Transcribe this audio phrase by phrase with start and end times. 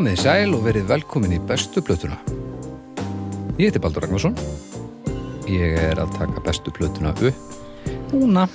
[0.00, 2.16] Komið í sæl og verið velkomin í bestu plötuna.
[3.60, 4.32] Ég heiti Baldur Ragnarsson.
[5.44, 8.46] Ég er að taka bestu plötuna upp núna.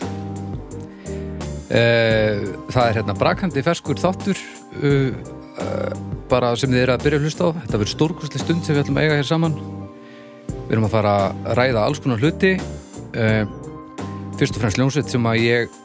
[1.69, 4.41] Eh, Það er hérna brakandi ferskur þáttur
[4.81, 5.13] uh,
[6.33, 7.49] bara sem þið eru að byrja að hlusta á.
[7.61, 9.61] Þetta verður stórkostli stund sem við ætlum að eiga hér saman.
[10.49, 12.55] Við erum að fara að ræða alls konar hluti.
[13.13, 13.45] Uh,
[14.41, 15.77] Fyrst og fremst ljónsveit sem að ég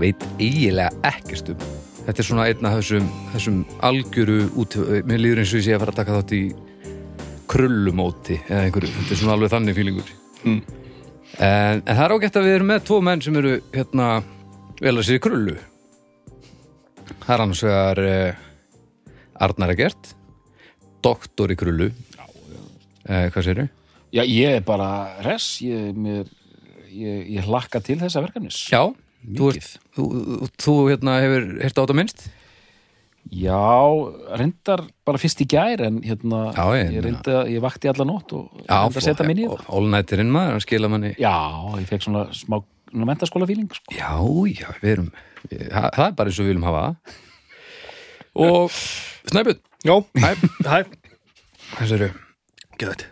[0.00, 1.76] veit eiginlega ekkert um
[2.08, 5.76] þetta er svona einn af þessum, þessum algjöru út, mér líður eins og ég sé
[5.76, 6.42] að fara að taka þátt í
[7.48, 10.60] krullumóti eða einhverju, þetta er svona alveg þannig fílingur Mm.
[11.42, 14.04] en, en það er ágætt að við erum með tvo menn sem eru hérna
[14.78, 15.54] vel að sér í krullu
[17.24, 18.44] það er annars vegar eh,
[19.42, 20.12] Arnar Egert
[21.02, 23.66] doktor í krullu eh, hvað séru?
[24.14, 26.30] Já, ég er bara res, ég, mér,
[26.94, 28.62] ég, ég hlakka til þessa verkefnis.
[28.70, 28.86] Já,
[29.22, 29.56] þú, Mikið.
[29.62, 32.26] ert, þú, þú, þú hérna hefur heyrt á þetta minnst?
[33.28, 33.60] Já,
[34.40, 38.32] reyndar bara fyrst í gær, en hérna, Já, ég ég, að, ég vakti alla nótt
[38.38, 39.66] og Já, reyndi að setja minni í það.
[39.76, 41.34] All-nighterinn maður, hann skila manni Já,
[41.76, 42.56] ég fekk svona smá
[42.88, 43.92] mentaskóla fíling, sko.
[43.92, 44.14] Já,
[44.48, 45.10] já, við erum
[45.42, 47.18] það, það er bara eins og við viljum hafa það.
[48.48, 48.78] Og
[49.28, 50.30] Snæbjörn, Já, hæ,
[50.64, 50.78] hæ,
[51.86, 52.08] séru
[52.80, 53.04] gæt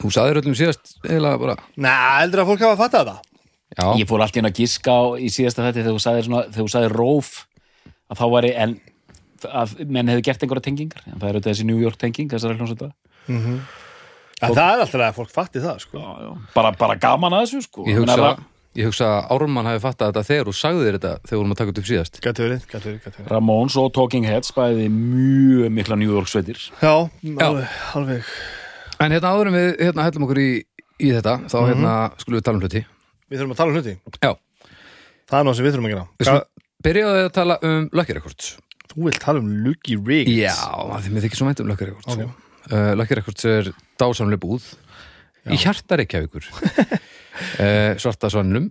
[0.00, 3.33] þú saðir öllum síðast eiginlega bara Næ, heldur að fólk hafa að fatta þetta
[3.72, 6.96] já, Ég fór allt í einu að giska á í síðasta þetta þegar þú sagðir
[6.98, 7.32] róf
[8.10, 8.76] að þá væri, en
[9.44, 12.56] að menn hefði gert einhverja tengingar, en það er auðvitað þessi New York tenging, þessar
[12.56, 12.90] hljómsveita.
[13.28, 16.00] En það er alltaf að fólk fatti það, sko.
[16.00, 16.32] Já, já.
[16.56, 17.86] Bara, bara gaman að þessu, sko.
[17.88, 21.12] ég hugsa Meina, ég hugsa að Ármann hafi fattað þetta þegar og sagði þér þetta
[21.14, 22.20] þegar við vorum að taka þetta upp síðast.
[22.24, 23.30] Gæti verið, gæti verið, gæti verið.
[23.32, 26.60] Ramones og Talking Heads bæði mjög mikla New York sveitir.
[26.82, 26.94] Já,
[27.46, 28.32] alveg, alveg.
[29.04, 30.50] En hérna áðurum við hérna hellum okkur í,
[30.98, 32.84] í þetta þá hérna skulum við tala um hluti
[33.30, 33.94] Við þurfum að tala um hluti.
[34.20, 34.32] Já,
[35.24, 36.04] Það er náttúrulega sem við þurfum að gera.
[36.04, 36.54] Við Hva, skulum
[36.84, 38.50] byrjaði að tala um Lucky Records.
[38.92, 41.88] Þú vilt tala um Lucky Riggs já, af því mér þykir svo mænt um Lucky
[41.88, 42.18] Records Ok.
[42.20, 42.26] okay.
[42.70, 43.70] uh, Lucky Records er
[44.00, 44.66] dásamlega búð
[45.48, 46.50] í hjarta Reykjavíkur.
[46.52, 48.68] Uh, svarta svannlum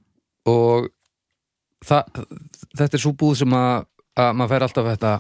[0.50, 0.92] og
[1.84, 2.22] það,
[2.78, 3.90] þetta er svo búð sem að,
[4.22, 5.16] að maður fær alltaf þetta,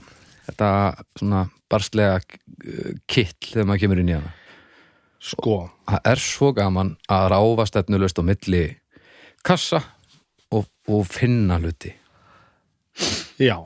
[0.51, 0.69] þetta
[1.17, 4.37] svona barslega uh, kill þegar maður kemur inn í hana.
[5.23, 5.57] Sko,
[5.87, 8.65] það er svo gaman að ráfa stefnulöst á milli
[9.43, 9.81] kassa
[10.53, 11.91] og, og finna hluti.
[13.41, 13.57] Já.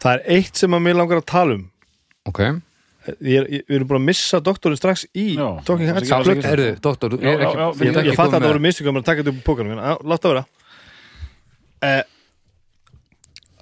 [0.00, 1.64] Það er eitt sem að mér langar að tala um.
[2.30, 5.90] Ok, ég er, ég, Við erum búin að missa doktorinn strax í Já, Talking það
[5.90, 6.10] er Heads.
[6.10, 6.38] ekki- plötu.
[6.40, 8.30] ekki- erðu, doktor ég er Já, ekki, já, já, ég, Ég, er ekki ég fatt
[8.30, 10.44] að það voru mistökum að taka þetta upp í pókanum en á, láta vera.
[11.82, 12.02] Eh,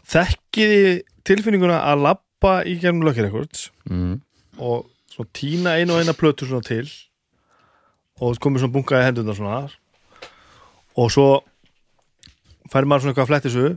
[0.09, 3.67] Þekkiði tilfinninguna að labba í gegnum Lucky Records?
[3.91, 4.21] Mm,
[4.59, 6.87] og svona tína einu og eina plötu svona til.
[8.21, 9.59] Og komið svona bunkaði hendurna svona
[10.98, 11.28] og svo
[12.72, 13.69] fær maður svona eitthvað að fletti svo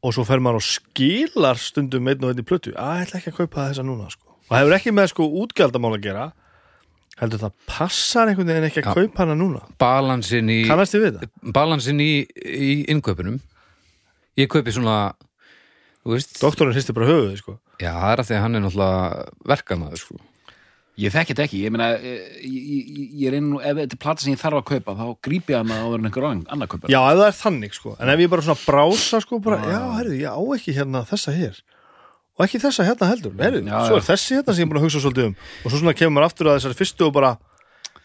[0.00, 3.20] og svo fær maður og skilar stundum einn og einn í plötu að ég ætla
[3.20, 4.36] ekki að kaupa þessa núna sko.
[4.48, 6.26] og hefur ekki með sko útgjaldamál að gera
[7.20, 8.94] heldur það passar einhvern veginn ekki að Já.
[9.00, 11.26] kaupa hana núna balansin í það?
[11.52, 13.40] balansin í, í innkaupunum
[14.40, 15.12] ég kaupi svona
[16.00, 20.00] Doktorinn hristi bara höfuðið sko já það er að því að hann er náttúrulega verkamaður
[20.00, 20.16] sko.
[21.00, 22.88] Ég þekki þetta ekki, ég meina eh, ég,
[23.22, 25.60] ég reyna nú, ef þetta er plata sem ég þarf að kaupa þá grípi ég
[25.62, 27.94] hana áður en einhver ann- annar kaupa Já, ef það er þannig sko.
[28.00, 31.32] En ef ég bara svona brása sko bara, Já, herrðu, ég á ekki hérna þessa
[31.36, 31.60] hér.
[32.36, 33.32] Og ekki þessa hérna heldur.
[33.40, 35.34] Herrðu, Já, svo er þessi hérna sem ég er búin að hugsa svolítið um.
[35.64, 37.32] Og svo svona kemur maður aftur að þessari fyrstu og bara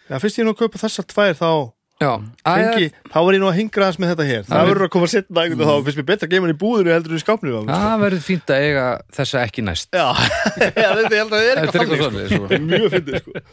[0.05, 1.50] Já, fyrst ég er nú að kaupa þessar tvær þá
[1.95, 4.91] Hengi, þá var ég nú að hingra hans með þetta hér Það Það verður að
[4.95, 7.16] koma setna einhvern veginn Þá finnst mér betra að geima hann í búðinu heldur en
[7.16, 7.67] í skápninu sko.
[7.72, 8.83] það verður fínt að eiga
[9.16, 10.07] þessa ekki næst Já,
[10.84, 12.41] já, þetta að það er Þetta er eitthvað þannig sko.
[12.50, 12.59] sko.
[12.72, 13.44] Mjög fyndið sko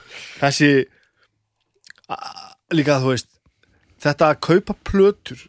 [0.43, 0.71] Þessi
[2.75, 3.31] Líka þú veist
[4.03, 5.45] Þetta að kaupa plötur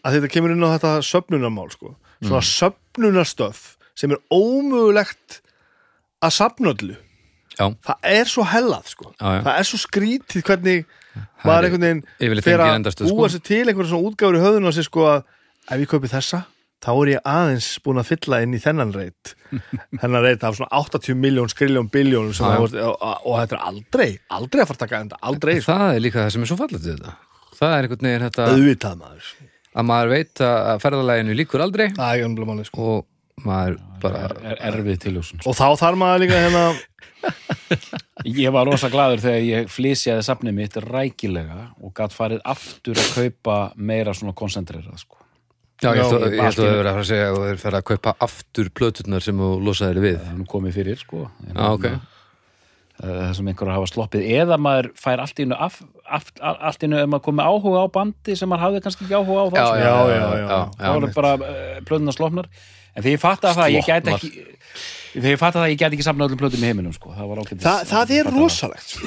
[0.00, 1.90] að þetta kemur inn á þetta söfnunarmál sko.
[2.24, 3.58] svona söfnunarstöf
[3.92, 5.42] sem er ómögulegt
[6.24, 6.94] að safna öllu
[7.58, 9.10] já, það er svo hellað sko.
[9.20, 9.42] Já, já.
[9.44, 10.99] það er svo skrítið hvernig Það
[11.44, 13.10] maður er einhvern veginn fer engin að sko.
[13.16, 15.20] búa sér til einhverjum svona útgáfur í höfðun og sér sko að
[15.70, 16.42] ef ég kaupi þessa
[16.80, 19.34] þá er ég aðeins búin að fylla inn í þennan reit
[20.00, 24.70] þennan reit af svona 80 miljón skriljón biljónum og, og þetta er aldrei aldrei að
[24.70, 25.74] fara að taka enda, aldrei sko.
[25.74, 27.16] það er líka það sem er svo fallet við þetta
[27.60, 29.30] það er einhvern veginn þetta auðvitað maður
[29.70, 32.96] að maður veit að ferðalæginu líkur aldrei máli sko.
[32.96, 36.64] og maður bara er erfið tilhjóðsum og þá þarf maður líka hérna
[38.24, 43.10] Ég var rosa gladur þegar ég flysjaði safnið mitt rækilega og gatt farið aftur að
[43.16, 45.18] kaupa meira svona koncentrerað sko.
[45.80, 46.78] já, ég held að- Já, ég held að allt í það einu.
[46.78, 50.00] verið að fara að segja og þeir fara að kaupa aftur plöturnar sem þú losaðir
[50.04, 51.30] við það er nú komið fyrir sko.
[51.48, 51.84] En Já, ok.
[51.84, 52.00] hérna,
[53.02, 56.80] eh, það sem einhverjar hafa sloppið eða maður fær allt í einu af, af, allt
[56.82, 59.46] í einu ef maður komið áhuga á bandi sem maður hafði kannski ekki áhuga á
[59.48, 59.76] þá já, sko.
[59.76, 60.60] já, Já, já, já, já, já.
[60.80, 62.48] þá er bara uh, plöðuna slopnar
[62.94, 64.30] en því ég fatt að það, ég gæti ekki
[65.10, 67.10] þegar ég fatt að það ég get ekki samna öllum plötum í heiminum sko.
[67.16, 69.06] það var ágætis Þa, það er rosalegt sko.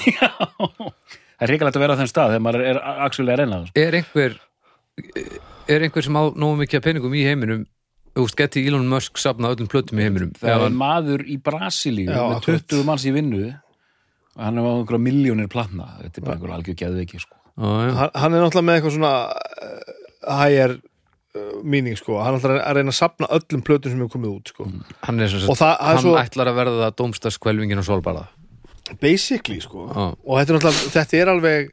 [1.38, 3.70] það er hrikalegt að vera á þeim stað þegar maður er actually að reyna það
[3.70, 3.84] sko.
[3.86, 4.36] er einhver
[5.74, 7.64] er einhver sem á nógu mikið peningum í heiminum
[8.14, 12.10] veist, geti Elon Musk safna öllum plötum í heiminum það er hann- maður í Brasilíu
[12.12, 12.68] Já, með akkurat.
[12.76, 13.44] 20 manns í vinnu
[14.34, 17.38] og hann er á einhverja miljónir platna þetta er bara einhver algjör geðveiki sko.
[17.64, 20.76] Hann, hann er náttúrulega með eitthvað svona uh, higher
[21.64, 22.20] meaning sko.
[22.22, 24.68] hann náttúrulega að reyna að sapna öllum plötum sem hefur komið út sko.
[25.08, 28.28] hann er sem Og það- hann svo- ætlar að verða dómstaskvelvingin og svolbara
[29.02, 29.88] basically sko.
[29.90, 30.16] Já.
[30.26, 31.72] og þetta er náttúrulega þetta er alveg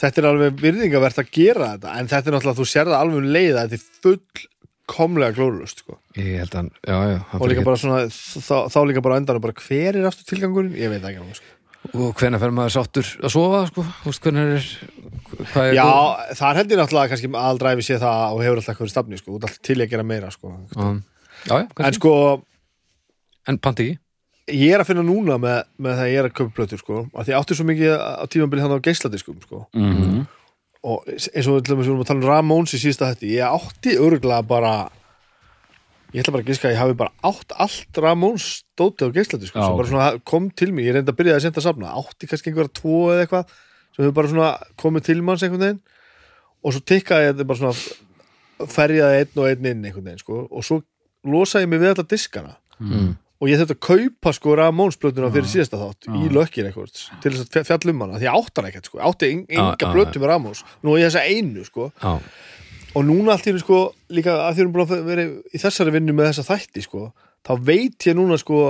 [0.00, 3.16] þetta er alveg virðingavert að gera þetta en þetta er náttúrulega, þú sér það alveg
[3.20, 5.98] um leið að þetta er fullkomlega glórulust sko.
[6.16, 9.14] ég held að hann, já, já hann og líka bara svona þá, þá líka bara
[9.14, 11.44] á endanum bara hver er aftur tilgangurinn, ég veit ekki alveg, sko.
[12.00, 13.84] og hvenær fer maður sáttur að sofa sko,
[14.24, 15.86] hvernig er er já,
[16.38, 19.46] það er heldur náttúrulega kannski aldræfi sé það og hefur alltaf eitthvað stafni sko, út
[19.46, 20.52] alltaf til að gera meira sko.
[20.74, 20.86] já,
[21.48, 22.14] já, já en sko,
[23.48, 23.88] en panti
[24.50, 27.02] ég er að finna núna með, með það að ég er að köpa plötur sko,
[27.14, 29.66] að því ég átti svo mikið á tímabili hann á geisladiskum sko.
[29.74, 30.22] mm -hmm.
[30.82, 34.42] og eins og við vorum að tala um Ramóns í síðasta hætti, ég átti örgulega
[34.42, 34.74] bara
[36.10, 39.60] ég ætla bara að giska að ég hafi bara átt allt Ramóns stóti á geisladiskum
[39.62, 41.92] Já, sem bara svona kom til mig, ég reyndi að byrja að senda að safna.
[41.94, 43.52] Átti kannski einhverja tvo eða eitthvað
[44.00, 44.50] sem hefur bara svona
[44.80, 45.80] komið til manns einhvern veginn
[46.64, 50.64] og svo tikkaði þetta bara svona ferjaði einn og einn inn einhvern veginn sko, og
[50.64, 50.80] svo
[51.28, 52.56] losaði ég mig við alla diskana.
[52.80, 53.10] Mm.
[53.40, 57.44] og ég þurfti að kaupa sko Ramónsblötuna fyrir síðasta þátt í lökkir eitthvað til þess
[57.46, 60.28] að fja- fjalla um hana því ég átti hana ekkert sko, átti enga blötu með
[60.32, 61.86] Ramóns nú er ég þessa einu sko.
[62.96, 63.78] Og núna allt í einu sko
[64.12, 67.02] líka að því erum búin að vera í þessari vinnu með þessa þætti sko
[67.48, 68.60] þá veit ég núna sko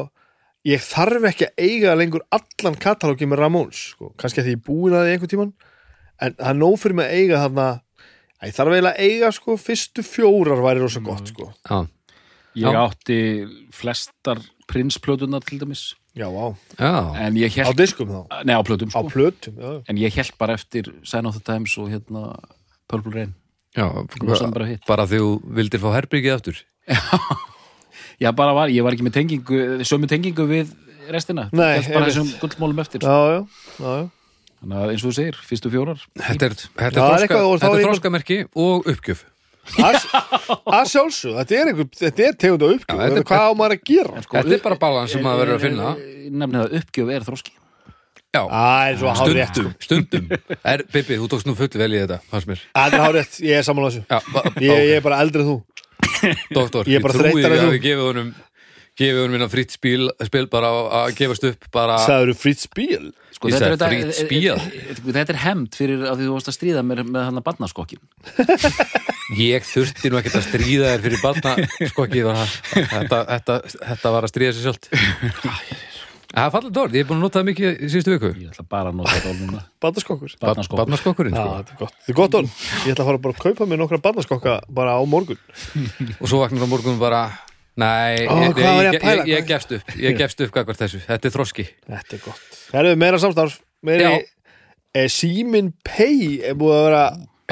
[0.68, 4.10] ég þarf ekki að eiga lengur allan katalógi með Ramóns sko.
[4.20, 5.52] Kannski að því ég búin að því einhvern tíman
[6.20, 7.68] en það er nóg fyrir mig að eiga þarna
[8.44, 11.48] ég þarf eiginlega að eiga sko fyrstu fjórar væri rosa gott sko.
[11.64, 11.78] Já,
[12.60, 12.80] ég Já.
[12.84, 13.18] átti
[13.72, 14.40] flestar
[14.70, 15.94] prinsplötunar til dæmis.
[16.16, 16.90] Já, á, já.
[17.22, 18.42] en ég á held, diskum þá?
[18.44, 19.10] Nei á plötum á sko.
[19.14, 22.34] plötum, já, en ég held bara eftir Sign of the Times og hérna
[22.90, 23.34] Purple Rain.
[23.76, 24.82] Bara hitt.
[24.88, 26.58] bara því þú vildir fá herbyggið aftur.
[26.90, 26.98] Já,
[28.36, 30.72] bara var, ég var ekki með tengingu, sömu tengingu við
[31.10, 31.48] restina.
[31.56, 33.00] Nei, bara þessum gullmálum eftir.
[33.00, 33.40] já, já,
[33.80, 34.08] já, já.
[34.60, 36.00] Þannig að eins og þú segir, fyrstu fjórar.
[36.20, 37.94] þetta er, þetta Já, er, það er þroska, eitthvað og þá þetta er er einhver-
[37.94, 39.22] þroskamerki og uppgjöf
[39.70, 39.96] Að
[40.66, 43.52] að sjálfsög, þetta er, einhver, þetta er tegund og uppgjöf, Já, þetta er- hvað á
[43.60, 44.22] maður að gera?
[44.24, 45.90] Sko, þetta er bara balans sem maður verður að finna
[46.44, 47.52] Nefnið að uppgjöf er þroski.
[48.30, 50.28] já, Æ, svo hár rétt stundum, stundum
[50.64, 53.40] er, Bibi, þú tókst nú full vel í þetta fannst mér Það er hár rétt,
[53.42, 55.56] ég er sammála þessu já, ba- ég, ég er bara eldri en þú
[56.54, 58.30] doktor, Ég er bara trúi en að við gefið honum
[59.00, 60.70] gefið honum minna frýtt spil, spil bara
[61.00, 63.04] að gefast upp bara Sæður þú frýtt spíl?
[63.32, 64.56] Sko, Ég þetta er, sagði frýtt spíl.
[64.58, 67.46] þetta, þetta er hemmt fyrir að því þú varst að stríða mér með hann að
[67.46, 68.02] barnaskokkin.
[69.40, 71.54] ég þurfti nú ekkert að stríða þér fyrir barna
[71.92, 73.58] sko ekki var það þetta, þetta,
[73.92, 74.90] þetta var að stríða sér sjálft
[76.30, 78.30] það er fallið dórn, ég er búin að nota það mikið í síðustu viku.
[78.38, 79.62] Ég ætla bara að nota orð núna.
[79.84, 80.34] Barnaskokkur.
[80.42, 81.54] Barnaskokkurinn sko.
[81.58, 81.96] þetta er gott.
[82.00, 82.56] Þetta er gott orð.
[82.86, 85.40] Ég ætla að fara bara að kaupa mér nokkra barnaskokka bara á morgun.
[86.18, 87.22] Og svo vaknar á morgun bara
[87.80, 91.30] nei, Ó, ég, ég ég, ég, ég gefst upp ég gefst upp gagvart þessu, þetta
[91.30, 91.66] er þroski.
[91.88, 92.60] Þetta er gott.
[92.70, 93.60] Það er meira samstarf.
[93.86, 94.10] Meiri,
[94.92, 97.04] e, Símin Pay er búið að vera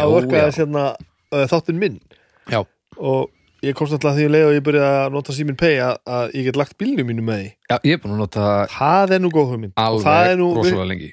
[0.03, 0.45] að vorka já.
[0.49, 1.99] þess hérna uh, þáttinn minn?
[2.53, 2.61] Já,
[2.99, 3.31] og
[3.65, 5.97] ég komst alltaf að því að leið og ég byrjaði að nota Símin Pay að,
[6.17, 7.49] að ég get lagt bílnum mínu með því.
[7.71, 9.75] Já, ég er búin að nota það Það er nú góð hugmynd.
[9.83, 11.11] Og það er alveg nú rosalega lengi.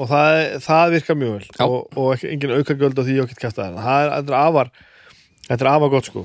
[0.00, 0.36] Og það,
[0.66, 1.48] það virkar mjög vel.
[1.50, 1.64] Já.
[1.66, 4.38] og, og ekki, engin aukagjöld á því ég ekki kæfta það það er, þetta er
[4.40, 4.70] afar
[5.48, 6.24] þetta er afar gott sko.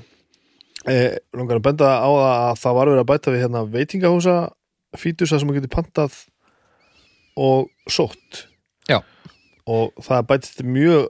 [0.86, 4.38] Eh, langar að benda á það að það var verið að bæta við hérna veitingahúsa
[4.96, 6.20] fítusa sem maður getur pantað
[7.36, 8.46] og sótt.
[8.86, 9.02] Já.
[9.66, 11.08] og það bætist mjög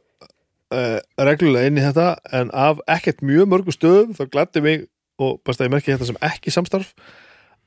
[0.76, 4.88] uh, reglulega inn í þetta en af ekkert mjög mörgum stöðum þá glætti mig
[5.22, 6.92] og bæst að ég merki þetta sem ekki samstarf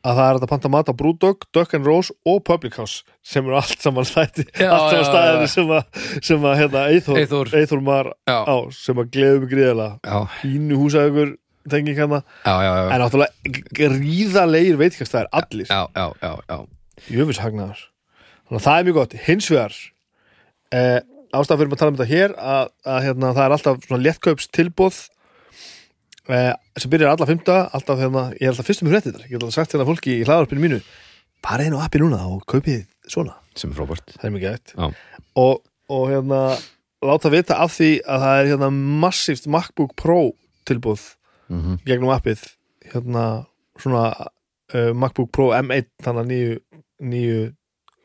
[0.06, 3.44] að það er að panta mat á Brewdog, Duck and Rose og Public House sem
[3.44, 5.50] eru allt saman stætti Já, allt saman já.
[5.50, 7.52] sem að, sem að hérna, Eithor, Eyþór.
[7.58, 11.36] Eithor mar já, á sem að gleðum já, hínu húsaugur
[11.68, 12.22] tenging hérna.
[12.46, 16.58] Já, já, já, en náttúrulega gríðalegir veitingastæðir allir, já, já, já, já.
[17.10, 17.82] jöfis hagnaðar
[18.48, 19.78] þannig að það er mjög gott, hins vegar
[20.72, 21.00] eh,
[21.32, 24.49] ástæða fyrir að tala um þetta hér að, að hérna, það er alltaf svona léttkaups
[24.54, 25.00] tilbóð
[26.28, 29.58] eh, sem byrjar alla fymta alltaf hérna, ég er alltaf fyrstum þetta ég get alltaf
[29.58, 30.80] sagt hérna fólki í hlaðarpinu mínu
[31.44, 33.37] bara einu appi núna og kaupið svona.
[33.58, 34.11] Sem er frábært.
[34.16, 34.75] Það er mikið eitt
[35.38, 36.40] og, og hérna
[37.04, 38.70] láta vita af því að það er hérna
[39.04, 40.32] massíft MacBook Pro
[40.68, 41.14] tilbúð
[41.49, 41.78] mm -hmm.
[41.87, 42.42] gegnum appið
[42.92, 43.47] hérna
[43.78, 44.30] svona
[44.75, 46.58] uh, MacBook Pro M1 þannig að nýju,
[47.00, 47.52] nýju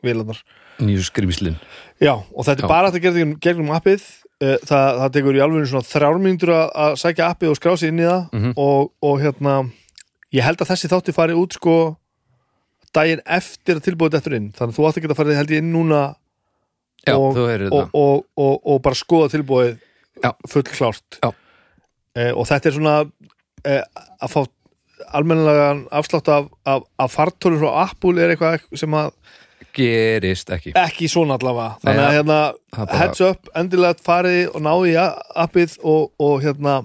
[0.02, 0.42] vélarnar
[0.82, 1.56] nýju skrimslin
[2.02, 2.66] já og þetta Já.
[2.66, 4.02] er bara hægt að gera gegnum, gegnum appið
[4.42, 8.02] uh, það, það tekur í alveg svona þrjármyndur að, sækja appið og skrá sig inn
[8.02, 8.54] í það Mhm.
[8.56, 9.54] og, og hérna
[10.34, 11.76] ég held að þessi þátti fari út sko
[12.94, 15.62] daginn eftir að tilbúið eftir inn þannig að þú átt ekki að fara held ég
[15.62, 16.02] inn núna
[17.04, 17.80] Já, og, og, þetta
[18.64, 19.74] og, bara skoða tilbúið
[20.24, 20.30] Já.
[20.48, 21.30] full klárt Já.
[22.16, 22.94] eh, og þetta er svona
[23.64, 23.82] eh,
[24.22, 24.40] að fá
[25.14, 29.10] almennilegan afslátt af, af, af fartólum frá Apple er eitthvað sem að
[29.74, 30.72] Gerist ekki.
[30.78, 31.76] Ekki svona allavega.
[31.82, 32.38] Þannig að hérna
[32.76, 34.98] bara- heads up, endilega farið og náði í
[35.44, 36.76] appið og, og hérna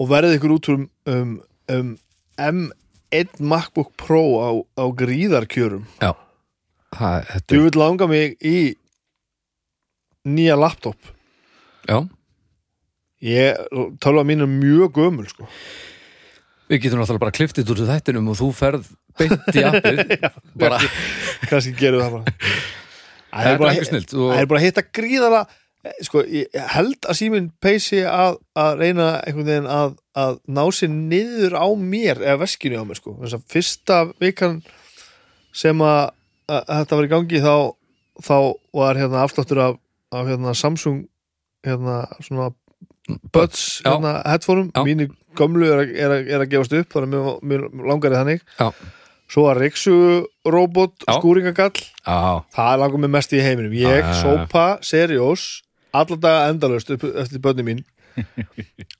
[0.00, 1.36] og verðið ykkur út um, um,
[1.72, 1.92] um
[2.36, 5.86] M1 MacBook Pro á, á gríðarkjörum.
[6.02, 6.12] Já,
[7.48, 8.74] þú vil langa mig í
[10.26, 10.98] nýja laptop.
[11.86, 12.02] Já,
[13.24, 13.56] ég,
[14.02, 15.48] tölva mín er mjög gömul sko.
[16.70, 20.02] Við getum náttúrulega bara kliftið úr þættinum og þú ferð beint í appið.
[20.62, 20.80] Bara,
[21.46, 22.34] kannski gerum við það bara.
[23.36, 25.40] Það er er bara, ekki snilt það er og bara að hitta gríðara
[26.06, 30.92] sko, ég held að síminn peysi að, að reyna einhvern veginn að, að ná sér
[30.94, 33.16] niður á mér eða veskinu á mér sko.
[33.20, 34.60] Þess að fyrsta vikan
[35.56, 36.14] sem að,
[36.48, 37.54] að, að þetta var í gangi þá,
[38.24, 38.38] þá
[38.80, 39.78] var hérna afsláttur af,
[40.16, 41.04] af hérna Samsung
[41.66, 42.50] hérna svona
[43.32, 43.90] Buds Já.
[43.94, 44.82] hérna headphoneum, Já.
[44.84, 48.40] mínu gömlu er, að- er, að- er að gefast upp þannig að mér, langar þannig
[48.58, 48.70] Já.
[49.28, 51.14] svo var Rixu robot Já.
[51.20, 54.14] skúringagall Já, Það langar mér mest í heiminum Ég Ah.
[54.22, 55.62] sópa seriós
[55.94, 57.84] Alla daga endalaust upp eftir bönni mín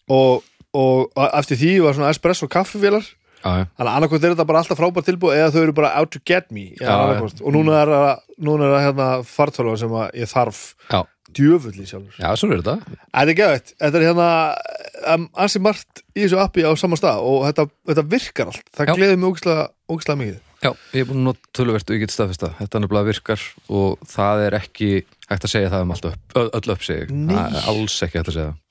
[0.08, 0.42] og,
[0.76, 4.60] og eftir því var svona espresso kaffivélar já, já, Þannig að annarkvæmt er þetta bara
[4.62, 7.42] alltaf frábært tilbúið eða þau eru bara out to get me já, Já, já.
[7.42, 8.22] og núna er það,
[8.86, 11.02] hérna fartölva sem að ég þarf já,
[11.36, 12.96] djöfull í sjálfur já, svo er þetta.
[13.04, 14.28] Þetta er geðvægt, þetta er hérna
[15.14, 18.68] um, ansi margt í þessu appi á sama stað og þetta, þetta virkar allt.
[18.72, 18.96] Það Já.
[18.98, 20.42] gleður mig ógislega, mikið.
[20.64, 23.42] Já, ég er búin að nota töluvert og ég get staðfesta Þetta nefnilega virkar
[23.76, 24.88] og það er ekki
[25.28, 27.34] hægt að segja það um upp, öll upp sig Nei.
[27.34, 28.62] Það er alls ekki hægt að segja það.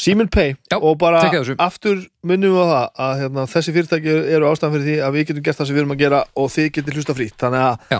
[0.00, 1.20] Simin Pay Já, og bara
[1.58, 5.26] aftur minnum við á það að hérna, þessi fyrirtæki eru ástæðan fyrir því að við
[5.30, 7.98] getum gert það sem við erum að gera og þið getur hlusta frýtt þannig að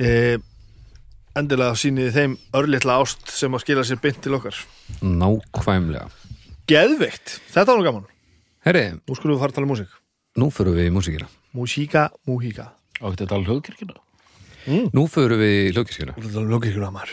[0.00, 0.10] e,
[1.36, 4.56] endilega sýnið þeim örlitla ást sem að skila sér beint til okkar.
[5.02, 6.08] Nákvæmlega.
[6.70, 8.06] Geðveikt, þetta var nú gaman.
[8.66, 9.92] Herri, Nú skulum við fara að tala um músík.
[10.36, 11.28] nú förum við í músíkina.
[11.56, 12.66] Músíka, múhíka
[13.00, 13.94] og þetta tala hljóðkirkjuna?
[14.92, 17.12] Nú förum við í hljókískina Þetta er lókíkuna maður.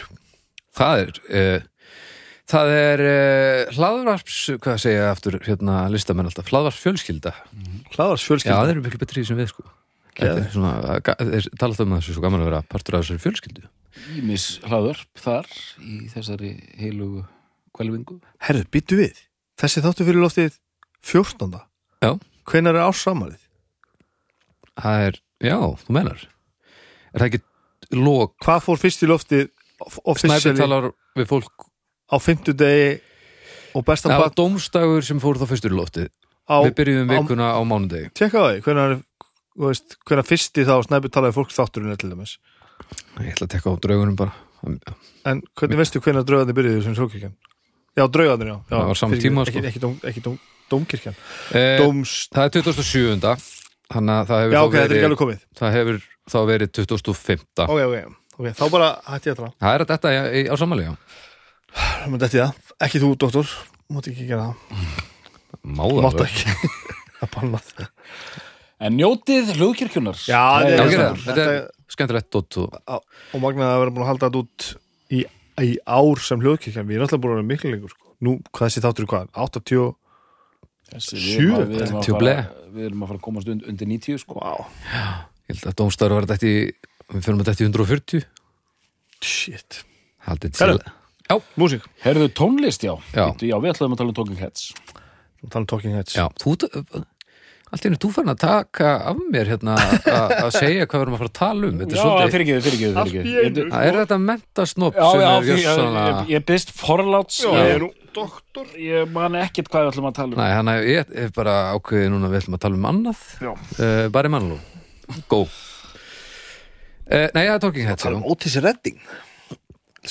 [0.73, 1.69] Það er uh,
[2.49, 7.31] Það er uh, hlaðvarps, hvað segja aftur hérna listamenn alltaf, hlaðvarps fjölskylda
[7.93, 9.63] Hlaðars Já, fjölskylda þeir eru miklu betri í sem við sko.
[10.17, 10.73] Þetta er svona,
[11.05, 13.63] ga- þeir tala alltaf um að þessu svo gaman að vera partur af þessari fjölskyldu
[14.17, 15.47] Ímis hlaðvörp þar
[15.85, 17.23] í þessari heilugu
[17.77, 19.19] kvelvingu Herðu, byttu við.
[19.61, 20.57] Þessi þáttu fyrir loftið
[21.05, 21.59] 14.
[22.03, 22.11] Já.
[22.49, 23.41] Hvenær er ássamalið?
[24.81, 26.23] Það er, já, þú menar
[27.13, 27.41] Er það ekki
[28.01, 29.45] lók Hvað fór fyrst í loftið
[30.09, 30.55] officially?
[30.57, 31.67] Talar við fólk.
[32.09, 32.93] Á fimmtudegi
[33.77, 36.09] og besta Það var part dómstagur sem fór þá fyrstur í loftið.
[36.45, 38.09] Á, Við byrjuðum á- vikuna á mánudegi.
[38.13, 38.93] Tjekka á því, hvenær
[39.53, 42.35] þú veist, hvenær fyrsti þá snæpi talaði fólk þátturinn til dæmis
[43.23, 44.33] Ég ætla að tekka á draugunum bara.
[45.27, 47.33] En hvernig veistu hvenær draugarnir byrjuðu sem sjókirkjan?
[47.99, 49.63] Já, draugarnir, já, já Það var sama fyrirgefðu, tíma, sko.
[49.69, 50.37] ekki, ekki dóm,
[50.71, 51.17] dómkirkjan.
[51.53, 53.35] Eh, Dóms, Það er 2007
[53.93, 55.41] Þannig að það hefur, já ok, þetta er ekki alveg komið.
[55.59, 55.97] það hefur
[56.33, 59.91] þá verið 2005 ok, ok, ok, þá bara hætti ég að tala Það er að
[59.93, 60.93] þetta í, á samanlega
[62.07, 63.51] Menn þetta er það, ekki þú, doktor.
[63.93, 64.55] Mátt ekki gera það,
[65.63, 66.55] Máða máttu ekki.
[67.19, 67.69] Það er bannað.
[68.83, 73.95] En njótið hljóðkirkjunar Já, Það þetta Já, er- skemmtilegt dótt og og magnaði að vera
[73.95, 74.69] búin að halda þetta út
[75.13, 75.23] í,
[75.63, 76.87] í ár sem hljóðkirkjan.
[76.89, 78.15] Við erum alltaf búin að vera miklu lengur sko.
[78.23, 79.91] nú, hvað þessi þáttur er hvað, 80
[80.93, 84.35] Þessi, Sjö, við, erum að- við, erum að fara, að komast und, undir 90 sko.
[84.37, 84.65] wow.
[85.47, 86.57] ég held að dómstagur var þetta í
[87.13, 88.23] Við fyrir með þetta í 140
[89.23, 89.79] shit,
[90.41, 90.51] til
[91.59, 91.85] músík.
[92.03, 92.93] Herðu tónlist, já.
[93.13, 93.25] Já.
[93.39, 94.63] Já Við ætlaðum að tala um Talking Heads.
[95.43, 96.15] Tala um Talking Heads.
[96.17, 96.55] Já, þú
[97.73, 101.05] Allt í henni, þú fann að taka af mér hérna að að segja hvað við
[101.07, 101.79] erum að fara að tala um.
[101.81, 103.63] Þetta er Já, svolítið fyrir ekki, fyrir ekki, Allt í einu.
[103.73, 107.39] Það er þetta mentasnopp Já, sem já, er ég, gjössanlega ég, byrst forláts.
[107.41, 108.67] Já, ég, er nú doktor.
[108.77, 110.37] ég man ekkert hvað við ætlum að tala um.
[110.43, 113.25] Nei, hann er, ég er bara ákveðið núna við ætlum að tala um annað.
[113.41, 113.51] Já.
[113.57, 114.59] uh, Bara í mannlú
[115.33, 115.41] Go.
[117.09, 118.21] Uh, Nei, það er Talking Heads tala já.
[118.21, 119.01] um Otis Redding.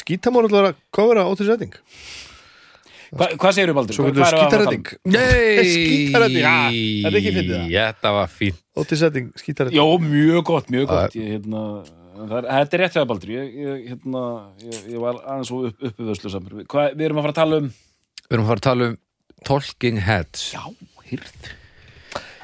[0.02, 1.78] Skítamór ætlar að kofera Otis Redding
[3.12, 3.96] Hva, Hvað segirðu, Baldur?
[3.96, 4.26] svo getur
[5.12, 5.64] Yey!
[5.72, 7.72] Skítaredding, já, þetta er ekki fyndið, það.
[7.76, 8.60] Þetta var fínt.
[8.82, 11.16] Otis Redding, skítaredding Jó, mjög gott, mjög gott.
[11.18, 11.64] Ég, hérna,
[12.24, 13.34] er, Þetta er rétt hjá Baldur.
[13.36, 14.26] Ég, ég, hérna,
[14.64, 17.72] ég, ég var aðeins og upp, uppið samur Við erum að fara að tala um?
[18.22, 18.96] Við erum að fara að tala um
[19.44, 20.46] Talking Heads.
[20.56, 20.64] Já,
[21.10, 21.52] hýrð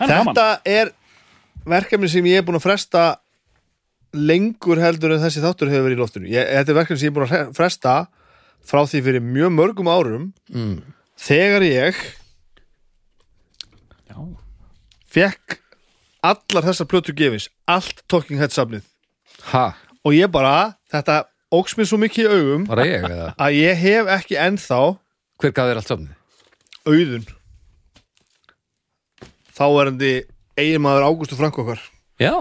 [0.07, 0.93] þetta er
[1.69, 3.07] verkefni sem ég er búin að fresta
[4.17, 6.31] lengur heldur en þessi þáttur hefur verið í loftinu.
[6.33, 7.97] Ég, þetta er verkefni sem ég er búin að fresta
[8.69, 10.77] frá því fyrir mjög mörgum árum mm.
[11.19, 12.03] þegar ég
[14.09, 14.19] Já,
[15.09, 15.59] fekk
[16.25, 18.85] allar þessar plötur gefins allt Talking Heads safnið.
[19.53, 19.73] Ha,
[20.05, 21.23] og ég bara, þetta
[21.55, 23.05] óks mér svo mikið í augum ég
[23.45, 24.81] að ég hef ekki ennþá
[25.39, 26.15] Hver gaf þér allt samnið?
[26.89, 27.27] auðun.
[29.59, 30.13] Þáverandi
[30.59, 31.81] eiginmaður Ágústu Frank okkar.
[32.19, 32.35] Já,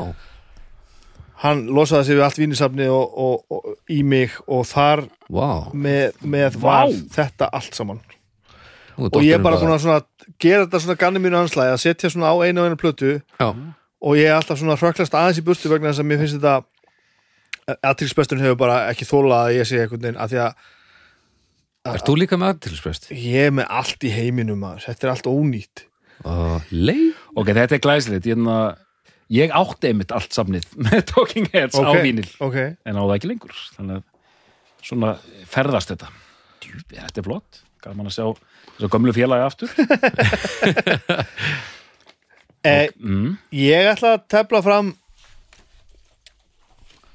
[1.44, 5.70] hann losaði sig við allt vínisafni og, og, og í mig og þar vá.
[5.74, 8.00] með, með var þetta allt saman.
[8.98, 11.84] Er og ég er bara búin að svona, gera þetta svona ganni mínu anslæði að
[11.84, 13.20] setja svona á einu og einu plötu.
[13.38, 13.52] Já,
[14.02, 17.78] og ég er alltaf svona hröklast aðeins í burtu vegna þess að mér finnst þetta
[17.86, 20.66] aðtilsbesturinn hefur bara ekki þólað að ég sé einhvern veginn að því að
[21.92, 23.10] ert þú líka með aðtilsprest?
[23.12, 25.86] ég er með allt í heiminum maður, þetta er allt ónýtt.
[26.26, 27.12] Uh, Lei?
[27.38, 28.30] Ok, þetta er glæsilegt.
[28.30, 28.40] Ég,
[29.34, 32.58] ég átti einmitt allt samnið með Talking Heads á Ok, vínil ok,
[32.88, 33.56] en á það ekki lengur.
[33.78, 35.16] Þannig að svona
[35.50, 36.12] ferðast þetta.
[36.68, 38.26] Þetta er flott, gaman að sjá
[38.78, 39.74] þessu gömlu félagi aftur.
[42.68, 43.36] Eh, mm.
[43.56, 44.90] ég ætla að tefla fram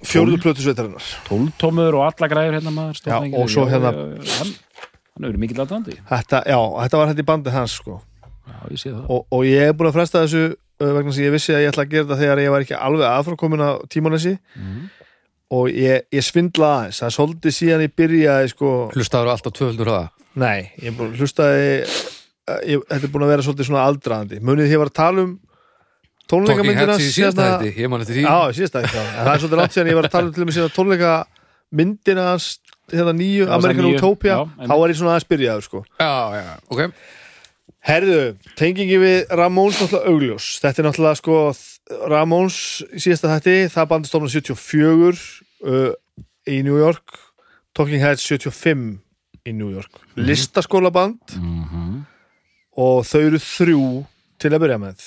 [0.07, 1.07] fjórðu plötu sveitarinnar.
[1.27, 4.53] Tóltómur og alla græður hérna maður Já, og svo hérna- hann,
[5.13, 7.99] hann hefur mikill aðdandi þetta, já, þetta var þetta í bandið hans sko.
[8.43, 10.45] Já, ég og, og ég er búin að fresta þessu
[10.97, 13.07] vegna sem ég vissi að ég ætla að gera þetta þegar ég var ekki alveg
[13.09, 14.35] aðfrakomin á tímanesi.
[14.57, 14.91] Mhm.
[15.53, 16.99] og ég, ég svindla aðeins.
[17.03, 20.07] Það er svolítið síðan ég byrjaði sko, Hlustaður alltaf tvöföldur það?
[20.41, 24.41] nei, ég er búin hlustaði uh, ég, þetta er búin að vera svolítið svona aldraðandi.
[24.41, 25.35] Munið því ég var að tala um
[26.33, 27.91] tónleikamyndina síðasta hætti, ég.
[27.93, 28.25] Man eftir því.
[28.25, 30.31] Já, í síðasta hætti, já, en það er svolítið langt síðan ég var að tala
[30.31, 32.47] um til og með síðan tónleikamyndina hans,
[32.93, 34.39] hérna nýju, nýju, Utopia.
[34.57, 35.85] Þá var ég svona aðeins byrjaður sko.
[36.01, 36.87] Já, já, ok
[37.83, 40.49] Herðu, tengingi við Ramones náttúrulega augljós.
[40.63, 41.39] Þetta er náttúrulega sko
[42.13, 42.59] Ramones
[42.95, 45.25] í síðasta þætti, það bandi stofna 74
[45.67, 45.89] uh,
[46.47, 47.19] í New York,
[47.75, 49.01] Talking Heads 75
[49.49, 49.99] í New York.
[50.15, 51.73] Listaskólaband mm
[52.79, 53.83] og þau eru þrjú
[54.41, 55.03] til að byrja með.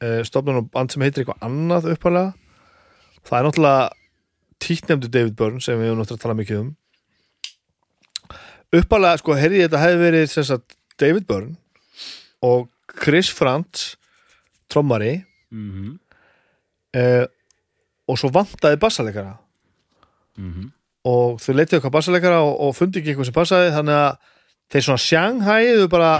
[0.00, 2.34] Uh, stofna nú band sem heitir eitthvað annað uppalega.
[3.24, 3.88] Það er náttúrulega
[4.60, 6.68] tíknefndu David Byrne sem við höfum náttúrulega að tala mikið um.
[8.80, 11.56] Uppalega, sko, herri, þetta hefði verið sagt, David Byrne
[12.42, 12.68] og
[13.02, 13.96] Chris Frantz
[14.70, 15.22] trommari
[15.52, 15.98] -hmm.
[16.96, 17.26] uh,
[18.08, 19.36] og svo vantaði bassaleikara
[20.36, 20.72] Mm
[21.08, 24.16] og þau leituðu eitthvað bassaleikara og, og fundi ekki eitthvað sem passaði þannig að
[24.70, 26.10] þeir svona sjanghæðu bara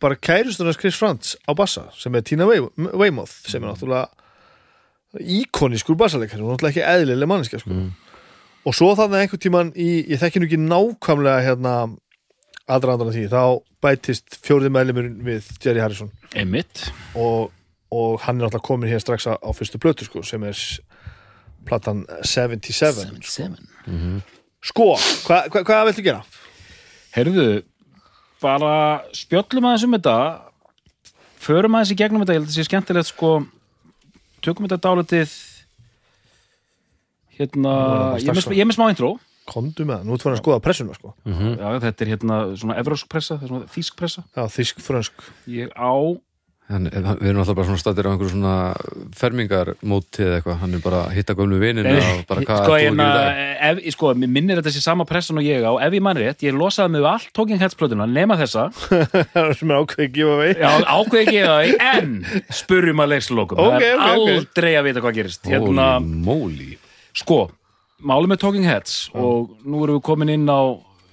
[0.00, 4.08] bara kærustunars Chris Frantz á bassa sem er Tina Wey- Weymouth sem er náttúrulega
[5.20, 7.70] íkonískur bassaleikari, hún er náttúrulega ekki eðlileg manneska sko.
[8.64, 11.74] og svo þannig einhvern tíman í, ég þekki nú ekki nákvæmlega hérna
[12.70, 13.42] aðrandana því, þá
[13.84, 16.10] bætist fjórði meðlimur við Jerry Harrison.
[16.36, 16.86] Einmitt.
[17.18, 17.50] Og,
[17.90, 20.80] og hann er náttúrulega komin hér strax á, á fyrstu plötu sko, sem er s-
[21.66, 23.08] platan 77
[24.64, 24.86] sko,
[25.26, 26.22] hva, hva, hvað viltu gera?
[27.16, 27.46] Herðu,
[28.42, 28.72] bara
[29.16, 30.16] spjöllum aðeins um þetta.
[31.40, 32.36] Förum aðeins í gegnum þetta.
[32.36, 33.30] Ég held að það sé skemmtilegt sko.
[34.44, 35.32] Tökum þetta dálitið
[37.40, 37.74] hérna
[38.20, 39.10] ég með smá intro
[39.48, 41.14] Kondu með það, nú ert farin að skoða pressuna sko.
[41.26, 44.26] Já, þetta er hérna svona evrósk pressa, það er svona þýsk pressa.
[44.36, 45.30] Já, þýsk frönsk.
[45.50, 45.94] Ég á,
[46.70, 48.50] Hann, við erum alltaf bara svona stættir á einhverju svona
[49.18, 52.74] fermingarmóti eða eitthvað, hann er bara að hitta gömlu vininu og bara hvað sko, þú
[52.76, 53.40] að hérna, í dag?
[53.70, 56.44] ef, sko, mér minnir þetta sé sama pressan og ég á, ef ég mann rétt,
[56.46, 58.68] ég losaði mig við allt tókin hetsplötuna, nema þessa.
[59.58, 62.14] Sem er ákveðið give away Já, ákveði ekki það, en
[62.60, 65.50] spurjum að leikslokum, Ok, það er aldrei að vita hvað gerist.
[65.50, 66.76] Hérna, moly.
[67.18, 67.48] Sko,
[68.02, 70.60] málið með Talking Heads og nú erum við komin inn á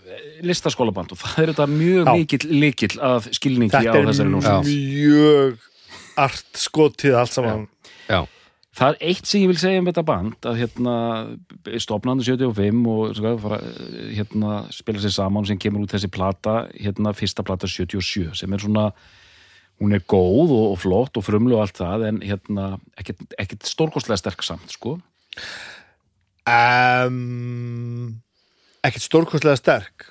[0.08, 2.14] eh, listaskólaband og það er þetta mjög Já.
[2.14, 4.72] mikill líkill að skilningi á þetta er þessari ljónsveit.
[4.72, 5.68] mjög
[6.18, 7.68] art skotið allt saman.
[8.08, 8.24] Já,
[8.78, 10.96] Það er eitt sem ég vil segja um þetta band að hérna
[11.82, 16.68] stopnandi 75 og svo, fara, eh, hérna spila sér saman sem kemur út þessi plata,
[16.78, 18.92] hérna fyrsta plata 77 sem er svona
[19.82, 23.66] hún er góð og, og flott og frumlu og allt það en hérna ekkert, ekkert
[23.66, 24.98] stórkostlega sterk samt sko
[26.48, 28.14] um,
[28.88, 30.08] ekkert stórkostlega sterk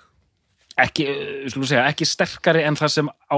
[0.76, 3.36] ekki, eh, segja, ekki sterkari en það sem á,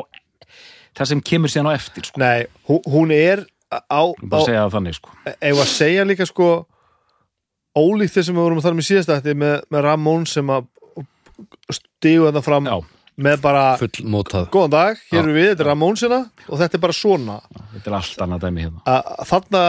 [0.99, 2.21] það sem kemur síðan á eftir sko.
[2.23, 5.15] nei, hún, hún er á, á segja það þannig sko.
[5.31, 6.51] ef að segja líka sko
[7.79, 10.55] ólíkt þess sem við vorum að tala um í síðasta þetta með, með Ramón sem
[10.55, 10.71] að
[11.71, 12.77] stígu þetta fram Já,
[13.29, 15.23] með bara fullmótað góðan dag, hér Já.
[15.23, 17.39] erum við, þetta er Ramón sinna og þetta er bara svona
[17.77, 19.65] þetta er allt annað dæmi hérna að þarna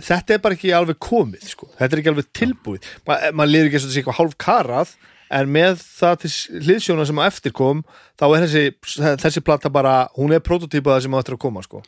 [0.00, 1.68] þetta er bara ekki alveg komið sko.
[1.76, 4.94] þetta er ekki alveg tilbúið Ma, maður lýður ekki eins og þessi eitthvað hálf karað
[5.30, 6.30] en með það til
[6.66, 7.82] hliðsjóna sem á eftir kom
[8.18, 8.62] þá er þessi,
[9.22, 11.82] þessi plata bara hún er prototípaða sem á eftir að koma sko.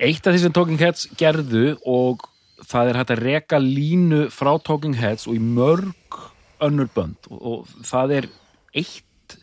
[0.00, 2.22] Eitt af því sem Talking Heads gerðu og
[2.70, 6.20] það er hægt að reka línu frá Talking Heads og í mörg
[6.62, 8.30] önnur bönd og, og það er
[8.76, 9.36] eitt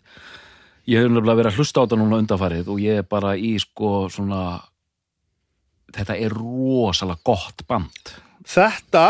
[0.88, 3.58] ég hef nefnilega verið að hlusta á þetta núna undanfarið og ég er bara í
[3.60, 4.44] sko svona
[5.96, 8.14] þetta er rosalega gott band.
[8.48, 9.06] Þetta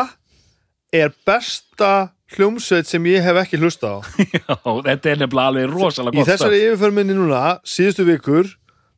[0.96, 1.92] er besta
[2.36, 3.98] hljómsveit sem ég hef ekki hlusta á.
[4.36, 8.50] Já, þetta er nefnilega alveg rosalega Í gott þessari yfirförminni núna, síðustu vikur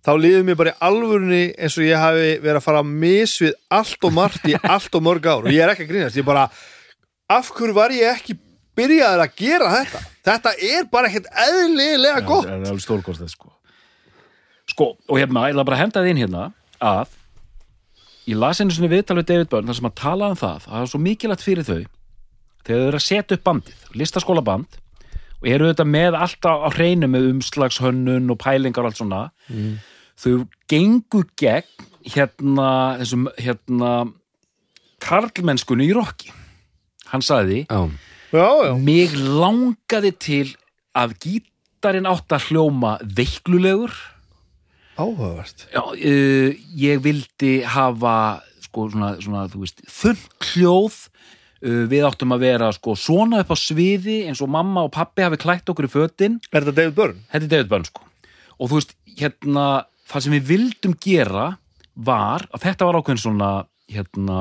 [0.06, 3.36] þá líður mér bara í alvörunni eins og ég hafi verið að fara að mis
[3.44, 5.46] við allt og margt í allt og mörg ár.
[5.46, 6.48] Og ég er ekki að grínast, ég bara
[7.30, 8.38] af hverju var ég ekki
[8.80, 10.04] byrjaður að gera þetta?
[10.30, 12.48] Þetta er bara ekkert eðlilega gott.
[12.48, 13.54] Það er alveg stórkostið sko.
[14.70, 16.44] Sko, og hérna, ég ætla bara að henda þið inn hérna
[16.80, 17.16] að
[18.30, 20.68] ég las einu sinni viðtal við David Byrne þar sem að tala um það að
[20.68, 24.80] það er svo mikilvægt fyrir þau þegar þau eru að setja upp bandið listaskóla band
[25.40, 29.22] og eru þetta með alltaf á hreinu með umslagshönnun og pælingar og allt svona.
[30.20, 30.34] Þau
[30.68, 33.92] gengu gegn hérna þessum hérna
[35.04, 36.32] karlmennskunni í rocki
[37.12, 37.80] hann sagði Já,
[38.36, 40.48] Já, já, mig langaði til
[40.98, 43.96] að gítarinn átt að hljóma veiklulegur
[45.00, 45.66] áhugavert.
[45.74, 48.16] Já, uh, ég vildi hafa
[48.70, 53.56] sko svona, svona þú veist þunn hljóð uh, við áttum að vera sko svona upp
[53.56, 56.38] á sviði eins og mamma og pappi hafi klætt okkur í fötin.
[56.52, 57.26] Er þetta David Byrne?
[57.32, 58.06] þetta er David Byrne sko.
[58.60, 59.66] Og þú veist, hérna,
[60.10, 61.50] það sem við vildum gera
[62.00, 63.52] var að þetta var ákveðin svona
[63.90, 64.40] hérna,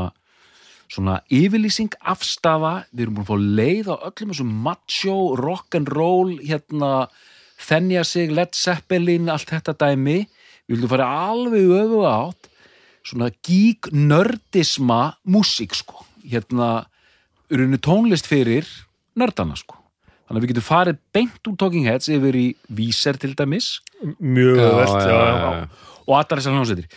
[0.88, 6.92] svona yfirlýsing afstafa, við erum búin að fá leið á öllum þessum macho, rock'n'roll hérna,
[7.58, 10.20] þennja sig Led Zeppelin, allt þetta dæmi
[10.68, 12.50] við vildum fara alveg í öfu átt
[13.08, 16.04] svona geek nördisma músík sko.
[16.28, 16.84] Hérna,
[17.48, 18.68] urinu tónlist fyrir
[19.16, 19.78] nördana sko.
[20.28, 23.78] Þannig að við getum farið beint úr Talking Heads yfir í Víser til dæmis.
[24.20, 25.68] Mjög já.
[26.08, 26.88] og allar þessar hljómsveitir.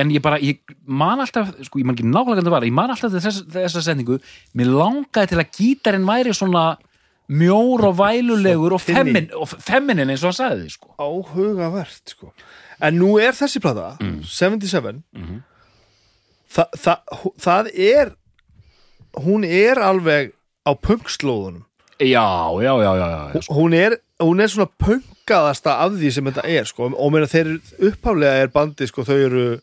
[0.00, 2.76] En ég bara, ég man alltaf sko, ég man ekki nákvæmlega hvernig það var, ég
[2.76, 4.18] man alltaf þess, þessa sendingu,
[4.56, 6.64] mér langaði til að gítarinn væri svona
[7.28, 10.94] mjór og vælulegur og, femmin, og feminin eins og hann sagði sko.
[10.96, 12.32] áhugavert sko.
[12.80, 15.42] En nú er þessi plata 77 Mhm.
[16.54, 18.12] þa, þa, hú- það er
[19.24, 20.32] hún er alveg
[20.68, 21.64] á punkslóðunum
[21.98, 22.28] já,
[22.62, 23.54] já, já, já, já, já sko.
[23.54, 26.92] hún er, hún er svona punkaðasta af því sem þetta er sko.
[26.94, 29.60] og meina þeir eru- upphaflega er bandi sko, þau eru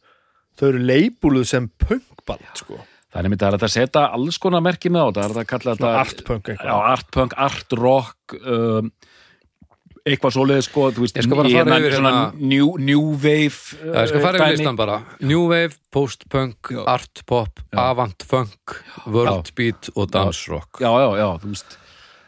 [0.70, 2.80] eru leibuluð sem punkband sko.
[3.14, 5.76] það er að að setja alls konar merki með á þetta, það er að kalla
[5.76, 8.92] þetta artpunk já, eitthvað artpunk, artrock um,
[10.06, 13.58] eitthvað svoleiði sko, þú veist, Ég skal bara fara yfir svona hérna- new, new wave
[13.82, 14.46] Já, ég skal fara dæmi.
[14.46, 14.98] yfir listan bara.
[15.20, 16.84] New Wave, Post-Punk, Já.
[16.88, 18.76] Art Pop, Avant Funk
[19.08, 20.80] World Beat og Dance Rock.
[20.80, 21.78] Já, já, já, þú veist.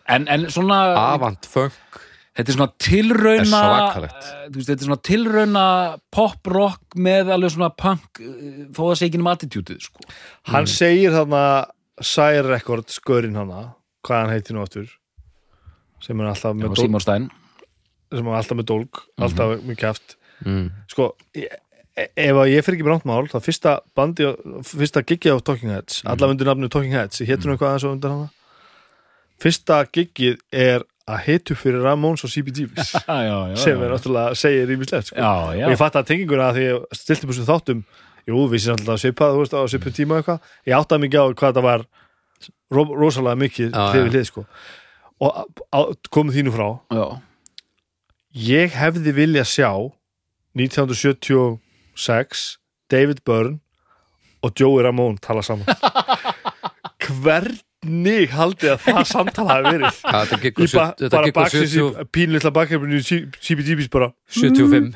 [0.10, 0.80] En, en svona,
[1.13, 2.02] Avant Funk.
[2.38, 3.62] Þetta er svona tilrauna
[3.98, 4.12] eh,
[4.52, 5.63] þú veist, þetta er svona tilrauna
[6.13, 10.06] pop-rock með alveg svona punk eh, þó það sé ekki um attitútið sko.
[10.52, 11.42] hann segir þarna
[11.98, 13.63] Sire Records, skörinn hana
[14.06, 14.86] hvað hann heitir nú aftur
[16.06, 17.26] sem er alltaf með, Simon Stein
[18.13, 20.65] sem er alltaf með dólg alltaf mjög kæft mm.
[20.93, 21.56] sko, ég-
[21.98, 24.28] e- ef að ég fyrir ekki með nátt mál þá fyrsta bandi,
[24.67, 27.88] fyrsta gigið á Talking Heads, allavega undir nafnu Talking Heads ég hétur nú eitthvað aðeins
[27.88, 28.30] á undir hana
[29.43, 32.91] fyrsta gigið er að hitu fyrir Ramones og CBGBs
[33.63, 35.22] sem er náttúrulega segir ímislegt sko.
[35.24, 37.86] og ég fatt að tenginguna að því ég stilti búin þáttum
[38.28, 40.52] jú, við séum alltaf svipað, þú veist, á svipað tíma eitthvað.
[40.67, 41.86] Ég áttaði mikið á hvað þetta var
[42.76, 44.43] ro rosalega mikið Já, hlið sko.
[45.24, 46.67] og komum þínu frá.
[46.93, 47.06] Já.
[48.38, 49.71] Ég hefði vilja sjá
[50.58, 52.45] 1976
[52.91, 53.60] David Byrne
[54.45, 55.65] og Joey Ramone tala saman.
[57.08, 60.02] Hvernig haldið að það samtala hafi verið?
[60.04, 64.12] Ja, Þetta Í gekkur ba þetta bara baksins í 70 pínlilla bakhefninu CBGB's bara.
[64.34, 64.91] 75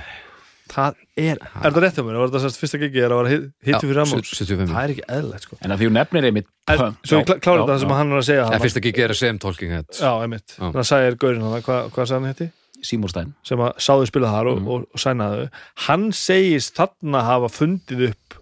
[0.71, 2.17] það er, er það rétt hjá mér?
[2.21, 3.31] Var þetta sérst fyrsta gigi er að vera
[3.67, 5.57] hittu fyrir Ramons 75 það er ekki eðlilegt sko.
[5.65, 7.95] En að því hún nefnir einmitt svo ég klá- klára já, þetta sem já.
[7.99, 9.99] hann var að segja Það hann, fyrsta gigi er að segja um Talking Heads.
[9.99, 12.47] Já, einmitt, þannig að sagði er gaurinn hann hvað, hvað sagði hann hétti?
[12.83, 13.33] Simon Stein.
[13.43, 14.67] sem að sáðu spila þar og, Mm.
[14.67, 15.49] og, og sænaðu.
[15.87, 18.37] Hann segist þarna hafa fundið upp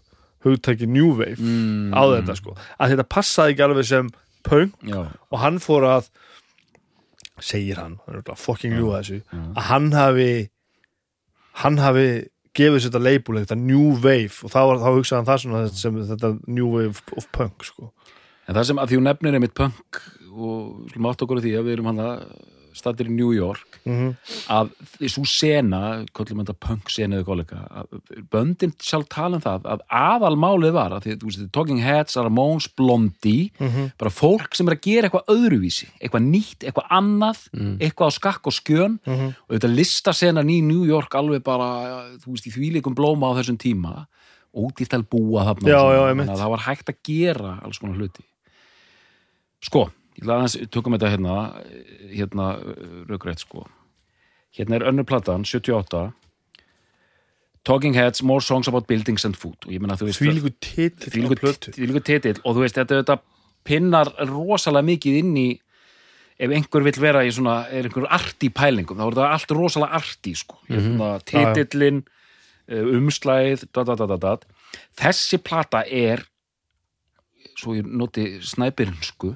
[0.46, 4.10] hugtæki New Wave mm, á þetta sko, að þetta passaði ekki alveg sem
[4.48, 6.08] punk já, og hann fór að
[7.44, 9.22] segir hann, hann er fucking ljúga þessu
[9.56, 10.30] að hann hafi
[11.64, 12.06] hann hafi
[12.56, 15.62] gefið sér þetta label, þetta New Wave og þá, var, þá hugsaði hann það svona
[15.82, 17.92] sem þetta New Wave of Punk sko.
[18.48, 20.00] en það sem að því hún nefnir einmitt punk
[20.30, 22.24] og skulum átt okkur á því að við erum hann að
[22.78, 24.16] statir í New York mm
[24.50, 25.80] að þessu sena,
[26.60, 27.60] punk sena eða kollega,
[28.32, 33.52] böndin sjálf tala um það að aðalmálið var að því, veist, Talking Heads, Ramones, Blondie
[34.00, 37.44] bara fólk sem er að gera eitthvað öðruvísi, eitthvað nýtt, eitthvað annað
[37.80, 38.98] eitthvað á skakk og skjön.
[39.06, 39.34] Mhm.
[39.48, 43.60] og þetta listasenan í New York alveg bara, þú veist, í þvíleikum blóma á þessum
[43.62, 44.08] tíma,
[44.56, 48.26] ódýrt að búa þarna, Já, já, það var hægt að gera alls konar hluti.
[49.62, 51.36] Sko, ég ætla aðeins, tökum þetta hérna
[52.12, 52.48] hérna
[53.10, 53.66] raugrætt sko.
[54.56, 56.10] Hérna er önnur platan, 78
[57.68, 59.58] Talking Heads, More Songs About Buildings and Food.
[59.68, 61.74] Og ég meina þú veist því líku titill á plötu.
[61.76, 62.40] því líku titill.
[62.44, 63.18] Og þú veist þetta, þetta
[63.68, 65.50] pinnar rosalega mikið inn í
[66.40, 70.00] ef einhver vill vera í svona er einhver arti pælingum, þá er þetta allt rosalega
[70.00, 72.00] arti sko, hérna, titillin
[72.72, 74.78] eh, umslæðið da, da, da, da, da.
[75.02, 76.24] þessi plata er
[77.60, 79.34] svo ég noti snæpirinsku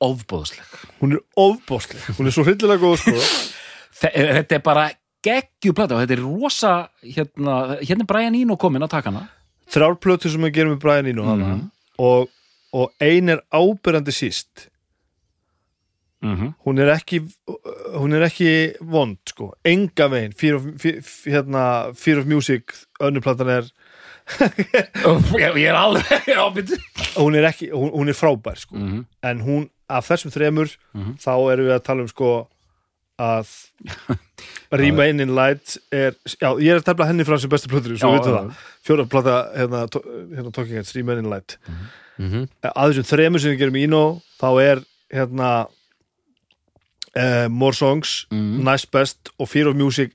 [0.00, 0.66] ofbóðsleg
[1.00, 3.16] hún er ofbóðsleg, hún er svo hryllilega góð sko.
[4.00, 4.90] Þe- þetta er bara
[5.26, 9.28] geggjuplata og þetta er rosa hérna, hérna er Brian Eno komin að taka hana.
[9.72, 11.62] Þrjár plötu sem við gerum með Brian Eno mm Mhm.
[11.98, 12.28] og,
[12.76, 14.68] og ein er ábyrrandi síst.
[16.22, 17.20] Mm hún er ekki
[17.96, 19.52] hún er ekki vond sko.
[19.64, 21.64] Enga veginn, Fear of, Fear, hérna,
[21.96, 23.64] Fear of Music önnur platan er,
[25.38, 26.72] ég, er alveg ábyrð
[27.16, 29.04] hún er ekki hún, hún er frábær sko, mm -hmm.
[29.22, 31.16] en hún af þessum þremur, Mhm.
[31.22, 32.48] þá erum við að tala um sko
[33.18, 33.48] að
[34.72, 38.10] Remain in Light er, já, ég er að tefla henni frá sem bestu plötur, svo
[38.12, 39.84] veitum já, það fjóra plata, hérna,
[40.36, 41.56] hérna Talking Heads, Remain in Light
[42.18, 42.48] Mhm.
[42.64, 45.68] að þessum þremur sem við gerum í Ino þá er hérna
[47.16, 48.64] uh, More Songs, Mhm.
[48.64, 50.12] Nice Best og Fear of Music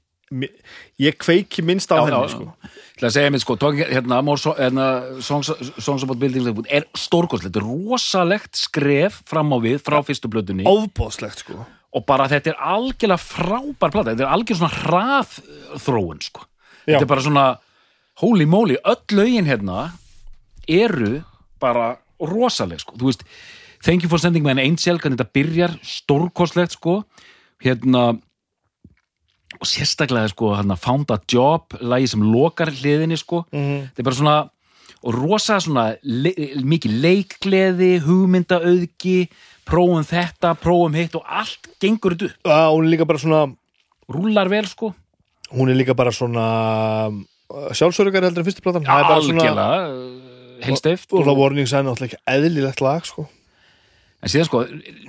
[1.02, 2.72] ég kveiki minnst á Já, henni já, sko.
[2.98, 4.88] til að segja mér sko tók, hérna, so, hérna,
[5.22, 11.44] songs, songs About Buildings er stórkostlegt, rosalegt skref fram á við frá fyrstu blötunni ofbóðslegt
[11.44, 11.66] sko.
[11.92, 15.34] Og bara þetta er algjörlega frábær plata, þetta er algjör svona hrað
[15.84, 16.46] þróun sko.
[16.86, 17.48] Þetta er bara svona
[18.22, 19.90] holy moly, öll lögin hérna
[20.68, 21.20] eru
[21.60, 23.28] bara rosaleg sko, þú veist
[23.82, 27.00] Thank you for sending me an angel, hvernig þetta byrjar stórkostlegt sko.
[27.66, 28.12] Hérna
[29.62, 33.92] og sérstaklega sko hérna, found a job, lagi sem lokar hliðinni sko, Mhm.
[33.94, 34.50] þetta er bara svona
[35.04, 39.28] og rosa svona le mikið leikgleði, hugmyndaauðgi
[39.66, 43.56] prófum þetta, prófum hitt og allt gengur þetta upp, að hún er líka bara svona
[44.12, 44.94] rúlar vel sko.
[45.54, 47.12] Hún er líka bara svona
[47.76, 48.86] sjálfsörugari heldur en fyrstu platan.
[48.86, 53.06] Það er bara svona- algjörlega helsteift og það warning sign er alltaf ekki eðlilegt lag
[53.06, 53.28] sko
[54.22, 54.60] en síðan sko,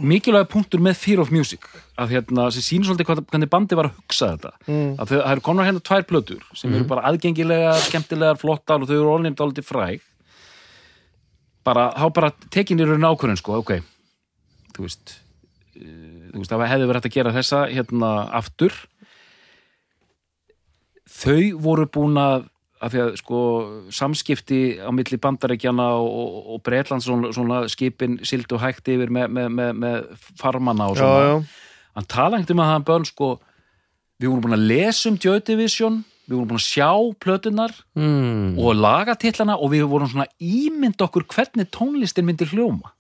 [0.01, 1.67] mikilvæg punktur með Fear of Music
[2.01, 4.53] að hérna, sem sýnir svolítið hvað- hvernig bandi var að hugsa þetta.
[4.67, 4.95] Mm.
[4.99, 8.97] að það eru komnar hérna tvær plötur sem eru bara aðgengilegar, skemmtilegar, flottar og þau
[8.97, 10.01] eru orðin dálítið fræg.
[11.65, 13.77] Bara, þá bara tekin í raun ákvörðin sko, ok.
[14.73, 15.19] Þú veist
[15.77, 18.73] eh, þú veist, það hefði verið hægt að gera þessa hérna aftur.
[21.13, 22.49] Þau voru búin að
[22.83, 23.41] að því að sko
[23.95, 29.51] samskipti á milli bandarækjana og, og, Breitlands svona, svona skipin sildu hægt yfir með, með,
[29.59, 31.37] með, með farmanna og já, svona já.
[31.99, 33.29] hann tala ekkert um að hann börn sko
[34.19, 36.91] við vorum búin að lesa um Joy Division við vorum búin að sjá
[37.23, 38.59] plötunar Mm.
[38.59, 42.91] og laga titlana og við vorum svona ímynd okkur hvernig tónlistin myndi hljóma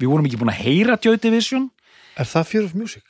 [0.00, 1.68] við vorum ekki búin að heyra Joy Division
[2.16, 3.04] er það Fear of Music?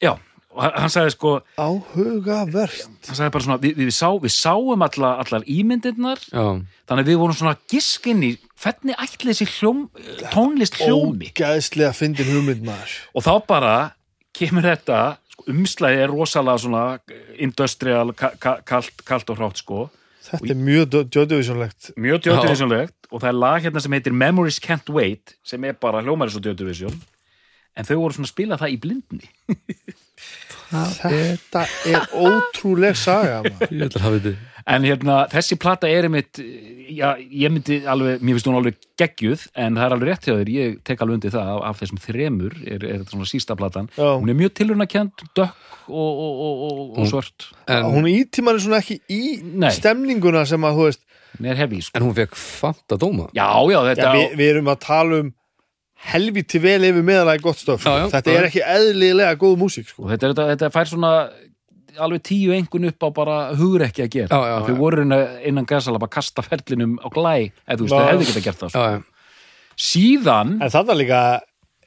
[0.00, 0.14] já,
[0.56, 2.86] og hann- sagði sko áhugavert.
[3.06, 6.22] Hann sagði bara svona, við, við, sá, við sáum alla, allar ímyndirnar.
[6.32, 6.46] Já,
[6.88, 9.84] þannig við vorum svona giskin í hvernig ætli þessi hljóm,
[10.32, 11.30] tónlist hljómi?
[11.34, 12.96] ógæðslega fyndin hugmynd maður.
[13.14, 13.74] Og þá bara
[14.36, 15.00] kemur þetta
[15.32, 16.84] sko, umslæði er rosalega svona
[17.38, 19.86] industrial, ka ka kalt, kalt og hrátt sko.
[20.26, 24.88] Þetta er mjög Joy-Divisionlegt mjög djóttuvísjónlegt og það er lag hérna sem heitir Memories Can't
[24.90, 26.96] Wait sem er bara hljómar svo djóttuvísjón
[27.76, 29.28] en þau voru svona að spila það í blindni
[31.00, 33.42] þetta er ótrúleg saga
[34.66, 39.46] en hérna, þessi plata er einmitt já, ég myndi alveg, mér finnst hún alveg geggjuð,
[39.62, 42.58] en það er alveg rétt hjá þér ég tek alveg undir það, af, þessum þremur
[42.64, 44.08] er, er þetta svona sísta platan, Já.
[44.16, 48.64] hún er mjög tilrunakend, dökk og, og, og, og, og svört En, hún ítíman er
[48.64, 49.22] svona ekki í
[49.54, 49.70] Nei.
[49.74, 51.04] stemninguna sem að þú veist
[51.36, 52.00] er heavy, sko.
[52.00, 55.34] en hún fekk fanta dóma já, já, já, þetta við, við erum að tala um
[56.12, 58.06] helviti vel yfir meðalega gott stöf Já, já.
[58.12, 60.04] þetta er ekki eðlilega góð músík sko.
[60.04, 61.12] og þetta, þetta, þetta fær svona
[61.96, 64.78] alveg tíu engun upp á bara hugur ekki að gera Já, já, þau já.
[64.82, 68.00] voru innan, gæsalap að kasta ferlinum á glæ, eða þú veist, Já.
[68.02, 68.80] þau hefði geta gert það sko.
[68.82, 69.02] Já, já,
[69.86, 71.20] síðan, en þarna líka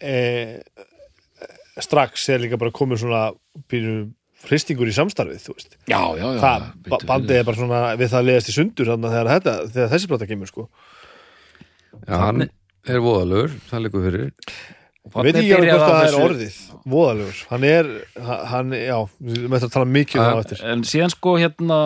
[0.02, 0.16] e,
[1.86, 3.22] strax er líka bara komið svona
[3.70, 3.96] býru
[4.50, 8.12] hristingur í samstarfið þú veist já, já, já það, ba- bandið er bara svona við
[8.14, 10.66] það leiðast í sundur þarna þegar, þetta, þegar þessi plata kemur sko.
[12.08, 12.46] já, hann
[12.88, 14.28] er voðalögur það liggur fyrir.
[15.10, 16.58] Veit ekki alveg hvort það er orðið
[16.90, 17.88] voðalegur, hann er
[18.52, 20.64] hann, já, við möttum að tala mikið um það á eftir.
[20.70, 21.80] en síðan sko hérna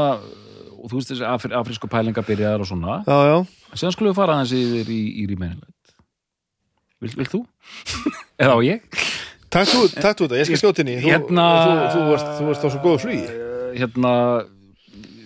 [0.84, 2.98] og þú veist þessi afri, afrísku pælinga byrjaðar og svona.
[3.08, 3.38] Já, já,
[3.80, 5.74] síðan skulum við fara aðeins yfir í, í rýmennilegt
[7.04, 7.42] vil, vil þú?
[8.44, 8.84] eða á ég?
[9.54, 10.98] takk þú, þetta, ég skal skjóta inn í.
[11.00, 11.48] Þú, Hérna-
[11.94, 13.26] þú, þú, þú varst á svo góðu flugi.
[13.78, 14.14] Hérna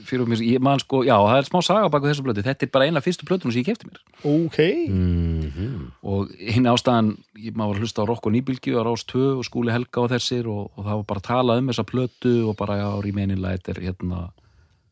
[0.08, 2.72] fyrir mér, ég man sko, já það er smá saga baku þessu blötu, þetta er
[2.74, 4.02] bara eina fyrstu blötunum sem ég kefti mér.
[4.24, 8.84] Ok, mm og hinn ástæðan, ég, maður var að hlusta á Rokk og Nýbylgju á
[8.88, 11.72] Rás 2 og Skúli Helga og þessir og, og það var bara að tala um
[11.72, 14.28] þessa plötu og bara já, Remainin Light er hérna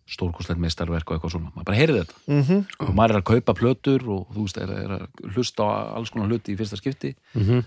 [0.05, 2.17] stórkostlegt meistarverk og eitthvað svona, maður bara heyrði þetta.
[2.29, 2.63] Mhm.
[2.85, 6.13] og maður er að kaupa plötur og þú veist, er, er að hlusta á alls
[6.13, 7.15] konar hluti í fyrsta skipti.
[7.33, 7.63] Mhm.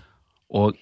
[0.49, 0.75] og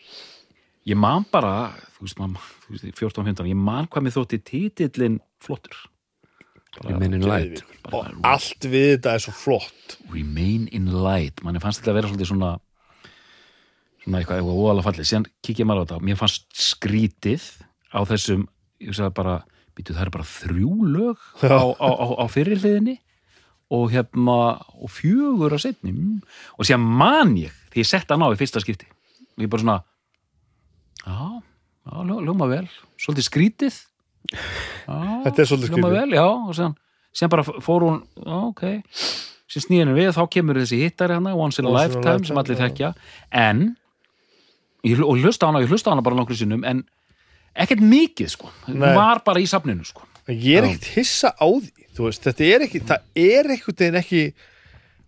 [0.88, 5.20] ég man bara þú veist, man, þú veist 14-15, ég man hvað mér þótti titillin
[5.44, 5.88] flottur
[6.86, 7.64] Remain in light.
[7.90, 9.98] Og allt við þetta er svo flott.
[10.14, 11.42] Remain in light.
[11.46, 12.52] Manni fannst þetta að vera svolítið svona
[14.08, 15.10] svona eitthvað, eitthvað óalega fallið.
[15.10, 17.48] Síðan kíkja maður á þetta, mér fannst skrítið
[17.92, 18.46] á þessum,
[18.84, 19.36] ég sagði bara
[19.78, 22.98] býtu það eru bara þrjú lög á, á, á, á fyrirliðinni
[23.74, 24.38] og hérna
[24.80, 26.22] og fjögur á setni mm.
[26.56, 28.88] og síðan man ég því ég sett hann á í fyrsta skipti.
[29.38, 29.78] Og ég bara svona
[31.04, 31.44] já,
[31.84, 32.66] já, ljó- ljóma vel.
[32.98, 33.82] Svolítið skrítið
[34.36, 36.76] Þetta er svolítið já, og síðan,
[37.16, 38.64] síðan bara fór hún, já, ok.
[39.48, 42.44] Síðan snýðinu við, þá kemur þessi hittari hana Once in a a Lifetime, sem Lifetime,
[42.44, 42.92] allir þekkja.
[43.32, 43.64] En
[44.88, 46.84] ég, og hlusta á hana, ég hlusta hana bara nokkru sinnum en
[47.58, 48.52] ekkert mikið, sko.
[48.68, 50.06] Hún var bara í safninu, sko.
[50.28, 53.84] Ég er ekkert hissa á því veist, þetta er ekki, það er ekkert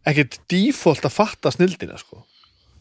[0.10, 2.24] ekkert default að fatta snildina sko.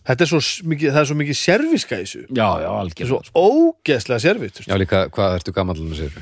[0.09, 0.41] Þetta er svo
[0.73, 2.23] mikið, það er svo mikið serviska í þessu.
[2.29, 6.19] Já, já, er svo algjörlega, ógeðslega servist Já, líka, hvað ertu gamall með sér?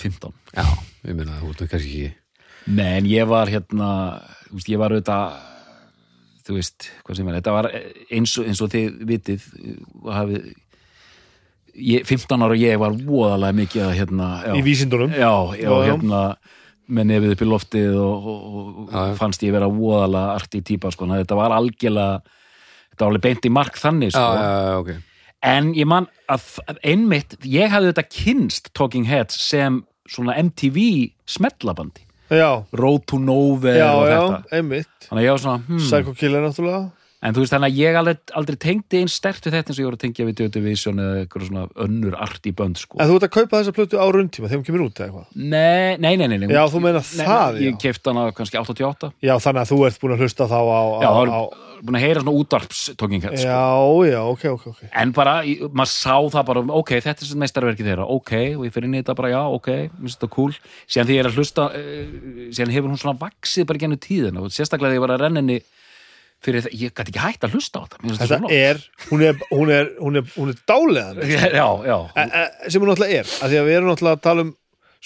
[0.00, 0.66] 15 Já,
[1.08, 2.14] ég meina, þú ert nú kannski ekki
[2.76, 3.90] Nei, en ég var hérna
[4.48, 5.36] þú veist, ég var auðvitað
[6.46, 9.46] þú veist, hvað sem er, þetta var eins og, eins og þið vitið
[10.02, 10.46] og hafið
[11.76, 15.14] ég, 15 ára ég var voðalega mikið að hérna, já, í vísindunum.
[15.14, 16.22] Já, já, Já, hérna
[16.86, 21.08] með nefið upp í loftið og, og, og fannst ég vera voðalega arti típa, sko,
[21.10, 22.35] að þetta var algjörlega
[22.96, 24.40] þetta var alveg beint í mark þannig, Já, sko.
[24.40, 24.90] Já, já, ok.
[25.46, 26.48] En ég man að,
[26.80, 32.06] einmitt ég hafði þetta kynst Talking Heads sem svona MTV smellabandi.
[32.32, 34.56] Já, Road to Nowhere já, og já, þetta.
[34.56, 34.94] einmitt.
[35.06, 35.82] Þannig að ég var svona, hmm.
[35.84, 36.80] Psycho Killer náttúrulega
[37.24, 39.82] en þú veist þannig að ég aldrei, aldrei tengdi einn stert við þetta eins og
[39.82, 42.98] ég voru að tengja við Dötu Vision eða eitthvað svona önnur arti bönd sko.
[43.00, 45.26] en þú ert að kaupa þessa plötu á rauntíma þegar hún kemur út eða eitthvað
[45.36, 47.78] nei, nei, nei, nei, Já, þú meinar Nei, það, ég já.
[47.86, 50.68] kefti hana kannski 88 já, þannig að þú ert búin að hlusta þá á, á,
[51.00, 51.28] já, það á var
[51.86, 53.48] búin að heyra svona útvarps Talking Heads sko.
[53.48, 53.64] já,
[54.12, 55.34] já, ok, ok, ok en bara,
[55.72, 59.00] maður sá það bara ok, þetta er meistarverkið þeirra, ok og ég fyrir inn í
[59.02, 59.68] þetta bara, já, ok,
[60.00, 60.52] minnst þetta cool
[60.88, 61.08] síðan
[66.46, 68.80] fyrir það, ég gæti ekki hægt að hlusta á þetta þetta er,
[69.10, 71.58] hún er, hún er, hún er, hún er dáleðan flott.
[71.58, 71.98] já, já,
[72.70, 74.54] sem hún náttúrulega er, af því að við erum náttúrulega að tala um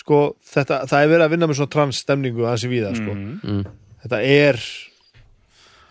[0.01, 0.21] sko,
[0.53, 3.65] þetta, það er verið að vinna með svona transstemningu aðeins í víða, sko Mm.
[4.05, 4.61] þetta er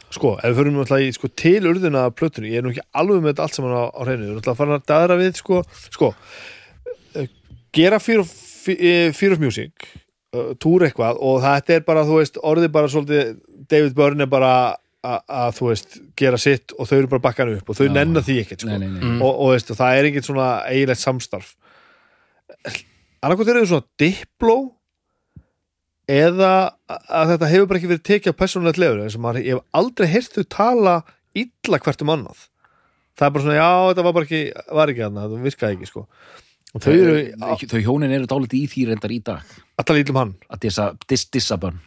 [0.09, 2.85] sko, ef við förum náttúrulega í sko, til urðuna af plötunni, ég er nú ekki
[2.97, 5.17] alveg með þetta allt saman á, á hreinu, við erum náttúrulega að fara að daðra
[5.19, 5.59] við sko,
[5.93, 6.09] sko
[7.19, 7.27] eh,
[7.77, 8.31] gera Fear of,
[8.73, 9.89] eh, Music
[10.33, 13.35] uh, túr eitthvað og þetta er bara, þú veist, orðið bara svolítið,
[13.69, 14.53] David Byrne er bara
[15.05, 17.93] að, þú veist, gera sitt og þau eru bara bakkan upp og þau Já.
[17.95, 18.71] nenna því ekkert, sko.
[18.71, 19.15] Nei, nei, nei.
[19.19, 21.53] og, og veist, það er ekkert svona eiginlegt samstarf.
[23.23, 24.57] Annarkvæmt er þau svona dipló
[26.09, 26.51] eða
[26.89, 29.81] að þetta hefur bara ekki verið tekið á persónulegt lefur eins og maður, ég hef
[29.81, 30.95] aldrei heyrt þau tala
[31.37, 32.45] illa hvert um annað.
[33.19, 34.43] Það er bara svona, já, þetta var bara ekki
[34.79, 36.05] var ekki þarna, það virkaði ekki, sko.
[36.69, 39.53] Og þau eru þau, þau hjónin eru dálítið í því reyndar í dag.
[39.79, 41.79] Alltaf lítlum hann, að dissa, diss, dissabönn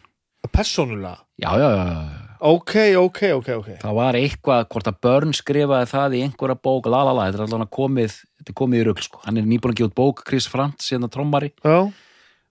[0.53, 1.17] persónulega?
[1.37, 3.69] Já, já, já, já, ok, ok, ok, ok.
[3.81, 7.39] Það var eitthvað hvort að Börn skrifaði það í einhverja bók la la la, þetta
[7.39, 9.97] er allavega komið þetta er komið í rugl, sko, hann er nýbúin að gefa út
[9.99, 11.53] bók Chris Frantz, hérna trommari.
[11.63, 11.79] Já,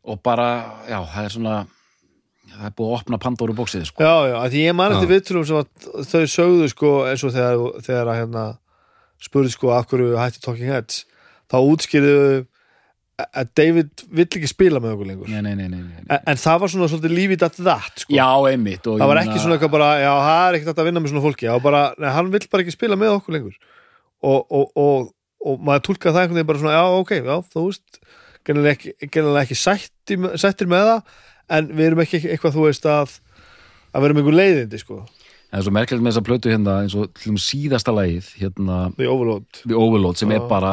[0.02, 0.48] og bara,
[0.88, 1.57] já, það er svona
[2.52, 4.05] það er búið að opna Pandoru bóksið, sko.
[4.05, 7.35] Já, já, að því ég man eftir viðtölum sem að þau sögðu, sko, eins og
[7.37, 8.46] þegar, þegar að hérna
[9.22, 11.05] spurði, sko, af hverju hætti Talking Heads
[11.52, 12.18] þá útskýrðu
[13.30, 16.04] að David vill ekki spila með okkur lengur nei, nei, nei, nei, nei.
[16.06, 18.14] en, en það var svona svolítið lífið að það sko.
[18.16, 21.12] já, einmitt það var ekki svona eitthvað bara já, það er ekkert að vinna með
[21.12, 23.58] svona fólki já, bara, nei, hann vill bara ekki spila með okkur lengur
[24.23, 25.10] og, og, og,
[25.42, 28.02] og maður tólkaði það einhvern veginn bara svona, já, ok, já, þú veist
[28.46, 31.18] gennilega ekki, gennilega ekki sætti, sættir með það,
[31.56, 33.18] en við erum ekki eitthvað, þú veist, að
[33.92, 35.00] að vera með einhver leiðindi, sko,
[35.53, 38.29] en það er svo merkilegt með þessa plötu hérna eins og til dæmis síðasta lagið
[38.40, 40.48] hérna, The Overload The Overload sem er Já.
[40.48, 40.71] bara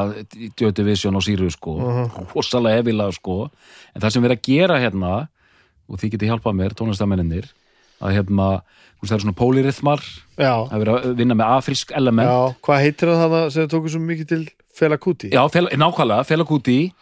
[0.55, 2.29] Joy Division og Sirius sko Mhm.
[2.35, 3.49] rosalega hefilega sko
[3.95, 5.27] en það sem við erum að gera hérna
[5.89, 7.49] og þið getið hjálpað mér, tónlistamenninir
[8.01, 8.47] að hérna,
[8.95, 10.01] þú veist það eru svona pólirithmar
[10.39, 13.89] að vera að vinna með afrisk element já, hvað heitir það þarna sem þau tóku
[13.89, 14.47] svo mikið til
[14.79, 15.29] Fela Kuti?
[15.33, 16.93] Já, fel, nákvæmlega, Fela Kuti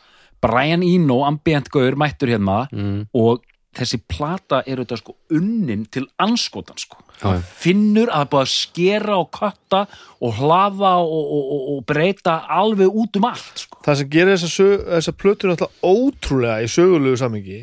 [0.42, 3.08] Brian Eno, ambient gaur, mættur hérna mm.
[3.14, 3.44] og
[3.76, 7.42] þessi plata er auðvitað sko unnin til anskotan sko Já, já.
[7.58, 9.88] finnur að að skera og katta
[10.22, 13.80] og hlaða og, og, og, og breyta alveg út um allt sko.
[13.86, 17.60] það sem gerir þessa, þessa plötur náttúrulega ótrúlega í sögulegu samingi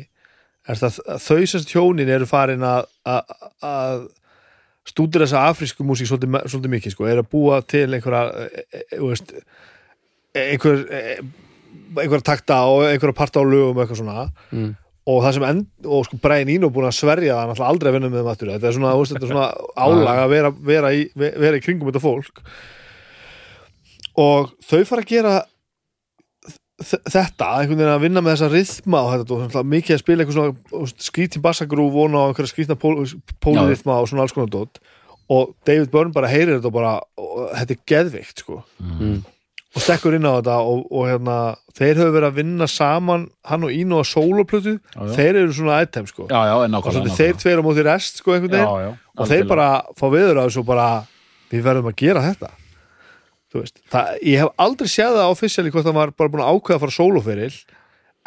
[0.67, 4.05] er það að þau sérst hjónin eru farin að að- að
[4.85, 8.81] stúdur þessa afrísku músík svolítið, svolítið mikið sko, er að búa til einhverja e, e,
[8.91, 9.31] e, veist,
[10.35, 11.01] einhver e,
[11.95, 14.75] einhverja takta og einhverja parta á lögum og eitthvað svona Mm.
[15.05, 17.97] Og það sem end, og sko Brian Eno búin að sverja það náttúrulega aldrei að
[17.97, 19.49] vinna með þeim aftur þetta er svona, veist, þetta er svona
[19.85, 22.41] álag að vera, vera, í, vera í kringum þetta fólk.
[24.25, 25.35] Og þau fara að gera
[26.81, 30.25] þetta, einhvern veginn að vinna með þessa rithma og þetta, og svona mikið að spila
[30.25, 32.97] eitthvað svona skrítin bassagrúf og einhverja skrítna pól,
[33.43, 34.81] pólirithma og svona alls konar dót.
[35.31, 38.59] Og David Byrne bara heyrir þetta og bara, og, þetta er geðveikt sko.
[38.81, 39.21] Mm.
[39.75, 41.37] Og stekkur inn á þetta og, og hérna,
[41.75, 44.77] þeir höfðu verið að vinna saman hann og Íno að já.
[45.17, 46.27] þeir eru svona item sko.
[46.31, 48.99] Já, já, en og svona þeir tveir á móti rest sko einhvern veginn.
[49.19, 49.67] Og þeir bara
[49.99, 50.87] fá viður að þessu og bara
[51.51, 52.51] við verðum að gera þetta.
[53.51, 56.55] Þú veist, það, ég hef aldrei séð það officially hvort það var bara búin að
[56.55, 57.57] ákveða að fara sóloferil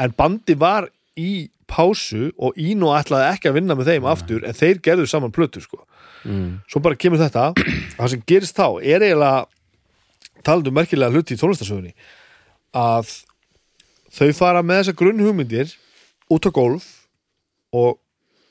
[0.05, 0.89] en bandi var
[1.19, 1.33] í
[1.69, 5.65] pásu og Íno ætlaði ekki að vinna með þeim aftur en þeir gerðu saman plötu
[5.65, 5.83] sko.
[6.27, 6.61] Mm.
[6.69, 7.53] svo bara kemur þetta.
[7.97, 9.47] Það sem gerist þá er eiginlega
[10.47, 11.95] talandi um merkilega hluti í tónlistarsögunni
[12.75, 13.11] að
[14.19, 15.73] þau fara með þessa grunnhugmyndir
[16.33, 16.87] út á golf
[17.73, 17.99] og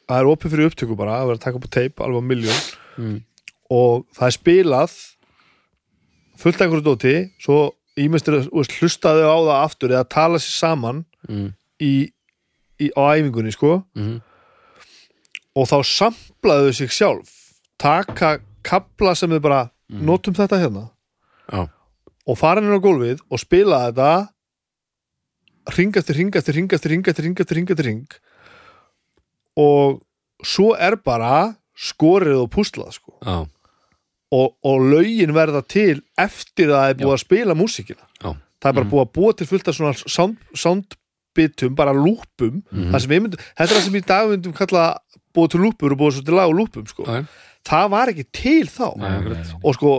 [0.07, 2.29] það er opið fyrir upptöku bara að vera að taka upp á teip alveg á
[2.31, 2.65] miljón
[2.97, 3.19] Mm.
[3.69, 4.93] og það er spilað
[6.41, 7.11] fullt einhverju dóti
[7.41, 7.57] svo
[7.97, 11.53] ímestur hlustaðu á það aftur eða tala sér saman Mm.
[11.81, 12.09] í,
[12.79, 14.21] í, á æfingunni sko Mm.
[15.55, 17.29] og þá samplaðu sig sjálf
[17.77, 20.89] taka kapla sem við bara notum þetta hérna
[21.51, 21.67] Já.
[22.27, 24.11] Og fara henni á gólfið og spila þetta
[25.77, 27.07] ring eftir ring eftir ring
[27.71, 28.17] eftir ring
[29.57, 30.01] og
[30.45, 33.13] svo er bara skorið og púslað sko.
[33.21, 33.45] Já.
[34.33, 38.31] og, og lögin verða til eftir að það er búið að spila músíkina Já.
[38.35, 43.21] það er bara búið að búa til fullt af svona sound, soundbitum, bara lúpum við
[43.23, 44.85] myndum, þetta er það sem í dag myndum kalla
[45.37, 47.07] búið til lúpur og búið til lag og lúpum sko.
[47.07, 47.23] Já.
[47.67, 49.95] það var ekki til þá Nei, og sko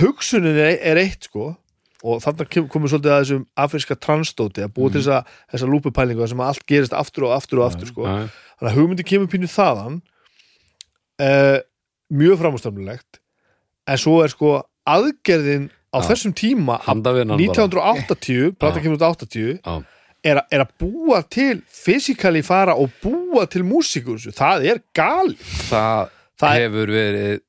[0.00, 1.52] hugsunin er, eitt sko
[2.02, 5.20] og þannig komum svolítið að þessum afríska transdóti að búa til þessa,
[5.52, 8.06] þessa lúpupælingu sem allt gerist aftur og aftur og aftur sko.
[8.08, 10.00] Þannig að hugmyndi kemur pínu þaðan
[11.22, 11.58] uh,
[12.12, 13.20] mjög framústafnulegt
[13.86, 14.56] en svo er sko
[14.88, 16.08] aðgerðin á Já.
[16.10, 17.68] þessum tíma Handavinnan bara.
[17.68, 18.82] 1980, plata Já.
[18.82, 19.76] kemur út 80 Já.
[20.24, 25.34] er, er að búa til fysikali fara og búa til músíkur það er gal
[25.68, 26.12] Það,
[26.42, 27.40] Það hefur verið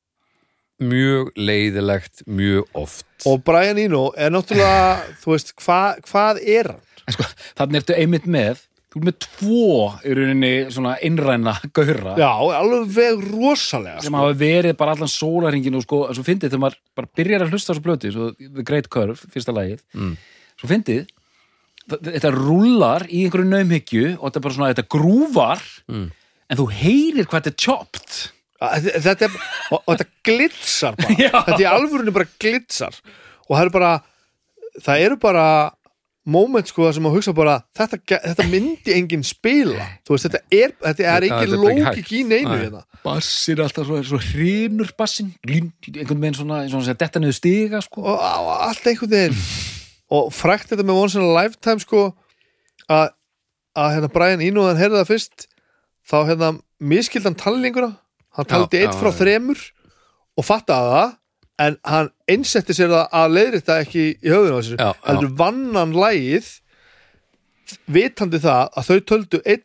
[0.82, 6.84] mjög leiðilegt mjög oft og Brian Eno er náttúrulega þú veist, hva, hvað er hann?
[7.14, 7.28] sko,
[7.60, 8.62] þannig ertu einmitt með
[8.94, 9.70] þú er með tvo
[10.06, 14.20] í rauninni svona innræna gaura Já, alveg rosalega sem sko.
[14.22, 17.70] hafa verið bara allan sólaringin og sko, svo fyndið þegar maður bara byrjar að hlusta
[17.70, 20.14] á þessu blöti, svo The Great Curve, fyrsta lagið Mm.
[20.62, 21.06] svo fyndið
[21.90, 26.06] þetta rúlar í einhverju naumhyggju og þetta er bara svona, þetta grúvar Mm.
[26.50, 28.14] en þú heyrir hvað þetta er chopped
[28.64, 29.38] Þetta- þetta er,
[29.72, 31.16] og, og þetta glitsar bara.
[31.26, 31.32] Já.
[31.38, 33.00] þetta er í alvörunni bara glitsar.
[33.50, 33.94] Og það eru bara
[34.84, 35.46] það eru bara
[36.24, 39.86] moment sko sem að hugsa bara þetta, þetta myndi enginn spila.
[40.08, 42.54] Þú veist þetta er, þetta er Já, engin þetta er bara ekki lókik í neinu
[42.54, 42.62] Nei.
[42.64, 42.84] hérna.
[43.04, 48.06] Bassir alltaf svo, svo hrinur bassin einhvern veginn svona, svona að detta niður stiga sko.
[48.08, 49.42] og, og allt einhvern veginn.
[50.14, 52.06] Og frækt þetta með Once in a Lifetime sko
[52.88, 53.12] að,
[53.76, 55.46] að hérna Brian Eno hann heyrði það fyrst
[56.08, 56.50] þá hérna
[56.84, 57.92] miskildan talninguna
[58.38, 59.18] hann Já, taldi eitt já, frá já.
[59.22, 59.62] þremur
[60.42, 61.12] og fattaði það
[61.64, 65.04] en hann einsetti sér það að leiðrita ekki í höfðinu á þessu Já, já.
[65.10, 66.48] heldur vannan lægið
[67.94, 69.64] vitandi það að þau töldu einn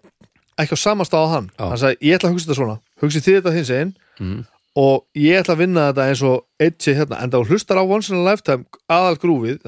[0.59, 1.65] ekki á samastað á hann Já.
[1.71, 4.41] hann sagði ég ætla að hugsa þetta svona hugsi þið þetta hins einn Mm.
[4.75, 7.87] og ég ætla að vinna þetta eins og eitt sé hérna, en þá hlustar á
[7.87, 9.61] Once in a Lifetime aðal grúfið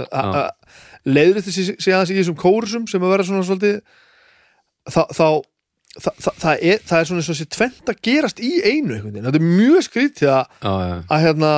[1.07, 3.77] leiður þetta sé aðeins í þessum kórusum sem að vera svona svolítið
[4.91, 5.27] þá, þá
[6.05, 8.95] það, það, það, er, það er svona eins og sé tvent að gerast í einu
[8.97, 11.53] einhvern veginn, þetta er mjög skrítið að, að, hérna,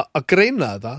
[0.00, 0.96] að, að greina þetta.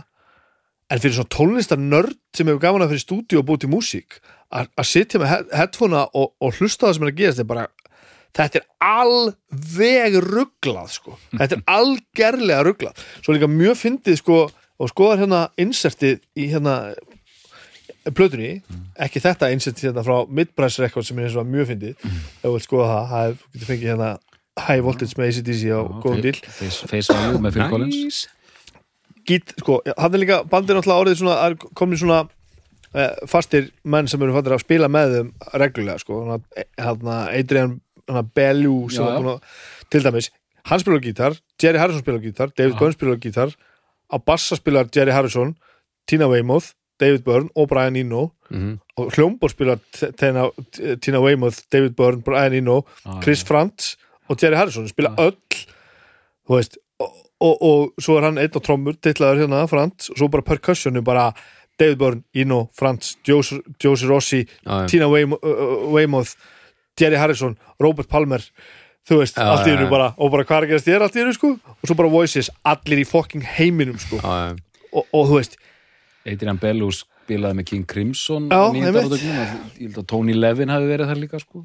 [0.91, 4.17] En fyrir svona tónlistar nörd sem hefur gaman að fyrir stúdíu og búið til músík
[4.51, 7.51] að, sitja með he- headphonea og, og hlusta það sem er að gerast þetta er
[7.53, 7.67] bara
[8.35, 11.15] þetta er alveg rugglað sko.
[11.39, 14.41] þetta er algerlega rugglað svo líka mjög fyndið sko
[14.81, 16.75] og skoðar hérna insertið í hérna
[18.18, 18.52] plötunni,
[18.97, 22.54] ekki þetta insertið hérna frá Midprice Records sem er eins og mjög fyndið, ef þú
[22.56, 24.12] vilt skoða það það er, getur fengið hérna
[24.62, 26.36] High Voltage með ACDC á góðum díl.
[26.41, 28.22] face, value með Phil Collins.
[29.30, 32.20] Gít, sko, hann er líka bandir náttúrulega orðið svona, er komin svona
[32.97, 35.32] eh, fastir menn sem eru fattir að spila með þeim
[35.62, 36.24] reglulega, sko.
[36.82, 37.78] Hann Adrian
[38.10, 39.20] hana Bellew sem Já, var já.
[39.22, 39.60] búin að,
[39.93, 40.30] til dæmis
[40.70, 43.54] hann spilar á gítar, Jerry Harrison spilar á gítar David spilar á gítar
[44.12, 45.56] á bassa spilar Jerry Harrison,
[46.06, 48.80] Tina Weymouth David Byrne og Brian Eno Mhm.
[48.97, 50.12] og hljómbor spilar T-
[51.02, 53.95] Tina, Weymouth, David Byrne, Brian Eno Ah, Chris Frantz
[54.30, 55.30] og Jerry Harrison spila Já.
[55.32, 55.66] öll
[56.49, 60.28] veist og, og, og svo er hann einn á trommur titlaður hérna, Frantz, og svo
[60.30, 61.32] bara percussionu bara
[61.80, 64.88] David Byrne, Eno, Frantz Josie Rossi, Já, já.
[64.91, 65.39] Tina Weym-
[65.93, 66.36] Weymouth
[66.99, 68.43] Jerry Harrison, Robert Palmer
[69.08, 69.89] þú veist, Já, allt í já.
[69.89, 72.10] bara og bara hvað er að gerast þér allt í hennu sko og svo bara
[72.14, 74.60] voices, allir í fucking heiminum sko Já, já.
[74.93, 75.56] og, og þú veist,
[76.28, 81.41] Adrian Bellews spilaði með King Crimson Já, ég að Tony Levin hafi verið þar líka
[81.41, 81.63] sko.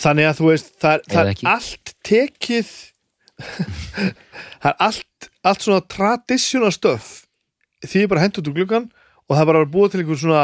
[0.00, 2.72] þannig að þú veist það, það er allt tekið
[4.62, 7.24] það er allt allt svona traditional stuff.
[7.82, 8.88] Því er bara hendt út úr gluggan
[9.26, 10.42] og það bara búið til einhver svona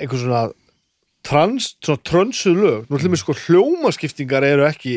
[0.00, 0.42] einhver svona
[1.26, 2.86] trans, svona trönsuð lög.
[2.88, 4.96] Nú ætlum við sko hljómaskiptingar eru ekki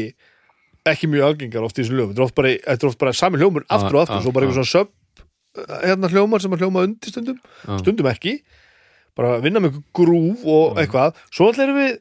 [0.86, 2.14] ekki mjög algengar oft í þessu lögum.
[2.14, 4.50] Þetta er oft bara, bara sami hljómur aftur og aftur, ah, svo bara ah.
[4.50, 4.94] einhver svona sub
[5.86, 7.78] hérna hljómar sem að hljóma undir stundum Já.
[7.82, 8.38] stundum ekki
[9.16, 11.98] bara vinna með grúf og eitthvað svo alltaf erum við,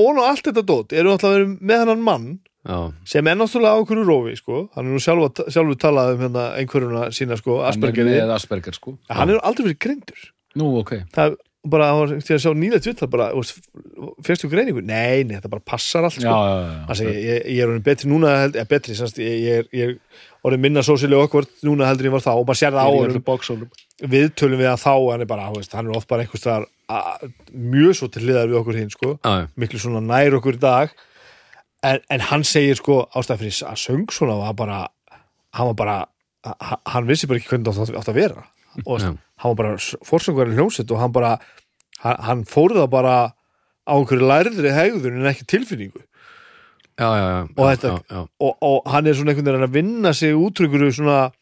[0.00, 2.28] ón og allt þetta dót erum alltaf verið með hennan mann
[2.64, 2.78] Já.
[3.08, 4.60] sem er náttúrulega á einhverju rófi sko.
[4.74, 8.78] hann er nú sjálfur, sjálfur talað um hérna, einhverjuna sína sko, hann er Aspergeri Asperger
[8.78, 8.96] sko.
[9.10, 11.88] hann er aldrei verið greindur nú ok það bara,
[12.20, 13.30] til að sjá nýlega tvittar bara,
[14.24, 16.32] fyrstu greiningu nei, nei, þetta bara passar allt já, sko.
[16.32, 19.84] já, já, Þannig að ég, ég er betri núna held, eða betri, semst, ég, ég,
[19.86, 23.24] er, orðin minna sósilega okkvart núna heldur ég var þá og maður sér það á
[23.24, 23.70] boxólum.
[24.14, 27.32] viðtölum við að þá hann er bara, veist, hann er oft bara einhvers staðar að-
[27.54, 29.14] mjög svo til hliðar við okkur hinn sko,
[29.56, 30.92] miklu svona nær okkur í dag.
[31.84, 34.88] En, en hann segir sko ástæð fyrir að söng svona var bara,
[35.52, 35.96] hann var bara
[36.44, 38.44] ha- hann vissi bara ekki hvernig það átt- að vera.
[38.86, 39.10] Og Já.
[39.40, 41.38] hann var bara fórsönguverið hljómsett og hann bara
[42.04, 43.32] hann, hann fór það bara
[43.88, 46.00] á einhverju lærðri hegður en ekki tilfinningu
[46.94, 47.30] Já, já.
[47.58, 48.20] Og þetta- já, já.
[48.40, 51.32] og, og hann er svona einhvern veginn að vinna sig út úr svona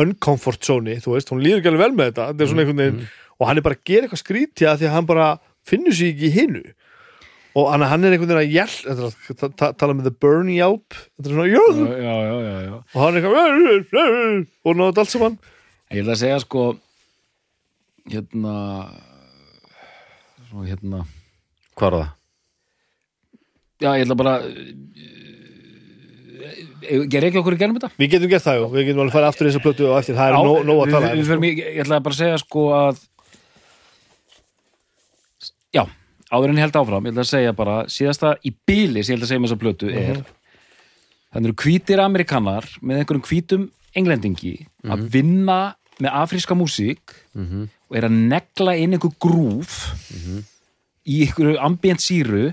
[0.00, 2.26] uncomfort zone, þú veist, hún líður ekki alveg vel með þetta.
[2.30, 3.08] Þetta er svona einhvern veginn,
[3.40, 5.28] og hann er bara að gera eitthvað skrítið að því að hann bara
[5.66, 6.62] finnur sig ekki í hinu.
[7.58, 11.34] Og hann, hann er einhvern veginn að hjæl tala með the burn hjálp þetta er
[11.34, 11.64] svona, já,
[12.94, 15.38] og hann er eitthvað og náðu allt saman.
[15.90, 16.66] Ég ætla að segja sko
[18.10, 18.54] hérna
[20.50, 21.02] svo hérna
[21.78, 22.08] Hvað er það?
[23.80, 24.34] Já, ég ætla bara
[27.10, 27.92] ger ekki okkur í gerðum þetta?
[28.00, 30.18] við getum gert það, jú, við getum alveg farið aftur í þessa plötu og eftir,
[30.18, 31.12] það er nóg nóg að tala.
[31.14, 33.00] við, við, við, ég ætla bara að segja sko að
[35.76, 35.82] já,
[36.30, 39.20] áður en ég held áfram ég ætla að segja bara, síðasta í bíli sem ég
[39.20, 40.22] ætla að segja með þessa plötu er
[41.30, 43.68] þannig eru hvítir amerikanar með einhverjum hvítum
[44.00, 44.54] englendingi
[44.90, 45.60] að vinna
[46.00, 49.76] með afríska músík og er að negla inn einhver grúf
[51.04, 52.50] í einhverju ambient síru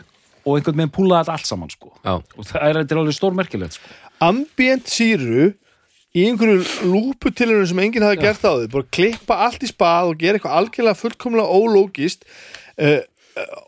[0.47, 1.91] og einhvern veginn púla þetta allt saman sko.
[2.07, 3.95] Og það er, er alveg stórmerkilegt sko.
[4.23, 5.51] ambient síru
[6.15, 10.23] í einhverju lúputilunum sem enginn hafi gert á því, bara klippa allt í spað og
[10.23, 12.25] gera eitthvað algjörlega fullkomlega ólógist
[12.79, 13.03] uh,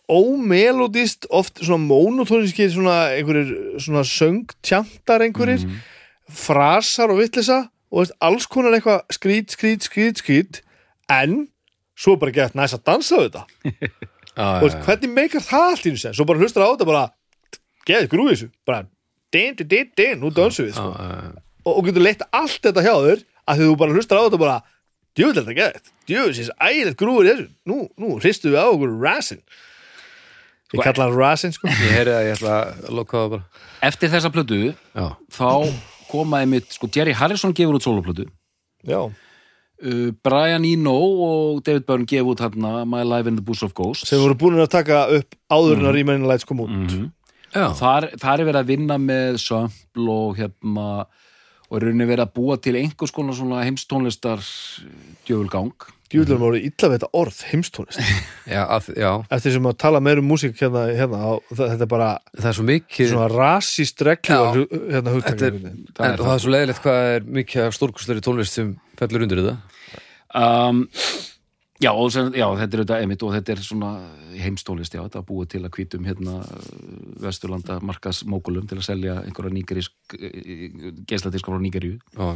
[0.10, 3.52] ómelodist oft svona monotóniskir svona einhverjir
[3.84, 5.68] svona söngtjantar einhverjir
[6.30, 10.62] frasar og vitlisa og veist, alls konar eitthvað skrít, skrít, skrít, skrít.
[11.10, 11.48] En
[11.98, 13.44] svo bara gett næst að dansa á þetta
[14.40, 14.80] já, og já.
[14.88, 17.04] hvernig meikar það allt í þessu svo bara hlustar á þetta bara
[17.90, 18.50] geðið grúið þessu.
[18.70, 18.86] Bara
[19.36, 20.90] din, din, din, din, nú dansum við sko.
[20.96, 21.32] Já.
[21.66, 24.42] og, og getur leitt allt þetta hjá þér að því þú bara hlustar á þetta
[24.46, 24.58] bara
[25.20, 27.48] djúvill þetta geðið, djúvill þessi ægilegt grúið þessu.
[27.70, 29.44] Nú, nú hristu við á okkur rasin.
[30.70, 31.70] Ég kalla hann rasin sko.
[31.70, 33.64] Ég heyri að ég ætla að loka það bara.
[33.90, 35.50] Eftir þessa plötu Já, þá
[36.10, 38.28] komaði mitt, sko Jerry Harrison gefur út soloplötu
[38.88, 39.00] já,
[39.86, 43.76] uh, Brian Eno og David Byrne gefur út hérna My Life in the Boots of
[43.78, 44.10] Ghosts.
[44.10, 46.98] Sem voru búin að taka upp áður en að Remain Lights kom út.
[47.50, 50.90] Já, þar, þar er verið að vinna með sömpl og hérna
[51.70, 54.42] og er verið að búa til einhvers konar svona heimstónlistar
[55.28, 55.74] djöfulgang
[56.10, 58.02] djúvill erum voru illa við þetta orð heimstónist
[58.56, 59.10] já, að, já.
[59.38, 62.52] Eftir sem að tala meir um músík hérna, hérna á, það, þetta er bara Það
[62.52, 64.46] er svo mikið svona rasist reglu Já.
[64.50, 68.24] hérna Þetta er, hugtækning en, og það er svo leiðilegt hvað er mikið af stórkustleri
[68.26, 69.58] tónlist sem fellur undir þetta.
[70.40, 70.82] Um,
[71.82, 73.92] já, og sem, já, þetta er þetta emitt og þetta er svona
[74.40, 76.36] heimstónlist já, þetta er búið til að hvítum hérna
[77.24, 80.18] vesturlanda markasmókulum til að selja einhverja nýgerísk
[81.10, 82.30] geisladiska frá Nýgeríu Já,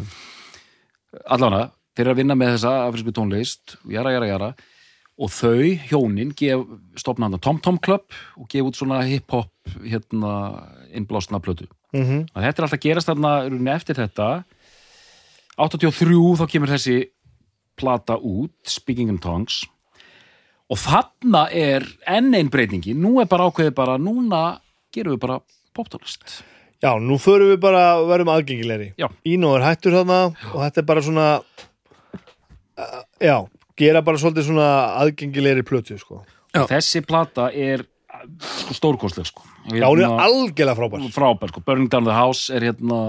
[1.29, 4.53] allána, þeir eru að vinna með þessa afrísku tónlist, jara, jara, jara
[5.13, 6.63] og þau, hjónin, gef
[6.97, 8.05] stopna hann Tom Tom Club
[8.39, 9.51] og gef út svona hip-hop
[9.85, 10.33] hérna
[10.93, 11.67] innblásna plötu.
[11.93, 12.21] mm -hmm.
[12.33, 14.43] Að þetta er alltaf að gerast þarna eftir þetta
[15.57, 17.09] 83 þá kemur þessi
[17.75, 19.65] plata út, Speaking in Tongues
[20.69, 24.59] og þarna er enn einn breytingi, nú er bara ákveðið bara, núna
[24.93, 25.39] gerum við bara
[25.75, 26.41] poptónlist.
[26.83, 28.93] Já, nú förum við bara að verðum aðgengilegri
[29.55, 30.19] er hættur þarna
[30.53, 31.27] og þetta er bara svona
[33.21, 33.37] já,
[33.79, 34.69] gera bara svolítið svona
[35.01, 36.21] aðgengilegri plötu sko.
[36.53, 37.85] Þessi plata er
[38.41, 39.45] sko, stórkostleg sko.
[39.73, 41.63] Já, hún er algjörlega frábær frábær sko.
[41.65, 43.01] Burning Down the House er hérna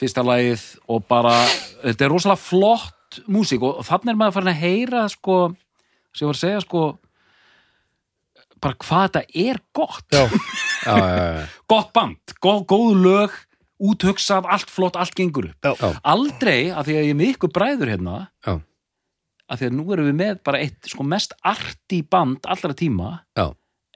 [0.00, 1.36] fyrsta lagið og bara
[1.84, 5.38] þetta er rosalega flott músík og þannig er maður farin að heyra sko,
[6.14, 6.84] sem ég var að segja sko
[8.62, 10.22] bara hvað þetta er gott já,
[10.86, 11.46] já, já, já.
[11.70, 13.36] gott band, góð, góð lög
[13.82, 15.66] úthugsað, allt flott, allt gengur upp.
[15.66, 18.16] Já, aldrei, af því að ég er ykkur bræður hérna
[18.46, 18.54] Já.
[19.50, 23.08] af því að nú erum við með bara eitt sko mest arti band allra tíma
[23.38, 23.48] Já.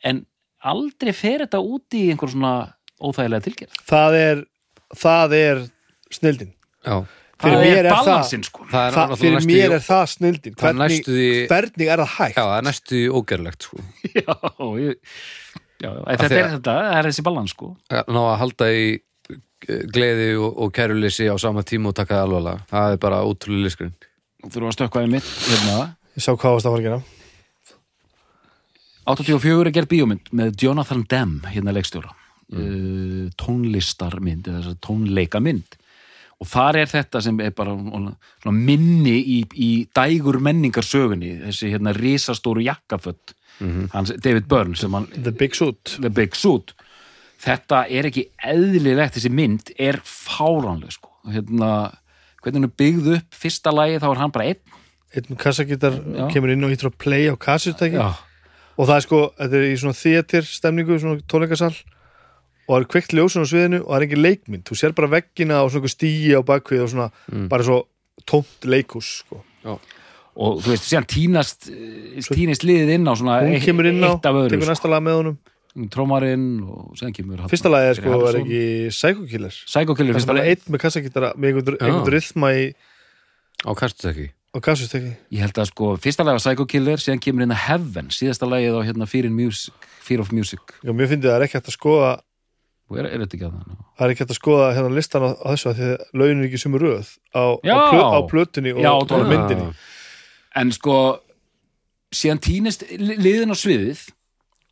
[0.05, 0.25] en
[0.67, 2.55] aldrei fer þetta út í einhver svona
[2.99, 3.79] óþægilega tilgerð.
[3.87, 4.43] Það er
[4.97, 5.63] það er
[6.15, 6.53] snildin.
[6.87, 6.99] Já.
[7.37, 8.63] Fyrir það mér er er það- balansinn sko.
[8.71, 10.55] Það er það, fyrir næstu mér er það snildin.
[10.57, 11.17] Það er hvernig, næstu
[11.51, 12.37] hvernig er það hægt?
[12.39, 13.81] Já, það er næstu ógerlegt sko.
[14.17, 14.37] já,
[14.81, 14.95] ég,
[15.85, 17.69] já, þetta er þetta, það er þessi balans sko.
[17.93, 18.87] Að Ná að halda í
[19.65, 22.67] gleði og, og kæruleysi á sama tíma og taka það alvarlega.
[22.71, 23.97] Það er bara ótrúlega liskurinn.
[24.43, 25.79] Þú þurfum að stökkva í mitt hérna.
[26.17, 27.01] Ég sá hvað fara að gera.
[29.07, 32.15] 84 er gerð bíómynd með Jonathan Demme hérna leikstjóra.
[32.47, 33.33] Mm.
[33.43, 35.73] tónlistarmynd eða tónleikamynd
[36.39, 41.33] og þar er þetta sem er bara svona minni í, í dægur menningarsögunni.
[41.49, 43.35] Þessi hérna risastóru jakkafött
[43.91, 45.97] hans David Byrne sem hann The Big Suit.
[45.97, 46.75] The Big Suit
[47.43, 51.11] þetta er ekki eðlilegt þessi mynd er fáránleg sko.
[51.33, 51.71] Hérna,
[52.43, 54.79] hvernig hún er byggð upp fyrsta lagi þá er hann bara einn.
[55.17, 56.29] Einn kassagítar Já.
[56.33, 58.15] kemur inn og hýttur að play á kassutæki Já.
[58.77, 61.75] og það er sko, þetta er í svona theater stemningu, svona tónleikasal
[62.67, 64.65] og það er kveikt ljósun á sviðinu og það er engin leikmynd.
[64.67, 67.11] Þú sér bara veggina og svona stíi á bakvið og svona,
[67.51, 67.85] bara svo
[68.27, 69.43] tómt leikhús sko.
[70.37, 71.69] og þú veist, síðan tínast
[72.29, 75.05] tínist liðið inn á svona hún kemur inn á, eitt af öðru tekur næsta lag
[75.05, 75.37] með honum
[75.93, 78.61] trómarinn og síðan kemur hann- fyrsta lagi er sko, er ekki
[78.95, 79.55] Psycho Killer?
[79.67, 82.67] Psycho Killer er fyrsta lagi einn með kassagítara með einhvern, rithma í
[83.67, 87.45] Á kastustekki á kassutæki ég held að sko, fyrsta lagi var Psycho Killer síðan kemur
[87.45, 90.61] inn að Heaven, síðasta lagið á hérna Fear, Music, Fear of Music.
[90.85, 92.11] Já, mér finnst það er ekki hægt að skoða
[92.97, 93.77] er, er þetta ekki að það?
[93.99, 96.41] það er ekki hægt að skoða hérna listan á, á þessu af því að launin
[96.41, 99.67] er ekki sumur röð á, á, plö, á plötunni og, Já, og myndinni.
[100.57, 100.97] En sko
[102.15, 104.05] síðan tínist li- liðin á sviðið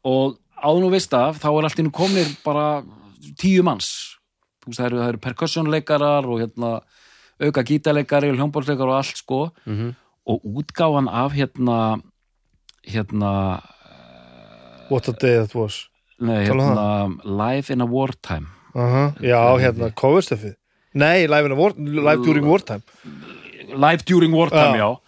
[0.06, 2.82] og áður nú veist af þá er allt innu komnir bara
[3.40, 3.90] tíu manns.
[4.66, 6.72] Veist það eru, það eru percussionleikarar og hérna
[7.44, 9.44] auka gítarleikari og hljómbólsleikar og allt sko.
[9.66, 9.94] Mhm.
[10.26, 12.00] og útgáfan af hérna
[12.88, 13.60] hérna
[14.90, 15.88] What a day that was.
[16.18, 18.46] Nei, um hérna Live in a Wartime.
[18.74, 20.54] Uh Já, hérna, coverstöfið
[20.94, 22.82] Nei, live, in a war, live during wartime.
[23.74, 24.84] Live during Wartime, Já.
[24.84, 24.98] já.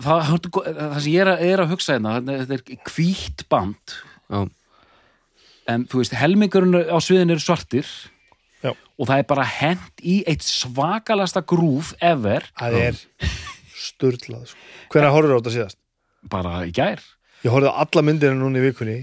[0.00, 3.94] Það, það sem ég er að, er að hugsa hérna þetta er hvítt band
[4.34, 4.42] Já,
[5.74, 7.86] en þú veist, helmingurinn á sviðin eru svartir.
[8.64, 8.72] Já.
[8.72, 13.00] og það er bara hent í eitt svakalasta grúf ever, Það er
[13.76, 14.60] sturlað sko.
[14.94, 15.78] Hvernig horfður á þetta síðast?
[16.32, 17.02] bara í gær.
[17.44, 18.94] Ég horfði á alla myndina núna í vikunni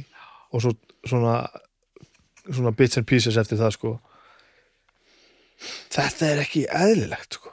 [0.52, 0.72] og svo
[1.06, 1.36] svona
[2.50, 3.92] svona bits and pieces eftir það sko.
[5.94, 7.52] Þetta er ekki eðlilegt sko.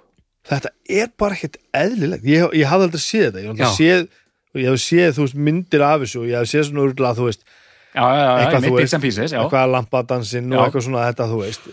[0.49, 2.25] Þetta er bara ekkert eðlilegt.
[2.25, 3.43] Ég, ég hafði aldrei séð þetta.
[3.45, 4.07] Ég hafði séð,
[4.57, 7.27] ég hef séð þú veist, myndir af þessu og ég hef séð svona urla þú
[7.29, 7.45] veist,
[7.95, 8.95] Eitthvað, þú veist,
[9.33, 11.69] eitthvað lampadansinn og eitthvað svona þetta þú veist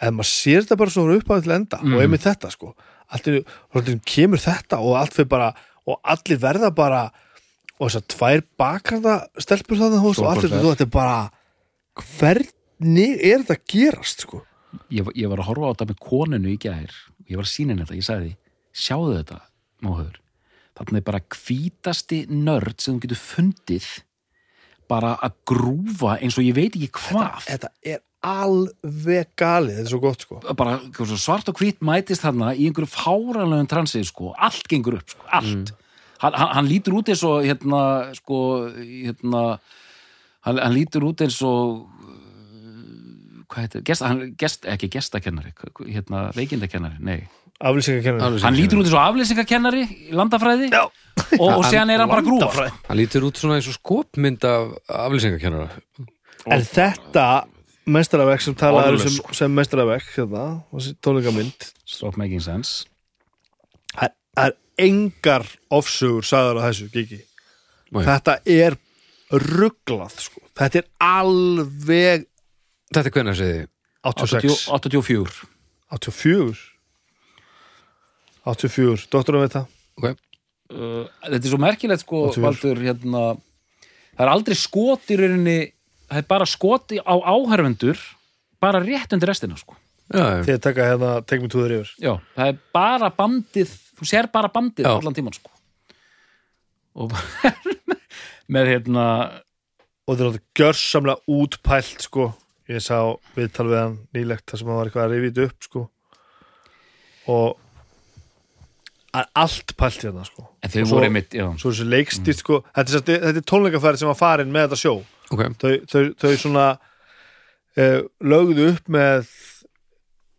[0.00, 1.94] eða maður sér þetta bara svona uppáðið til enda Mm.
[1.94, 2.74] og einmitt þetta sko
[3.10, 5.48] einu kemur þetta og allt fyrir bara
[5.86, 7.02] og allir verða bara
[7.80, 11.18] og þess að tvær bakranda stelpur það og allir þú þetta er bara
[12.18, 14.44] hvernig er þetta gerast sko?
[14.92, 16.92] Ég, ég var að horfa á þetta með koninu í gær
[17.26, 18.36] ég var að sína henni þetta, ég sagði
[18.70, 19.40] sjáðu þetta,
[19.82, 20.20] móhör
[20.78, 23.88] þarna er bara hvítasti nörd sem þú getur fundið
[24.90, 27.44] bara að grúfa eins og ég veit ekki hvað.
[27.46, 30.40] þetta er alveg galið þetta er svo gott sko.
[30.58, 35.14] Bara svo svart og hvít mætist þarna í einhverju fáranlegum transið sko, allt gengur upp,
[35.14, 35.72] sko, allt.
[36.20, 37.82] Hann, hann, hann lítur út eins og hérna,
[38.18, 38.40] sko,
[38.76, 39.44] hérna
[40.44, 45.54] hann, hann lítur út eins og uh, hvað heitir, gest, hann, gest, ekki gestakennari
[45.88, 47.22] hérna, veikindakennari, nei
[47.60, 48.40] aflýsingakennari.
[48.44, 50.84] Hann lítur út eins og afleysingakennari í landafræði Já.
[51.36, 54.76] og, og séðan er hann bara grúfa hann lítur út svona eins og skopmynd af
[55.06, 55.68] aflýsingakennara.
[56.50, 57.26] En þetta
[57.90, 59.34] mestaravekk sem talaður Orðlaus, sem, sko.
[59.36, 62.86] sem mestaravekk hérna, þessi tónleikamynd stop making sense.
[63.92, 65.46] Það það er engar
[65.76, 67.20] ofsugur sagður á þessu gigi.
[67.90, 68.04] Nei.
[68.06, 68.76] þetta er
[69.30, 70.42] rugglað sko.
[70.58, 72.26] þetta er alveg
[72.90, 73.66] Þetta er hvernig að segði
[74.10, 75.48] 86 84
[75.94, 76.79] 84
[78.48, 79.68] 84, doktorum veit það?
[80.00, 80.16] Okay.
[80.72, 82.46] uh, þetta er svo merkilegt sko 84.
[82.46, 83.26] Valdur, hérna,
[84.14, 85.58] það er aldrei skot í rauninni
[86.10, 88.00] það er bara skot á áhærvendur
[88.60, 89.76] bara rétt undir restina sko.
[90.10, 91.90] Já, þegar taka hérna, me to the river.
[92.02, 94.96] Já, það er bara bandið þú sér bara bandið Já.
[94.96, 95.52] allan tíman sko.
[96.98, 97.14] Og
[98.54, 99.06] með hérna
[100.10, 102.26] og þetta er náttúrulega gjörsamlega útpælt sko,
[102.70, 102.98] ég sá
[103.36, 105.84] viðtal við hann nýlegt þar sem hann var eitthvað að rifið upp sko.
[107.30, 107.69] Og
[109.12, 110.46] allt pælt hérna sko.
[110.62, 114.10] En þau voru einmitt, já, svo þessi leikstýrt sko þetta er, þetta, er tónleikaferð sem
[114.10, 114.94] var farin með þetta sjó.
[115.30, 117.98] Ok, þau, þau, þau svona uh,
[118.32, 119.32] lögðu upp með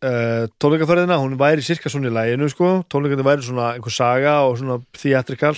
[0.07, 1.19] uh, tónleikaferðina.
[1.23, 2.73] Hún væri cirka svona í læginu sko.
[2.91, 5.55] Tónleikandi væri svona einhver saga og svona theatrikal,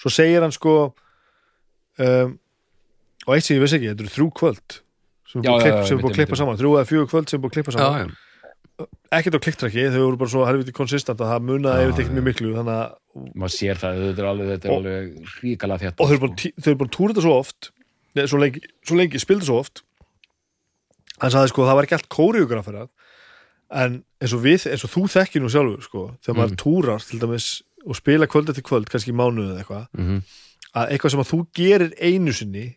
[0.00, 0.76] svo segir hann sko
[2.02, 2.36] um,
[3.26, 4.78] og eitt sem ég vissi ekki, þetta eru þrjú kvöld
[5.26, 7.42] sem er Já, búið að já, klippa, já, saman þrjú eða fjögur kvöld sem er
[7.42, 8.12] búið að klippa já, saman.
[8.14, 8.25] já
[9.16, 12.26] ekkert á klikktrakki, þau voru bara svo helviti konsistent að það munaði Já, yfir mjög
[12.26, 12.96] miklu þannig að,
[13.34, 16.22] maður sér það þetta er alveg, þetta er Og- alveg ríkala þétt og þau eru
[16.26, 17.70] bara, eru bara túrið þetta svo oft
[18.16, 19.82] Nei, svo lengi, svo lengi spildu svo oft
[21.20, 22.86] hann sagði sko, það var ekki allt kóriugrafera
[23.76, 26.60] en eins og við, eins og þú þekkir nú sjálfur sko, þegar maður Mm.
[26.62, 27.46] túrar til dæmis
[27.86, 30.22] og spila kvöld eftir kvöld, kannski mánuð eða eitthvað, Mhm.
[30.76, 32.76] að eitthvað sem að þú gerir einu sinni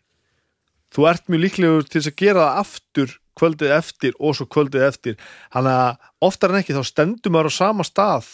[0.92, 5.18] þú ert mjög líklegur til að gera það aftur kvöldið eftir og svo kvöldið eftir.
[5.56, 5.98] Hann að
[6.30, 8.28] oftar en ekki þá stendur maður á sama stað.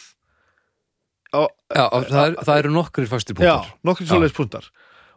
[1.35, 4.67] Á, Já, og það, er, það eru nokkrir fastir Já, punktar nokkur svoleiðis puntar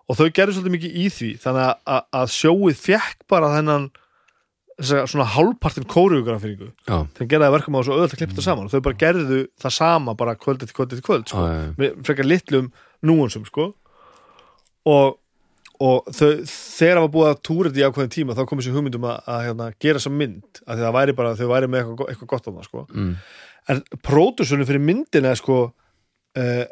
[0.09, 3.89] og þau gerðu svolítið mikið í því þannig að, að, að sjóið fekk bara þennan
[4.79, 8.69] svona hálfpartin kóriugraferingu Já, þegar gerði það verkum á svo öðvöld að klippa þetta saman.
[8.69, 11.47] Og þau bara gerðu það sama bara kvöld eftir kvöld eftir kvöld já, sko.
[11.47, 11.73] já, já.
[11.81, 12.69] með frekar litlum
[13.11, 13.73] núansum sko.
[14.89, 15.19] og,
[15.79, 18.73] og þau, þegar það var búið að túra þetta í ákveðin tíma þá kom þessi
[18.75, 22.09] hugmyndum að, að hérna, gera þessa mynd að það væri bara, þau væri með eitthvað,
[22.15, 22.83] eitthvað gott á það sko.
[22.95, 23.13] Mm.
[23.75, 26.65] en pródúsunum fyrir myndina sko uh,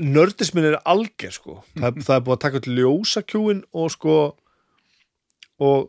[0.00, 4.16] nördismin er alger sko það, það er búið að taka til ljósakjúin og sko
[5.60, 5.88] og,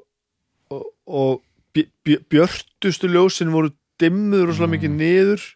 [0.72, 1.41] og, og
[1.76, 5.47] bj- bj- björtustu ljósin voru dimmuður og svo mikið niður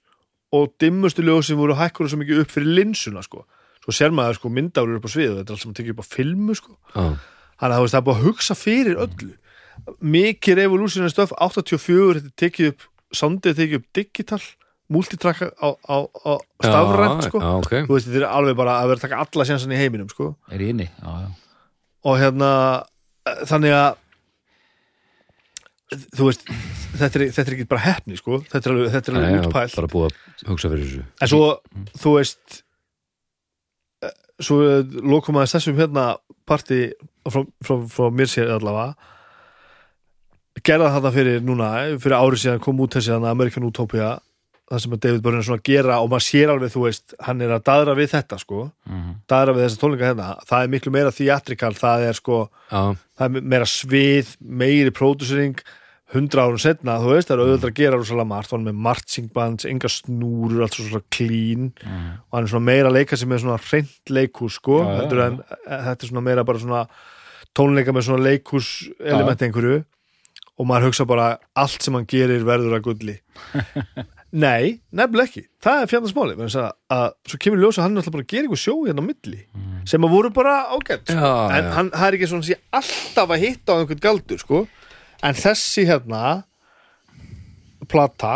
[0.56, 3.46] og dimmustu ljósin voru hækkur og svo mikið upp fyrir linsuna sko
[3.82, 6.04] svo sér maður sko myndárur upp á sviðu þetta er allt sem að tekja upp
[6.04, 6.78] á filmu sko.
[6.94, 7.06] Já,
[7.62, 9.34] þannig að það er búið að hugsa fyrir öllu.
[10.14, 14.42] Mikið revolutionary stöf 84, þetta tekið upp soundið tekið upp digital
[14.92, 17.40] multitrack á, á, á stafrænt sko.
[17.40, 17.74] Já, ok.
[17.88, 20.34] Þú veist, þetta er alveg bara að vera að taka alla sjansan í heiminum sko.
[20.52, 21.30] er í inni, já, já.
[22.12, 22.50] Og hérna
[23.30, 23.92] eh, þannig að
[26.18, 28.42] þú veist þetta er, þetta er ekki bara hefni sko.
[28.52, 29.78] þetta er alveg, er alveg já, útpælt.
[29.80, 31.06] bara búið að hugsa fyrir þessu.
[31.22, 31.48] En svo,
[32.04, 32.62] þú veist
[34.42, 34.58] svo
[35.06, 36.06] lokum aðeins þessum hérna
[36.50, 36.92] parti
[37.30, 38.96] frá, frá, frá mér sér allavega.
[40.66, 41.70] Gerða þetta fyrir núna
[42.02, 44.10] fyrir árið síðan kom út þessi þannig American Utopia
[44.72, 47.14] það sem að David Byrne er svona að gera og maður sér alveg, þú veist,
[47.28, 49.10] hann er að daðra við þetta sko, Mhm.
[49.28, 50.28] daðra við þessa tónleika hérna.
[50.48, 52.38] Það er miklu meira theatrical, það er sko
[52.72, 55.60] Já, það er meira svið, meiri pródúsering
[56.12, 58.82] hundra árum setna, þú veist, það er auðvitað að gera rosalega margt, hann er með
[58.88, 61.72] marching bands enga snúrur, allt svo svona clean.
[61.86, 62.12] Mhm.
[62.28, 65.40] og hann er svona meira að leika sem með svona hreint leikhús, sko, heldur en
[65.40, 66.84] eh, þetta er svona meira bara svona
[67.56, 69.84] tónleika með svona leikhús element einhverju.
[70.60, 73.16] Og maður hugsa bara allt sem hann gerir verður að gulli.
[74.32, 75.42] Nei, nefnilega ekki.
[75.64, 78.30] Það er fjandasmáli, menn að, að svo kemur ljós að hann er alltaf bara að
[78.32, 79.40] gera eitthvað sjó hérna á milli.
[79.90, 84.04] Sem að voru bara ágætt en hann er ekki svona alltaf að hitta á einhvern
[84.06, 84.62] galdur sko.
[85.22, 86.22] En þessi hérna
[87.92, 88.36] plata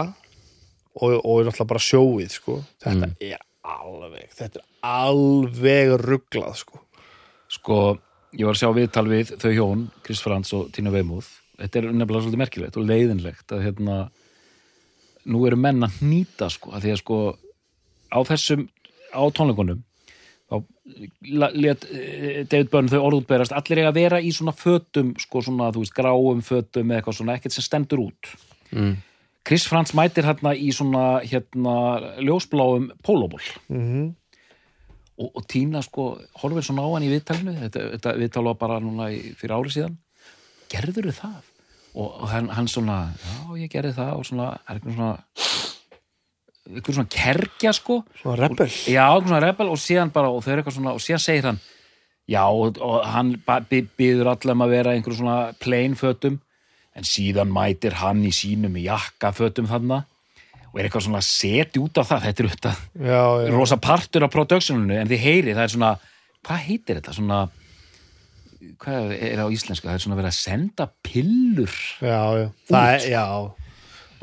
[0.96, 2.60] og, og er alltaf bara sjóið sko.
[2.84, 6.84] þetta er alveg þetta er alveg rugglað sko.
[7.58, 7.80] sko,
[8.36, 11.90] ég var að sjá viðtal við þau hjón, Chris Frans og Tina Weymouth þetta er
[11.92, 13.98] nefnilega svolítið merkilegt og leiðinlegt að hérna
[15.32, 17.20] nú eru menn að hnýta sko að því að sko
[18.12, 18.66] á þessum
[19.16, 19.82] á tónleikunum
[21.56, 25.72] lét eh, David Byrne þau orðútberast allir eiga að vera í svona fötum sko svona
[25.76, 28.36] þú veist gráum fötum eða eitthvað svona ekkert sem stendur út.
[28.72, 28.94] Mm.
[29.46, 31.76] Chris Frans mætir hérna í svona hérna
[32.22, 33.44] ljósbláum pólóból.
[33.70, 34.14] Mm
[35.18, 36.08] og, og Tína sko
[36.42, 37.56] horfir svona á hann í viðtalinu.
[37.64, 39.98] Þetta, þetta viðtal var bara núna í, fyrir ári síðan.
[40.72, 41.52] Gerður það?
[41.96, 44.14] Og, og hann, hann svona já ég gerði það.
[44.20, 45.14] Og svona er eitthvað svona
[46.72, 48.00] eitthvað svona kerkja sko.
[48.22, 48.70] Svona rebel.
[48.90, 51.50] Já eitthvað svona rebel og síðan bara og þau eru eitthvað svona og síðan segir
[51.52, 51.62] hann
[52.26, 53.36] já og, og hann
[53.70, 56.40] býður allam að vera í einhverjum svona plain fötum.
[56.96, 60.06] En síðan mætir hann í sínum jakkafötum þarna
[60.72, 62.26] og er eitthvað svona setja út af það.
[62.26, 65.92] Þetta er auðvitað já, já, rosa partur á productioninu en þið heyri, það er svona
[66.46, 67.44] hvað heitir þetta, svona
[68.82, 72.48] hvað er á íslensku, það er svona verið að senda pillur já, já.
[72.72, 73.26] Það er, já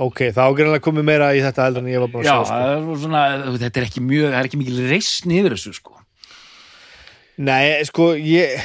[0.01, 2.49] ok, þá greinlega komið meira í þetta heldur en ég var bara já, að sjá
[2.49, 2.59] sko.
[2.59, 3.23] það er svona,
[3.65, 5.99] þetta er ekki mjög það er ekki mikil reisn yfir þessu sko.
[7.43, 8.57] Nei, sko, ég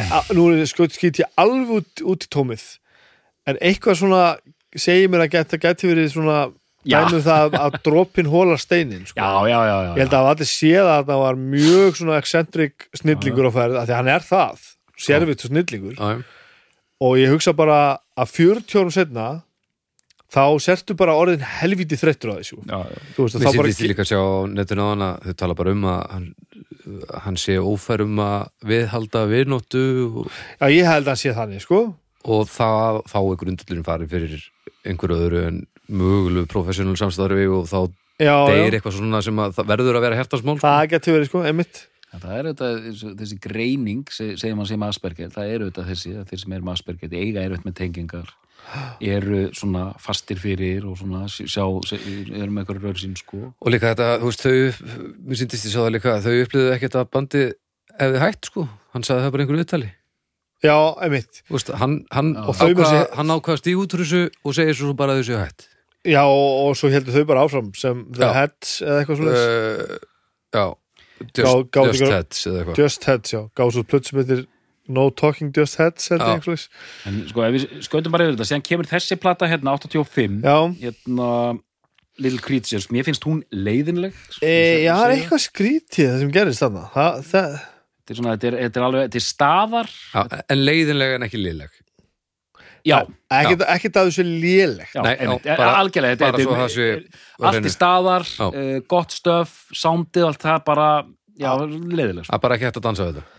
[0.00, 2.66] a, nú er sko, skýt ég alveg út, út í tómið.
[3.48, 4.22] En eitthvað svona
[4.74, 6.38] segir mér að geta geti verið svona
[6.84, 6.98] Já.
[7.00, 9.16] dæmum það að dropin hólar steinin sko.
[9.20, 12.88] já, já, já, já, ég held að allir séð að það var mjög svona eccentric
[13.00, 14.64] snillingur á ferð, af því hann er það
[15.04, 16.24] sérvitt og snillingur.
[17.04, 17.78] Og ég hugsa bara
[18.16, 19.28] að 40 árum setna
[20.34, 22.58] þá sertu bara orðin helviti þreyttur á þessu.
[22.66, 22.78] Já,
[23.16, 25.54] þú veist, Mér þá bara ég líka að sjá á netinu á hana þau tala
[25.60, 26.26] bara um að hann,
[27.24, 31.62] hann sé ófær um að viðhalda viðnóttu og, já, ég held að hann sé þannig,
[31.64, 31.82] sko.
[32.24, 34.44] Og það, þá er grundullurinn farið fyrir
[34.88, 35.62] einhverju öðru en
[35.92, 37.78] mögulegu professional samstarfi og þá
[38.24, 40.64] já, deyr já, eitthvað svona sem að það verður að vera hertasmál sko.
[40.68, 41.82] það getur verið, sko, einmitt.
[42.14, 45.88] En það er auðvitað, þessi- þessi greining, seg- segir mann sem Asperger, það er auðvitað
[45.90, 48.28] þessi, að þeir sem eru með Asperger, þeir eiga erfitt með tengingar,
[49.00, 51.46] eru svona fastir fyrir og svona sjá,
[51.86, 53.52] sjá eru með eitthvað rörsinn, sko.
[53.60, 54.94] og líka þetta, þú veist, þau
[55.28, 57.44] mér sýndist ég sá það líka, þau upplýðu ekkert að bandi
[58.00, 59.90] hefði hætt, sko, hann sagði það bara í einhverju viðtali.
[60.64, 61.42] Já, einmitt.
[61.44, 64.22] Þú veist, hann, hann, Og þau með ákvað, sér- hann ákvað stíg út úr þessu
[64.48, 65.66] og segir svo bara að þessu hætt.
[66.08, 68.32] Já, og, og svo heldur þau bara áfram sem The Já.
[68.38, 69.98] Heads eða eitthvað svona uh,
[70.56, 70.64] já.
[71.24, 72.80] Just, Gá- just heads eða eitthvað.
[72.80, 74.42] Just Heads, já, gáðu svo plöt sem heitir
[74.88, 79.16] No Talking Just Heads En sko, ef við skautum bara yfir þetta, síðan kemur þessi
[79.20, 81.28] plata hérna 85, Já, hérna
[82.22, 84.14] Little Creatures, mér finnst hún leiðinleg.
[84.40, 86.84] e, já, það er eitthvað skrítið það sem gerist þarna.
[86.94, 87.56] Það, það,
[88.04, 89.90] Þetta er svona, þetta er, þetta er alveg, þetta er staðar.
[90.12, 90.22] já,
[90.52, 91.80] en leiðinlega en ekki liðleg
[92.84, 92.98] Já,
[93.32, 94.24] ekkert, ekkert að þessu
[94.92, 97.04] já, bara- algjörlega, þetta bara svo það þetta sé er
[97.40, 100.88] á allt í staðar, uh, gott stöf, soundið, allt það bara,
[101.40, 102.26] já, leiðileg.
[102.28, 103.33] það er bara ekki hægt að dansa við þetta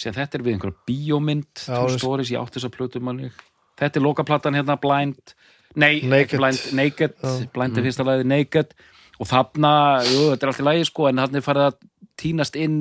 [0.00, 3.30] Síðan þetta er við einhverja bíómynd, True Stories, ég átti þess að plötu manni.
[3.80, 5.34] Þetta er lokaplattan hérna, Blind,
[5.76, 6.40] nei, Naked.
[6.40, 7.36] Blind, Naked, Já.
[7.52, 8.74] Blind er fyrsta lagið, Naked.
[9.20, 9.72] Og þarna,
[10.08, 11.80] jú, þetta er allt í lagi, sko, en þarna er farið að
[12.20, 12.78] tínast inn,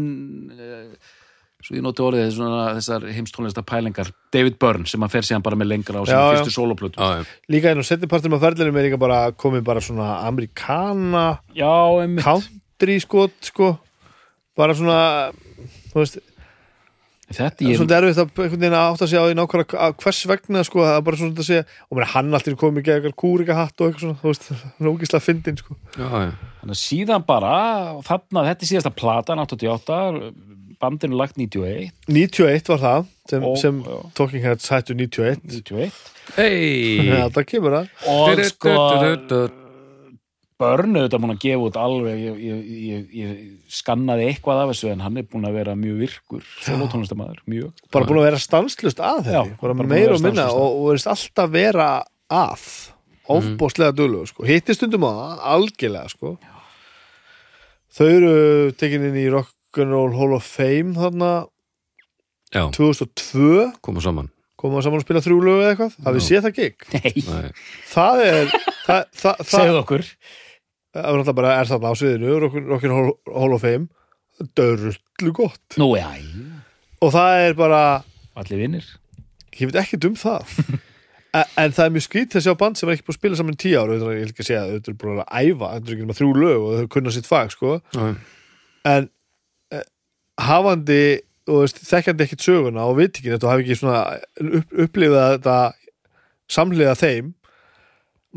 [0.55, 1.17] uh,
[1.59, 5.59] svo ég noti orðið, svona, þessar heimstónlista pælingar, David Byrne, sem að fer síðan bara
[5.59, 6.37] með lengra á sinni já.
[6.37, 7.03] fyrstu soloplötu.
[7.03, 7.35] já, já.
[7.51, 11.75] líka inn á setnipartum af ferðlunum er líka bara komið bara svona amerikana Já,
[12.23, 13.73] country skot sko
[14.59, 14.99] bara svona
[15.91, 16.19] þú veist,
[17.29, 20.19] Þetta ég, svona erfitt að einhvern veginn að átta sig á því nákvæmlega að hvers
[20.31, 23.17] vegna sko, það er bara svona að segja og mér hann alltaf komið ekki eitthvað
[23.21, 25.77] kúrika hatt og eitthvað svona, þú veist, það er ógislega fyndin sko.
[25.93, 26.31] já, já.
[26.59, 27.53] Þannig að síðan bara,
[28.09, 29.99] þarna, þetta er síðasta platan, 88,
[30.81, 33.79] bandinu lagt 91, 91 var það sem, Og- sem.
[34.17, 35.93] Talking Heads hættu 91 91.
[36.35, 36.97] Hey.
[37.09, 38.73] Já, það kemur það Og sko.
[40.59, 44.91] Börnu þetta múin að gefa út alveg, ég, ég, ég, ég skannaði eitthvað af þessu
[44.91, 47.83] en hann er búin að vera mjög virkur, solotónlistamæður, mjög.
[47.95, 51.11] bara búin að vera stanslust að þetta bara bara meira og minna og, og verðist
[51.13, 51.89] alltaf vera
[52.29, 52.65] að
[53.29, 54.47] ofbóðslega duglu sko.
[54.47, 56.33] hitti stundum á það, algjörlega sko.
[57.95, 58.33] þau eru
[58.79, 61.31] tekin inn í Rock'n'Roll Hall of Fame þarna.
[62.49, 64.29] Já, 2002 koma saman.
[64.59, 65.97] Koma saman að spila þrjú lög eða eitthvað?
[66.03, 66.85] Hafið séð það gig?
[66.91, 67.65] Nei, Nei.
[67.87, 70.07] það er það, það, það, segðu okkur.
[70.95, 73.87] Það er náttúrulega bara er þarna á sviðinu Rock- Rock'n'Roll Hall of Fame.
[74.55, 75.63] Dörrullu gott.
[75.77, 76.07] Nú, já,
[77.03, 77.81] og það er bara
[78.39, 78.85] allir vinnir.
[79.59, 80.45] ég veit ekki um það.
[81.29, 83.37] En, en það er mjög skrýt að sjá band sem er ekki búin að spila
[83.37, 85.67] saman í tíu ára, ég vil ekki að segja að þau eru búin að æfa,
[85.75, 87.73] þetta er ekki nema þrjú lög og þau kunna sitt fag, sko.
[87.93, 88.07] Já,
[88.89, 89.05] en
[89.77, 89.83] eh,
[90.41, 90.97] hafandi
[91.53, 94.01] og veist, þekkjandi ekkit söguna og veit ekki þetta og hafi ekki svona
[94.57, 95.59] upp, upplifað þetta
[96.57, 97.29] samhliða þeim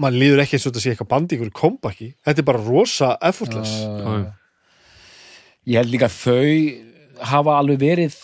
[0.01, 3.11] mann líður ekki eins og þetta sé eitthvað bandi ykkur kompaki, þetta er bara rosa
[3.29, 3.75] effortless.
[3.83, 4.31] Já, já.
[5.69, 8.17] Ég held líka að þau hafa alveg verið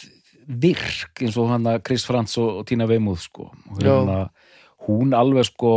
[0.49, 3.51] virk eins og hann að Chris Frantz og, og Tina Weymouth sko.
[3.77, 4.25] Hérna,
[4.89, 5.75] hún alveg sko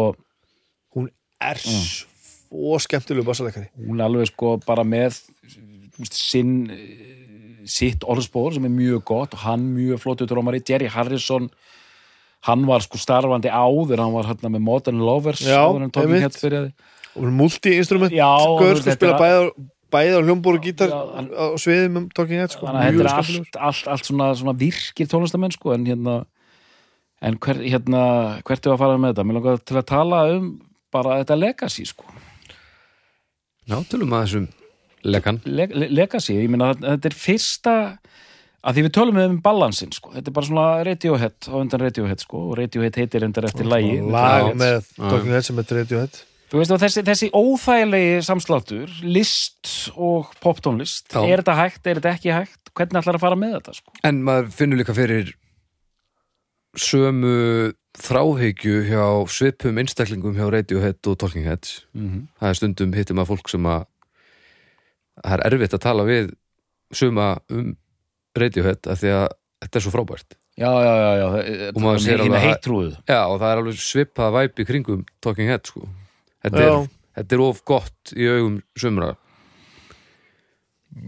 [0.95, 1.09] hún
[1.41, 8.55] er svo skemmtilegu bassalegari hún alveg sko bara með þú veist, sinn eh, sitt orðspór
[8.55, 11.49] sem er mjög gott og hann mjög flott utrómari, Jerry Harrison
[12.47, 16.09] hann var sko starfandi áður hann var hérna með Modern Lovers Já, áður en Talking
[16.15, 16.25] einmitt.
[16.25, 16.71] Heads byrjaði.
[17.19, 18.29] Og multi-instrument Já,
[18.59, 19.55] gaur, sko, spila er- bæði, á-
[19.91, 22.65] bæði á hljómbor og gítar á sviðum um Talking Heads sko.
[22.67, 26.15] þannig að þetta er allt, allt, allt svona, svona virkir tónlistamenn sko en hérna
[27.21, 28.03] en hver, hérna,
[28.47, 29.25] hvert er að fara með þetta?
[29.29, 30.47] Mér langar til að tala um
[30.91, 32.05] bara þetta legacy sko.
[33.69, 34.47] Já, tölum að þessum
[35.05, 37.75] lekan Le le legacy, ég meina þetta þetta er fyrsta
[38.61, 42.23] að því við tölum um balansin sko, þetta er bara svona Radiohead á undan Radiohead
[42.23, 42.43] sko.
[42.49, 44.91] Og Radiohead heitir endar eftir lægi lag með.
[44.97, 46.21] Talking Heads sem heitir Radiohead.
[46.51, 52.33] Þú veist þessi, þessi óþægilegi samsláttur, list og poptónlist, er þetta hægt, er þetta ekki
[52.35, 53.93] hægt, hvernig ætlar að fara með þetta sko?
[54.09, 55.31] en maður finnur líka fyrir
[56.75, 61.85] sömu þráhyggju hjá svipum einstaklingum hjá Radiohead og Talking Heads.
[61.95, 62.27] Mm -hmm.
[62.39, 63.85] það er stundum hittum að fólk sem að
[65.23, 66.33] það er erfitt að tala við
[66.91, 67.75] suma um
[68.37, 69.25] Radiohead af því að
[69.61, 70.37] þetta er svo frábært.
[70.61, 71.27] Já, já, já, já,
[71.71, 75.49] Og maður sér alveg að- já og það er alveg svipað væp í kringum Talking
[75.49, 75.87] Head sko.
[76.43, 79.15] Þetta er, þetta er of gott í augum sumra.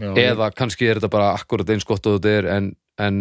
[0.00, 3.18] Já, eða kannski er þetta bara akkurat eins gott og þetta er en, en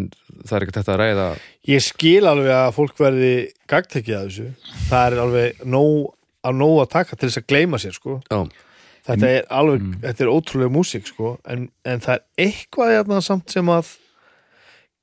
[0.47, 1.25] það er ekkert þetta að ræða
[1.67, 3.31] Ég skil alveg að fólk verði
[3.67, 4.45] gagtekið að þessu.
[4.89, 6.13] Það er alveg nóg,
[6.47, 8.21] að nóg að taka til þess að gleyma sér, sko.
[8.31, 8.39] Já,
[9.03, 11.33] Þetta er alveg, þetta er ótrúlega músík, sko.
[11.51, 13.89] En, en það er eitthvað hérna samt sem að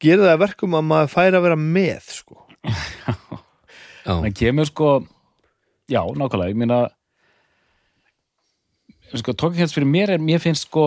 [0.00, 2.38] gera það að verkum að maður færi að vera með, sko.
[4.06, 4.88] já, það kemur sko
[5.90, 6.80] já, nákvæmlega, ég meina
[9.20, 10.86] sko, Heads fyrir mér er, mér finnst sko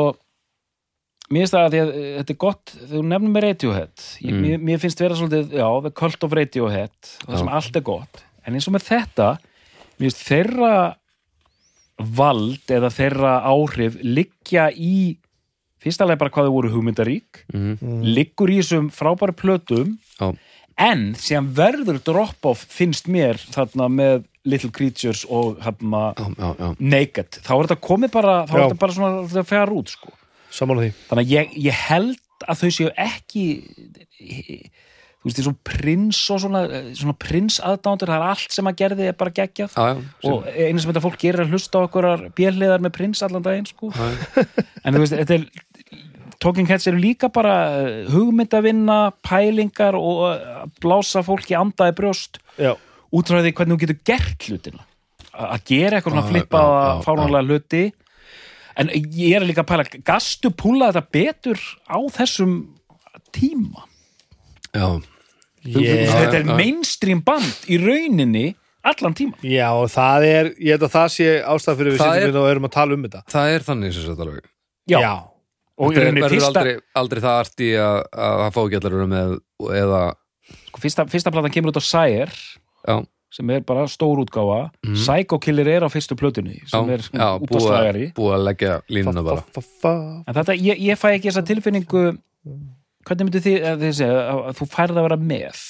[1.34, 4.42] mér finnst það að að eh, þetta er gott þú nefnir með Radiohead ég, Mm.
[4.46, 6.96] mér, mér finnst vera svolítið, já, the cult of Radiohead
[7.26, 7.38] það Já.
[7.42, 9.30] sem allt er gott en eins og með þetta,
[9.98, 10.74] mér finnst þeirra
[11.98, 15.18] vald eða þeirra áhrif liggja í
[15.84, 20.32] fyrsta leið bara hvað þau voru hugmyndarík mhm, liggur í þessum frábæri plötum já,
[20.82, 26.68] en sem verður drop-off finnst mér þarna með Little Creatures og já, já, já.
[26.80, 30.12] Naked, þá er þetta komið bara þá er þetta bara svona það fjár út sko.
[31.08, 33.46] Þannig að ég, ég held að þau séu ekki
[35.24, 36.62] þú veist, því svo prins og svona,
[37.00, 39.78] svona prins aðdándur, það er allt sem að gerði er bara geggjað.
[39.78, 42.96] Já, já, og einu sem þetta fólk gerir er að hlusta á okkur björliðar með
[42.98, 43.94] prins allan daginn sko.
[44.84, 45.48] en þú veist, þetta er
[46.44, 47.56] Talking Heads eru líka bara
[48.12, 52.42] hugmyndavinna, pælingar og að blása fólki andaði brjóst.
[52.60, 52.74] Já.
[53.14, 54.84] út frá því hvernig þú getur gert hlutina.
[55.32, 57.84] A- að gera eitthvað svona já, fáránlega hluti.
[58.76, 62.58] En ég er líka að pæla gastu púla þetta betur á þessum
[63.32, 63.88] tíma?
[64.74, 65.00] Já.
[65.66, 66.56] Ég- þetta er já.
[66.58, 71.28] mainstream band í rauninni allan tíma Já, og það er, ég held að það sé
[71.44, 73.22] ástæð fyrir við er- við og erum að tala um þetta.
[73.32, 74.44] Það er þannig sem þetta alveg.
[74.92, 75.00] Já,
[75.78, 78.62] og í Þetta er- rauninni verður fyrsta, aldrei, aldrei það arti að, að það fá
[78.68, 79.40] ekki allar með
[79.84, 80.02] eða,
[80.68, 82.28] sko, fyrsta, fyrsta platan kemur út á Sire
[82.88, 84.70] já, sem er bara stór útgáfa.
[84.86, 84.94] Mhm.
[85.00, 88.44] Psycho Killer er á fyrstu plötunni já, sem er já búið, útvarslagari að- búið að
[88.50, 89.42] leggja línuna bara.
[89.56, 89.94] Fa, fa, fa.
[90.28, 92.18] en þetta, ég, ég fæ ekki þessa tilfinningu
[93.08, 95.62] hvernig myndir þið að, þið segja, að, að þú færð að vera með?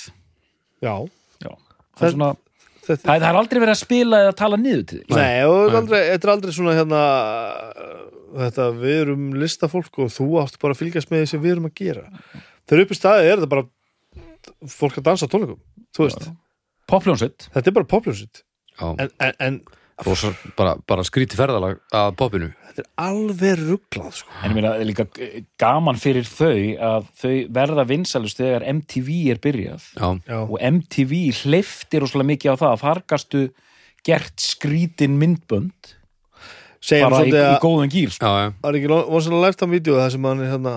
[0.84, 0.96] Já.
[1.44, 1.52] já.
[1.52, 2.32] það, Það- er svona,
[2.84, 5.54] Þetta, það, það er aldrei verið að spila eða tala niður til því Nei, og
[5.54, 5.78] þetta er Nei.
[5.80, 7.02] aldrei, þetta er aldrei svona hérna
[8.44, 11.70] þetta, við erum listafólk og þú átt bara að fylgjast með því sem við erum
[11.70, 12.04] að gera.
[12.68, 15.62] Þegar upp í staði er þetta bara fólk að dansa tónleikum
[15.96, 16.28] þú veist,
[16.92, 19.60] Popljónsveit, þetta er bara popljónsitt já, en, en, en
[20.02, 24.32] rosa, bara, bara skríti ferðalag að popinu þetta er alveg rugglað sko.
[24.41, 25.06] en ég meina það er líka
[25.62, 29.89] gaman fyrir þau að þau verða vinsalust þegar MTV er byrjað.
[29.94, 33.44] Já, og MTV hleyftir rosalega mikið á það að þar gastu
[34.04, 35.94] gert skrítin myndbönd.
[36.84, 38.26] Segjum bara í, í góðum gýr sko.
[38.28, 40.76] já, það er ekki vonsalega lifetime vídeo það sem hann er hérna?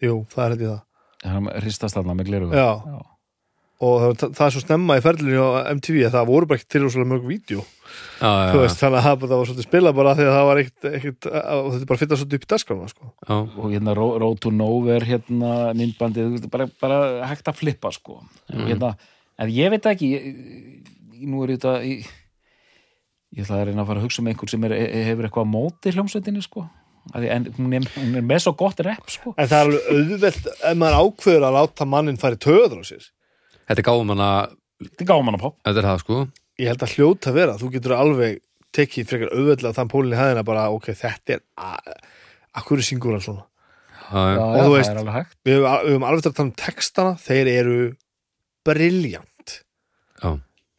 [0.00, 0.86] Jú, það er hérna það.
[1.20, 2.70] Hann hristast þarna með gleru Já.
[3.80, 6.68] Og það, það er svo snemma í ferlinu á MTV að það voru bara ekki
[6.74, 7.62] til rosalega mörg vídeo.
[8.20, 10.60] Já, já, þú veist, þannig að það var svolítið spila bara því að það var
[10.60, 13.08] ekkit, ekkit og þetta er bara fyrir svolítið upp í dagskrána sko.
[13.24, 16.98] já, og hérna Ro- Road to Nowhere hérna myndbandið, þú veist, bara, bara
[17.30, 18.18] hægt að flippa sko.
[18.52, 18.92] Og hérna,
[19.40, 20.28] en ég veit ekki ég,
[21.24, 22.04] nú er þetta ég,
[23.36, 24.74] ég ætla að reyna að fara að hugsa um einhver sem er,
[25.08, 26.66] hefur eitthvað móti hljómsveitinni sko.
[27.16, 29.32] En hún er, hún er með svo gott rep sko.
[29.40, 33.06] En það er alveg auðvelt ef maður ákveður að láta mannin færi töður á sér
[33.70, 34.30] þetta er gáum hana
[34.82, 36.20] þetta er gáman að pop þetta er það sko.
[36.60, 38.40] Ég held að hljóta að vera, þú getur alveg
[38.76, 41.40] tekið frekar auðveldlega þann pólinn í hæðina bara ok, þetta er
[42.60, 43.46] akkur syngur hann svona?
[44.10, 47.12] Já, já, Og já, þú veist- er við höfum, við höfum alveg tala um textana
[47.22, 47.76] þeir eru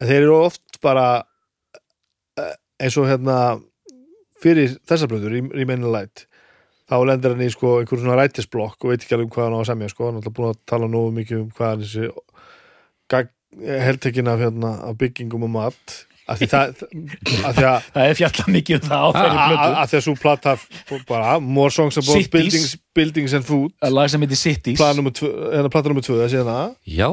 [0.02, 1.06] en þeir eru oft bara
[2.38, 3.36] eh, eins og hérna
[4.42, 6.26] fyrir þessar blöður í, í Menni Light
[6.90, 9.56] þá lendir hann í sko einhver svona rætisblokk og veit ekki alveg um hvað hann
[9.56, 11.84] á að semja sko, hann er alltaf búin að tala nógu mikið um hvað hann
[11.86, 12.10] þessi
[13.60, 15.98] heltekin af, hérna, af byggingum og mat.
[16.30, 16.82] Af því það
[17.48, 19.70] af því að það er fjalla mikið um það á þeirri að plötu.
[19.82, 20.54] að því að svo plata
[21.08, 22.32] bara more songs about Cities.
[22.36, 23.72] buildings, buildings and food.
[23.82, 24.82] Að lag sem heitir Cities.
[24.82, 25.14] Hérna
[26.06, 27.08] tvö það sé hana já,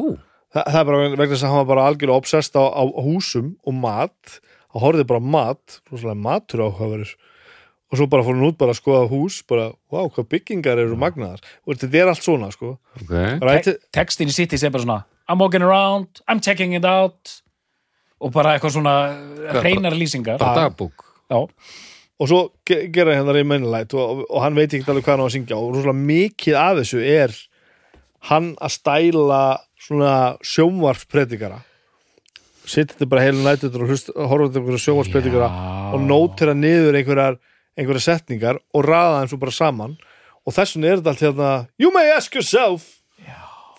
[0.50, 3.52] Þa, það er bara vegna þess að hann var bara algjörlega obsessed á, á húsum
[3.66, 4.40] og mat.
[4.74, 5.82] Hann horfði bara mat,
[6.18, 7.12] matur áhugaverður
[7.90, 10.98] og svo bara fór hann út bara að skoða hús bara, wow, hvað byggingar eru
[11.00, 11.42] magnaðar.
[11.66, 12.76] Og þetta er allt svona, sko.
[13.02, 13.14] Ok.
[13.42, 15.00] Ræti, Te textin í Cities er bara svona
[15.30, 17.42] I'm walking around, I'm checking it out.
[18.20, 18.96] Og bara eitthvað svona
[19.62, 20.42] hreinar lýsingar.
[20.42, 21.38] bara dagbúk já,
[22.20, 25.28] og svo ge gera hérna reymennilætt og, og hann veit ekki alveg hvað hann á
[25.30, 25.60] að syngja.
[25.62, 27.38] Og rosalega mikið af þessu er
[28.28, 29.44] hann að stæla
[29.80, 30.14] svona
[30.44, 31.62] sjónvarpspredikara
[32.70, 35.94] sittið bara heilu nættur og horfa til einhverja sjónvarpspredikara Já.
[35.96, 37.40] og nótira niður einhverjar,
[37.78, 39.98] einhverjar setningar og raða þeim svo bara saman.
[40.46, 41.50] Og þessum er þetta allt hérna
[41.82, 42.99] you may ask yourself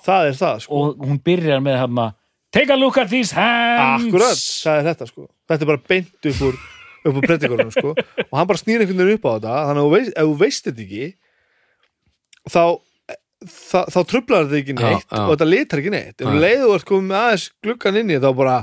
[0.06, 2.08] það er það sko og hún byrjar með hérna
[2.50, 6.30] Take a look at these hands akkurat, það er þetta sko þetta er bara beint
[6.32, 6.56] upp úr
[7.00, 9.92] upp á predikorunum sko og hann bara snýr einhvern veginn upp á þetta þannig að
[9.94, 11.06] veist, ef þú veist þetta ekki
[12.50, 12.64] þá
[13.40, 15.20] þá, þá trublar þetta ekki Já, neitt já.
[15.22, 16.40] og þetta litar ekki neitt ef Já.
[16.44, 18.56] leiðu þú ert komið með aðeins gluggan inn í þá bara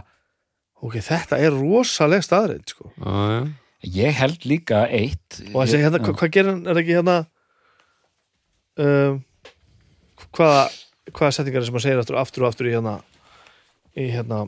[0.84, 3.40] ok, þetta er rosaleg staðreind sko já, já.
[3.94, 6.06] Ég held líka eitt og þessi hérna, Já.
[6.10, 7.18] hvað, hvað gerir hann, er það ekki hérna
[8.84, 9.20] um,
[10.36, 10.64] hvaða
[11.14, 12.98] hvaða setningar er sem hann segir aftur, aftur og aftur í hérna
[13.98, 14.44] í hérna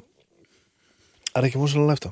[1.35, 2.11] er ekki músilega lefta?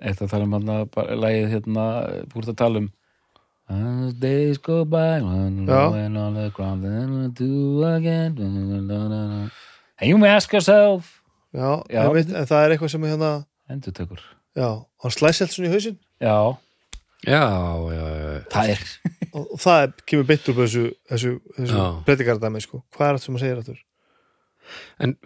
[0.00, 1.84] Eitt að tala um hann að lagið hérna,
[2.24, 2.90] ert að tala um?
[3.70, 10.30] As days go by when on the ground then we do again And you may
[10.30, 11.20] ask yourself.
[11.54, 12.04] Já, Já.
[12.06, 13.30] en, veit, en það er eitthvað sem er hérna
[13.70, 14.20] Endur tekur
[14.56, 14.68] já,
[15.02, 15.98] hann slæsi allt svona í hausinn.
[16.18, 16.36] Já,
[17.26, 17.42] já,
[17.94, 18.40] já, já.
[18.50, 18.84] það er
[19.34, 21.86] og, það kemur beint upp þessu, þessu, þessu Já.
[22.08, 22.82] predikardæmi sko.
[22.96, 23.86] hvað er þetta sem hann segir aftur
[25.00, 25.16] En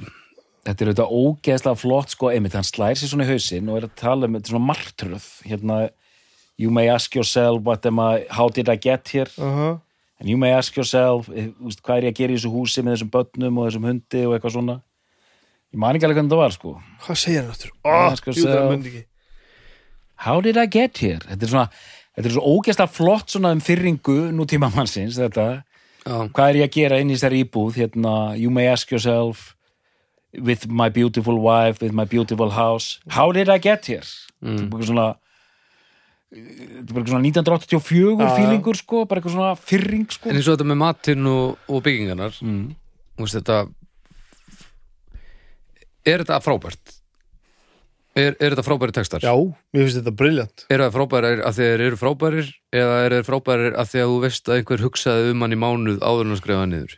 [0.64, 3.84] Þetta er auðvitað ógeðslega flott sko, einmitt, hann slær sér svona í hausinn og er
[3.84, 5.76] að tala um þetta svona martröð hérna,
[6.56, 9.80] you may ask yourself what am I, how did I get here uh -huh.
[10.20, 11.52] and you may ask yourself eh,
[11.84, 14.34] hvað er ég að gera í þessu húsi með þessum börnum og þessum hundi og
[14.34, 14.80] eitthvað svona
[15.72, 17.52] ég man ekki alveg hvernig það var sko hvað segir hann?
[17.84, 19.02] Já, Oh,
[20.16, 21.68] how did I get here þetta er svona,
[22.14, 25.48] þetta er svo ógeðslega flott svona um fyrringu nú tíma mannsins þetta,
[26.04, 27.80] já, hvað er ég að gera inn í þessari íbúð?
[27.82, 29.52] Hérna, you may ask yourself
[30.34, 34.06] with my beautiful wife with my beautiful house, how did I get here?
[34.42, 35.08] Þetta er bara svona
[36.34, 38.34] þetta er bara svona 1984 Já, já.
[38.38, 40.30] fílingur sko, bara eitthvað svona fyrring sko.
[40.30, 42.64] En eins og þetta með matinn og, og byggingarnar mm.
[43.22, 43.60] veist þetta
[46.04, 46.98] er þetta frábært
[48.14, 49.24] er, er þetta frábæri textar?
[49.24, 49.34] Já,
[49.74, 53.78] mér finnst þetta briljant eru það frábærir að þeir eru frábærir eða eru þeir frábærir
[53.80, 56.40] að því að þú veist að einhver hugsaði um hann í mánuð áður en að
[56.42, 56.96] skrifa hann niður?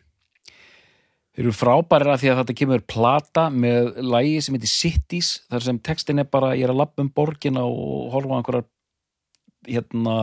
[1.36, 5.66] Þeir eru frábærir að því að þetta kemur plata með lægi sem heitir Cities þar
[5.66, 8.68] sem textin er bara, ég er að labba um borgina og horfa á einhverjar
[9.66, 10.14] hérna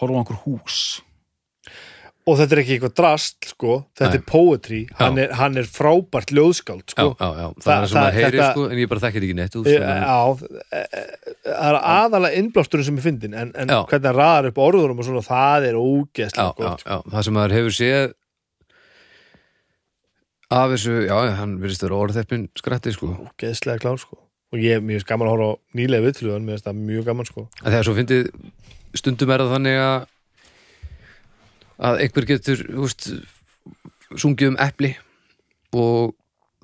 [0.00, 0.78] horfa á einhver hús
[2.26, 3.72] og þetta er ekki eitthvað drast sko.
[3.98, 4.16] þetta Nei.
[4.16, 7.06] er poetry, hann er, hann er frábært ljóðskáld já, sko.
[7.20, 9.00] já, já, það, Það- er það sem það- maður heyrir þetta- sko, en ég bara
[9.04, 10.20] þekkir ekki neitt veist, þannig- já,
[11.44, 13.80] það er aðalega innblásturinn sem er fyndin en, en Já.
[13.90, 17.24] hvernig hann raðar upp orðunum og svona, það er já, ógeðslega já, gott já, það
[17.28, 18.14] sem maður hefur séð
[20.54, 24.18] af þessu, já, hann virðist vera orðheppin skrætti sko, ógeðslega klár sko.
[24.54, 27.26] og ég er mjög gaman að horfa á nýlega viðtluðan mér finnst það mjög gaman
[27.28, 27.46] sko.
[27.64, 28.28] að þegar svo fyndið
[28.94, 30.06] stundum er það þannig að
[31.78, 33.08] að einhver getur húst,
[34.14, 34.94] sungið um epli
[35.74, 36.14] og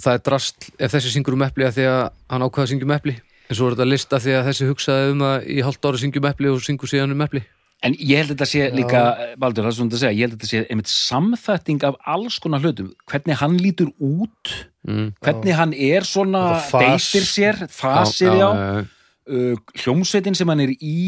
[0.01, 2.03] það er drast ef þessi syngur um epli að því að
[2.33, 3.17] hann ákvaða að syngja um epli.
[3.51, 6.29] En svo er þetta lista því að þessi hugsaði um að í hálft ára syngjum
[6.31, 7.43] epli og syngur síðan um epli.
[7.81, 9.03] En ég held að þetta sé líka,
[9.41, 12.37] Baldur, það er svona að segja, ég held að þetta sé einmitt samþætting af alls
[12.45, 14.51] konar hlutum, hvernig hann lítur út,
[14.85, 15.07] mm.
[15.25, 18.85] hvernig hann er svona, beitir sér, fasir, já, já,
[19.33, 21.01] uh, hljómsveitin sem hann er í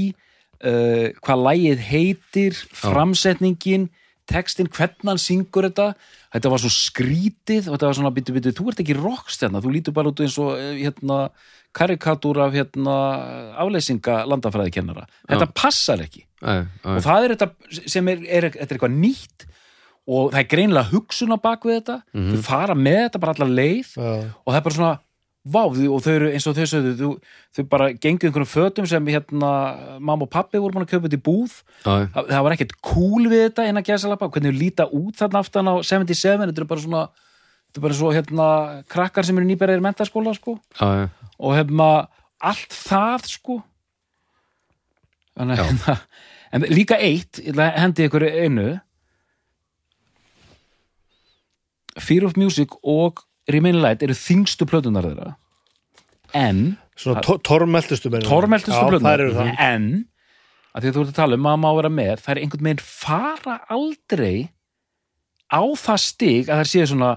[0.63, 3.91] uh, hvað lægið heitir framsetningin
[4.31, 5.93] textin, hvernig hann syngur þetta.
[6.33, 9.75] Þetta var svo skrítið og þetta var svona, byttu, byttu, þú ert ekki rockstjarna þú
[9.75, 11.19] lítur bara út eins og eh, hérna,
[11.77, 12.97] karikatúr af hérna,
[13.61, 16.27] afleysinga landafræðikennara þetta passar ekki.
[16.43, 19.47] Já, já, og það er þetta sem er, er, þetta er eitthvað nýtt
[20.03, 21.99] og það er greinilega hugsun á bak við þetta.
[22.33, 24.95] Þau fara með þetta bara allar leið já, og það er bara svona
[25.43, 27.11] vá, og þau eru eins og þau sögðu þau,
[27.57, 29.51] þau bara gengu einhverjum fötum sem hérna
[29.99, 31.57] mamma og pappi voru búin að kaupa þetta í búð.
[31.83, 35.73] Já, það, var ekkert cool við þetta innan gæsalappa, hvernig þau líta út þarna aftan
[35.73, 38.49] á 77, þetta er bara svona þetta er bara svo hérna
[38.93, 40.59] krakkar sem eru nýberðir mentaskóla sko.
[40.79, 41.35] Já, já.
[41.39, 41.89] og hérna
[42.39, 43.59] allt það sko.
[45.33, 45.99] Þannig hérna
[46.53, 48.69] en líka eitt, hendi ykkur einu.
[52.01, 55.35] Fear of Music og Remain Light eru þingstu plötunar þeirra.
[56.39, 56.63] En
[56.97, 59.53] svona to tormeltustu tormeltustu plötunar þær eru það.
[59.59, 59.89] En
[60.73, 62.67] að því að þú ert að tala um að maður vera með það er einhvern
[62.69, 64.37] veginn fara aldrei
[65.53, 67.13] á það stig að það séu svona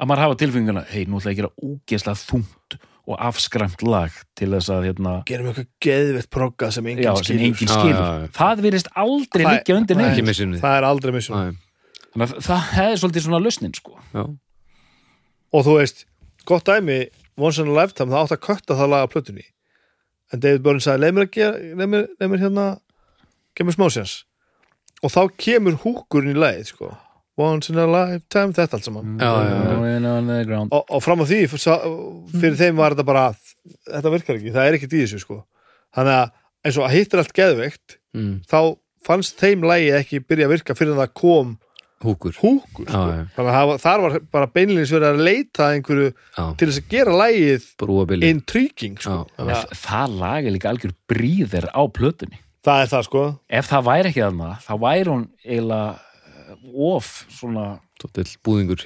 [0.00, 2.76] að maður hafa tilfenguna hei, nú ætla ég að gera úgeslega þungt
[3.10, 7.40] og afskræmt lag til þess að hérna, gerum eitthvað geðvett progga sem enginn já, sem
[7.40, 7.72] skilur.
[7.72, 7.96] skilur.
[7.96, 8.30] já, já.
[8.36, 11.50] það virðist aldrei liggja undir missunni það er aldrei missun já,
[12.12, 13.96] þannig að það er svolítið svona lausnin sko.
[14.12, 14.22] Já,
[15.52, 16.06] og þú veist,
[16.48, 17.00] gott dæmi
[17.40, 19.44] Once in a Lifetime, það átt að kötta það laga plötunni
[20.30, 22.64] en David Byrne sagði leið mér að gera, leið mér, leið mér hérna
[23.56, 24.16] gef mér smásjans
[25.00, 26.90] og þá kemur húkurinn í lagið sko.
[27.40, 29.78] Once in a Lifetime, þetta allt saman já, já, já.
[30.76, 31.94] Og, og fram á því fyrir,
[32.34, 33.24] fyrir þeim var þetta bara
[33.88, 35.38] þetta virkar ekki, það er ekkert í þessu sko.
[35.96, 36.36] þannig að
[36.68, 38.40] eins og að hittir allt geðveikt Mm.
[38.42, 38.74] þá
[39.06, 41.52] fannst þeim lagið ekki byrja að virka fyrir það kom
[42.04, 43.02] húkur húkur Já, sko.
[43.12, 43.24] já.
[43.36, 46.68] þannig að það var, þar var bara beinlýnis verið að leita að einhverju Já, til
[46.70, 47.66] þess að gera lægið
[48.12, 49.10] bili intriguing sko.
[49.10, 49.36] Já, já.
[49.40, 53.24] Þannig að það lag er líka algjör bríðir á plötunni það er það sko
[53.60, 56.56] ef það væri ekki þarna þá væri hún eiginlega eh,
[56.94, 57.68] of svona
[58.00, 58.84] Tóttil búðingur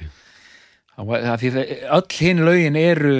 [0.94, 3.16] það það, það, öll hinn lögin eru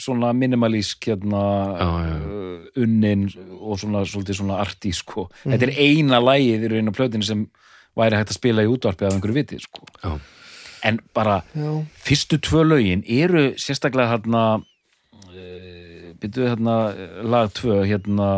[0.00, 1.40] svona minimalísk hérna,
[1.76, 2.14] Já, já.
[2.24, 3.26] uh, unnin
[3.60, 5.26] og svona, svona artí sko.
[5.44, 5.52] Mhm.
[5.52, 7.42] þetta er eina lagið í raun á plötunni sem
[7.98, 9.86] væri hægt að spila í útvarpi af einhverju viti sko.
[10.04, 10.12] Já,
[10.90, 11.70] en bara já.
[12.06, 18.30] fyrstu tvö lögin eru sérstaklega hérna uh, byrjuðu hérna eh, lag tvö hérna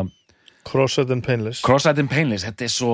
[0.64, 1.60] Crossed and Painless.
[1.66, 2.92] Cross-Eyed and Painless, þetta er svo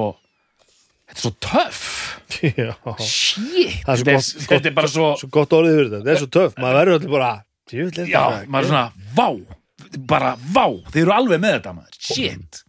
[1.09, 1.82] þetta er svo töff.
[2.39, 2.72] Já.
[3.01, 5.90] shit, Það er svo þetta er, gott- þetta er bara svo svo gott orðið fyrir
[5.93, 6.56] þetta, þetta er svo töff.
[6.60, 7.30] Maður verður allir bara
[7.68, 8.32] já, þetta.
[8.48, 9.28] maður er svona, vá.
[10.09, 11.98] Bara, vá, þeir eru alveg með þetta maður.
[12.09, 12.62] Shit,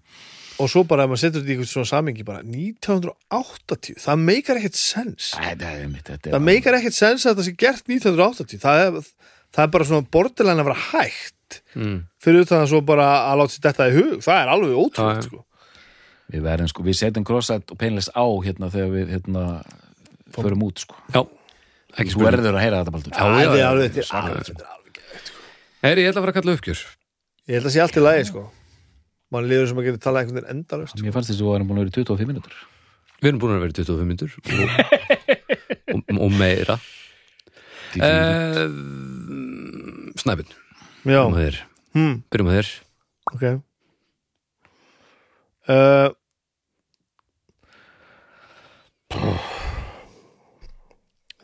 [0.60, 4.60] og svo bara ef maður setur þetta í eitthvað svona samingi bara 1980, það meikar
[4.60, 5.31] ekkert sens.
[5.38, 9.11] Þetta er mitt þetta það meikar ekkert sens að þetta sé gert 1980 það er,
[9.56, 11.36] það er bara svona borderline að vera hægt.
[11.73, 12.03] Mm.
[12.22, 14.18] fyrir utan að svo bara að láta sér þetta í hug.
[14.22, 15.40] Það er alveg ótrúlega sko.
[16.30, 19.45] við verðum sko, við setjum Cross-Eyed og Painless á hérna þegar við hérna
[20.36, 20.99] förum út sko.
[21.10, 21.23] Já.
[21.98, 23.18] Ekki þú spurning verður að heyra þetta baldur.
[23.18, 24.80] Það er alveg, þetta er alveg, þetta er alveg
[25.80, 26.80] Heyri, ég ætla að fara að kalla uppgjör
[27.49, 28.41] ég held að sé allt í lagi sko
[29.34, 31.69] mann líður sem að geta talað einhvern veginn endalust mér fannst þess að við varum
[31.69, 32.60] búin að vera í 25 minútur
[33.19, 34.43] Við erum búin að vera í 25 myndur og,
[35.91, 36.77] og, og meira.
[37.99, 38.69] Uh,
[40.22, 41.57] Snæpin já, Byrjum að þér.
[41.97, 42.69] Hm, Byrjum að þér.
[43.34, 43.43] Ok.
[45.69, 46.10] Uh,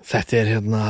[0.05, 0.83] þetta er hérna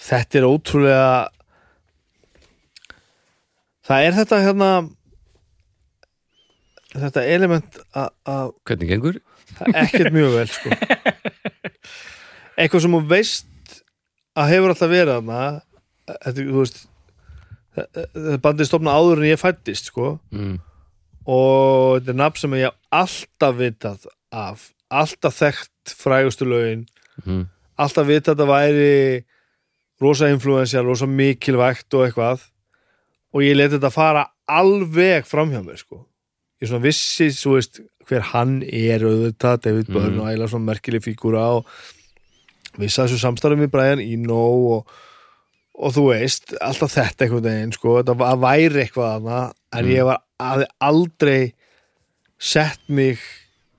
[0.00, 1.10] þetta er ótrúlega
[3.90, 4.70] það er þetta hérna
[6.94, 9.18] þetta element að- Hvernig gengur?
[9.58, 10.70] það er ekkert mjög vel sko.
[12.58, 13.82] eitthvað sem þú veist
[14.38, 15.40] að hefur alltaf verið þarna
[16.06, 16.80] þetta, þú veist
[17.76, 20.18] þetta bandið stofna áður en ég fættist sko.
[20.34, 20.58] Mm.
[21.30, 26.86] og þetta er nafn sem ég alltaf vitað af alltaf þekkt frægustu lögin
[27.26, 27.42] Mm.
[27.78, 29.24] alltaf vitað að væri
[30.00, 32.46] rosa influensja, rosa mikilvægt og eitthvað
[33.34, 36.06] og ég leti þetta fara alveg framhjá mér sko.
[36.62, 39.94] ég svona vissi svo veist, hver hann er auðvitað, David Mhm.
[39.94, 41.64] Byrne og ægilega svona merkileg fígúra og
[42.78, 44.40] vissi að þessu samstarfum við Brian Eno
[44.76, 44.86] og,
[45.78, 49.94] og þú veist, alltaf þetta einhvern veginn sko, þetta væri eitthvað þarna en Mhm.
[49.94, 51.52] ég var hafði aldrei
[52.38, 53.18] sett mig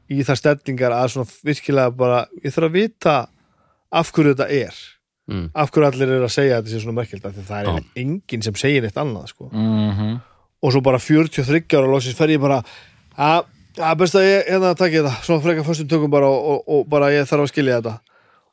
[0.09, 3.27] í þar stellingar að svona virkilega bara, ég þarf að vita
[3.91, 4.75] af hverju þetta er
[5.31, 5.47] Mm.
[5.55, 7.67] af hverju allir eru að segja að þetta sé svona merkild af því það er
[7.71, 9.49] eiginlega enginn sem segir eitt annað sko.
[9.53, 10.19] mm -hmm.
[10.61, 12.61] og svo bara 43 ára loksins fer ég bara
[13.17, 13.45] að
[13.79, 16.63] að best að ég hérna takk ég þetta svona frekar fyrstum tökum bara og, og,
[16.67, 17.99] og bara ég þarf að skilja þetta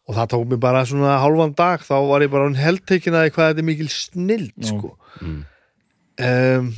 [0.08, 3.48] og það tók mér bara svona hálfan dag þá var ég bara heldtekin að hvað
[3.50, 5.44] þetta er mikil snild sko Mm.
[6.22, 6.74] um,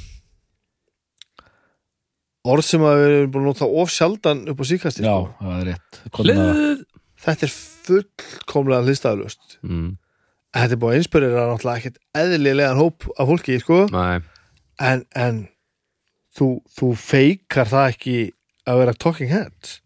[2.49, 6.25] orð sem að við erum búin að nota of sjaldan upp á síkasti já, sko.
[6.25, 6.81] er
[7.21, 7.53] þetta er
[7.87, 9.93] fullkomlega hlistaflust mm.
[10.57, 14.21] þetta er búin að inspirera náttúrulega ekkert eðlilegan hóp af fólki sko Nei,
[14.83, 15.45] en, en
[16.37, 18.19] þú, þú feikar það ekki
[18.71, 19.79] að vera talking heads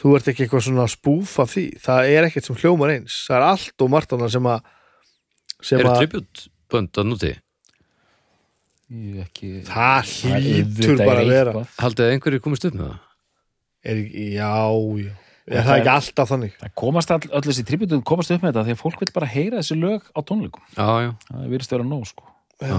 [0.00, 3.38] þú ert ekki eitthvað svona spúf af því það er ekkert sem hljómar eins það
[3.38, 4.68] er allt og margt annað sem að
[5.64, 7.32] sem eru að tribut bönd að núti?
[9.24, 11.62] Ekki það Það hlýtur bara er að vera.
[11.80, 12.98] Haldið að einhverju komist upp með það?
[13.84, 14.54] er, já,
[15.04, 16.52] já er Það það er- ekki alltaf þannig?
[16.62, 19.26] Það komast all, öll þessi tributum komast upp með þetta því að fólk vil bara
[19.28, 20.62] heyra þessi lög á tónleikum.
[20.78, 22.24] Já, já, það virðist vera nóg sko.
[22.64, 22.78] Já.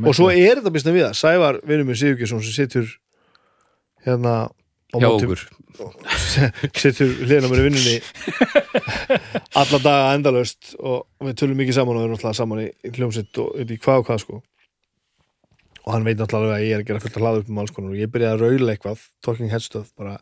[0.00, 1.18] og svo er þetta býsna við það.
[1.20, 2.88] Sævar, vinnum minn Sigurgesson sem situr
[4.06, 5.44] hérna á Hjá móti- okkur.
[6.80, 7.96] situr hliðina á mér í vinnunni
[9.60, 12.92] alla daga endalaust og við tölum mikið saman og við erum náttúrulega saman í, í
[12.96, 14.38] hljómsitt og upp í hvað og hvað sko.
[15.86, 17.74] Og hann veit náttúrulega að ég er að gera fullt að hlaða upp um alls
[17.76, 20.16] konar og ég byrjaði að raula eitthvað Talking Heads stöf bara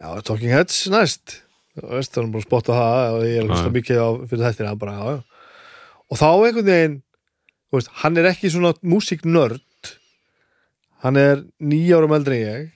[0.00, 1.40] já, Talking Heads næst.
[1.76, 4.76] Og það er bara að spotta það og ég er hlusta mikið á fyrir þættina
[4.80, 5.18] bara, já, já.
[6.08, 7.00] og þá einhvern veginn
[7.74, 9.90] veist, hann er ekki svona músiknörd.
[11.04, 12.70] Hann er nýja árum eldri en ég.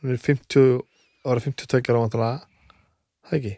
[0.00, 0.80] Hann er 50
[1.22, 2.40] ára 52 ára vantanlega
[3.32, 3.54] það ekki?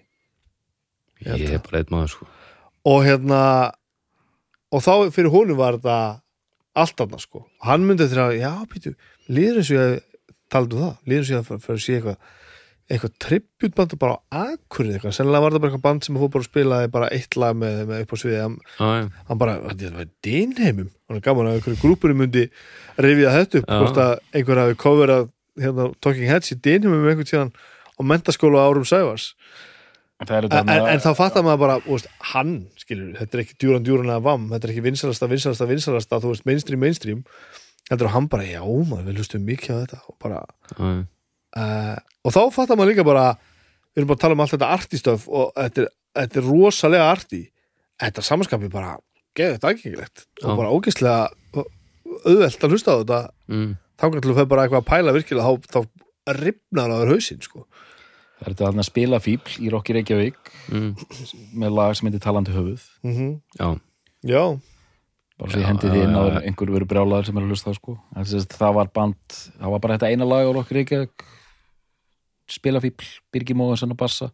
[1.24, 2.28] Ég er bara eitt maður sko.
[2.90, 3.40] Og hérna
[4.74, 5.98] og þá fyrir honum var þetta
[6.84, 7.44] allt annað sko.
[7.64, 8.94] Hann myndi þeirra, já býtu
[9.30, 12.32] líður eins og ég taldu það, líður eins og ég að fyrir að sé eitthvað
[12.92, 16.44] eitthvað tributband bara á akkurinn eitthvað, sennilega var það bara eitthvað band sem fór bara
[16.44, 18.88] að spilaði bara eitt lag með, með upp á sviði hann, já,
[19.30, 22.42] hann bara, þetta var dinheimum hann er gaman að einhverju grúpurinn myndi
[23.00, 25.30] rifja þetta upp, hvort að einhver hafi coverað
[25.60, 29.30] hérna, Talking Heads í dynum um einhvern tíðan á mentaskóla á árum Sævars.
[30.24, 33.58] Það eru en, þetta en þá fattar maður bara, veist, hann skilur, þetta er ekki
[33.60, 37.24] djúran djúran eða vam þetta er ekki vinsalasta, vinsalasta, vinsalasta þú veist, mainstream, mainstream.
[37.90, 40.38] Þetta er hann bara, já, maður, við hlustum mikið á þetta og bara,
[40.78, 40.92] Já,
[41.58, 43.26] uh, og þá fattar maður líka bara
[43.94, 45.90] við erum bara að tala um allt þetta artistöf og þetta er,
[46.20, 47.42] þetta er rosalega arti
[48.02, 48.96] þetta samanskapi bara
[49.38, 51.64] geða þetta aðgengilegt og bara ógeðslega
[52.24, 53.20] auðvelt að hlusta á þetta
[53.50, 53.70] mm.
[53.98, 57.42] þá kannski þú fer bara eitthvað að pæla virkilega þá, þá ripnar á þér hausinn
[57.44, 57.64] sko.
[58.40, 60.94] það eru þetta að spila fíbl í Rokki Reykjavík Mm.
[61.60, 63.66] með lag sem heitir Talandi höfuð mm Já,
[64.24, 64.44] já,
[65.36, 66.38] bara svo ég hendi því inn já, að já.
[66.48, 67.96] einhver verið brjálaður sem er að hlusta sko.
[68.14, 71.26] Sem sagt, það var band, það var bara þetta eina lag á Rokki Reykjavík
[72.50, 74.30] spila fíbl, Birgi Móðansson og Bassa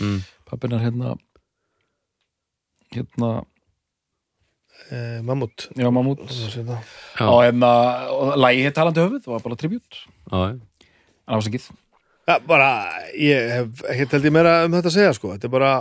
[0.00, 0.20] mm.
[0.48, 1.14] pappinar hérna
[2.94, 3.44] hérna,
[4.90, 7.70] eh, mammut já Mamút já, já, og hérna,
[8.48, 10.60] hétt Talandi höfuð það var bara tribut, já, en
[11.28, 11.70] ásakið
[12.26, 12.70] ja, bara,
[13.14, 15.34] ég hef ekki held ég meira um þetta að segja sko.
[15.34, 15.72] þetta er bara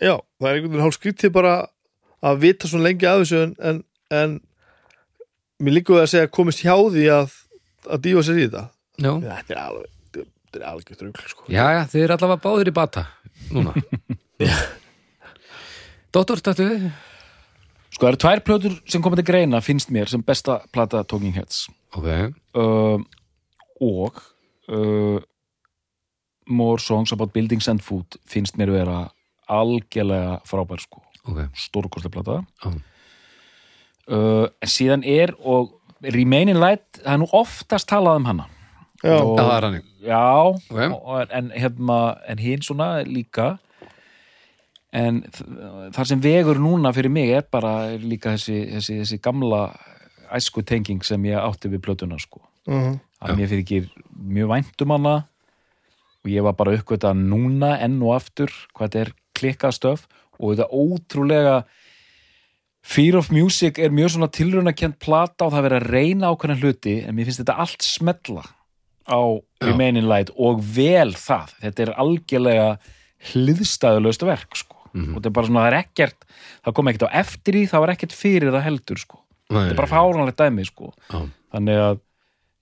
[0.00, 1.54] já, það er einhvern veginn hálf skrítið bara
[2.22, 4.36] að vita svona lengi af þessu en, en, en
[5.62, 7.40] mér líka við að segja komist hjá því að
[7.82, 8.60] að dífa sér í þetta.
[9.02, 9.12] Já.
[9.24, 10.01] þetta er alveg
[10.52, 11.48] þetta er alveg drugl sko.
[11.48, 13.06] Já, já, þið er allavega báðir í bata
[13.52, 13.72] Núna.
[16.12, 16.86] Dóttor, stættu við.
[17.92, 21.34] Sko, það eru tvær plötur sem komið til greina finnst mér sem besta plata Talking
[21.36, 21.66] Heads.
[21.96, 22.08] Ok,
[22.60, 23.00] uh,
[23.82, 24.20] og
[24.72, 25.18] uh,
[26.52, 29.02] More Songs About Buildings and Food finnst mér vera
[29.52, 31.44] algjörlega frábær sko, ok.
[31.56, 32.40] Stórkostlega plata.
[32.64, 32.72] Já.
[34.12, 38.48] uh, en síðan er og Remain in Light, það er nú oftast talað um hana
[39.02, 40.20] já, Og- Já, það er hannig já,
[40.70, 40.80] Ok.
[41.04, 41.98] og, en, hérna,
[42.28, 43.58] en hinn svona líka.
[44.92, 45.22] En
[45.92, 49.62] þar sem vegur núna fyrir mig er bara líka þessi, þessi, þessi gamla
[50.32, 52.40] æsku tenging sem ég átti við plötuna sko.
[52.66, 55.12] Uh að mér fyrir ekki mjög vænt um hana
[56.24, 60.02] og ég var bara uppgöta núna enn og aftur hvað þetta er klikkað stöf
[60.40, 61.64] og þetta ótrúlega
[62.82, 66.58] Fear of Music er mjög svona tilraunakent plata og það er verið að reyna ákveðna
[66.64, 68.42] hluti en mér finnst þetta allt smetla
[69.08, 69.20] á
[69.62, 69.66] Já.
[69.68, 71.52] Remain in Light og vel það.
[71.62, 72.68] Þetta er algjörlega
[73.32, 74.78] hliðstæðulegst verk sko.
[74.92, 75.14] Mhm.
[75.14, 76.24] og þetta er bara svona, það er ekkert
[76.66, 79.72] það kom ekkert á eftir í, það var ekkert fyrir það heldur sko, Nei, þetta
[79.72, 80.90] er bara fáránlegt dæmi sko.
[81.08, 81.20] Já,
[81.54, 82.00] þannig að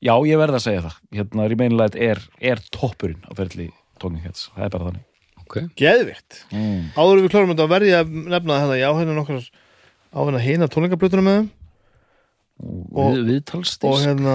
[0.01, 0.99] já, ég verð að segja það.
[1.19, 3.67] Hérna, Remainlight er, er toppurinn á ferli
[3.99, 5.07] Talking Heads, það er bara þannig.
[5.43, 5.57] Ok.
[5.75, 6.45] Geðvikt.
[6.55, 6.85] Mm.
[6.95, 9.43] áður en við klárum þetta að verði að nefna þetta já, hérna nokkar
[10.15, 11.51] á hérna hina tónleikablötuna með þeim
[12.61, 14.35] Og- við, viðtalstis og hérna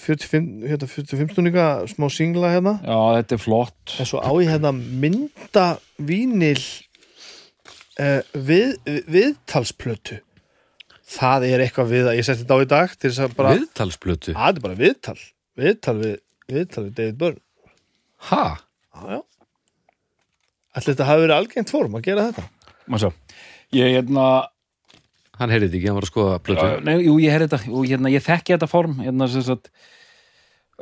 [0.00, 2.76] 45, hérna 45 stundinga smá singla hérna.
[2.80, 3.96] Já, þetta er flott.
[4.00, 5.66] En svo á ég hérna mynda
[6.00, 6.62] vínil
[8.00, 8.78] uh, við,
[9.12, 10.22] viðtalsplötu.
[11.08, 13.54] Það er eitthvað við að ég setti þetta á í dag til þess að bara,
[13.56, 14.32] Viðtalsplötu?
[14.36, 15.18] Að þetta er bara viðtal.
[15.58, 16.16] Viðtal við,
[16.52, 17.44] viðtal við David Byrne.
[18.28, 18.44] Ha?
[18.98, 19.20] já
[20.78, 22.44] ætli þetta hafi verið algengt form að gera þetta?
[22.88, 23.10] Má sjá.
[23.76, 24.26] ég, hérna,
[25.38, 27.72] Hann heyrði þetta ekki, hann var að skoða plötu uh, nei, jú, ég heyrði þetta.
[27.78, 29.70] Og hérna, ég þekki þetta form hérna, sem sagt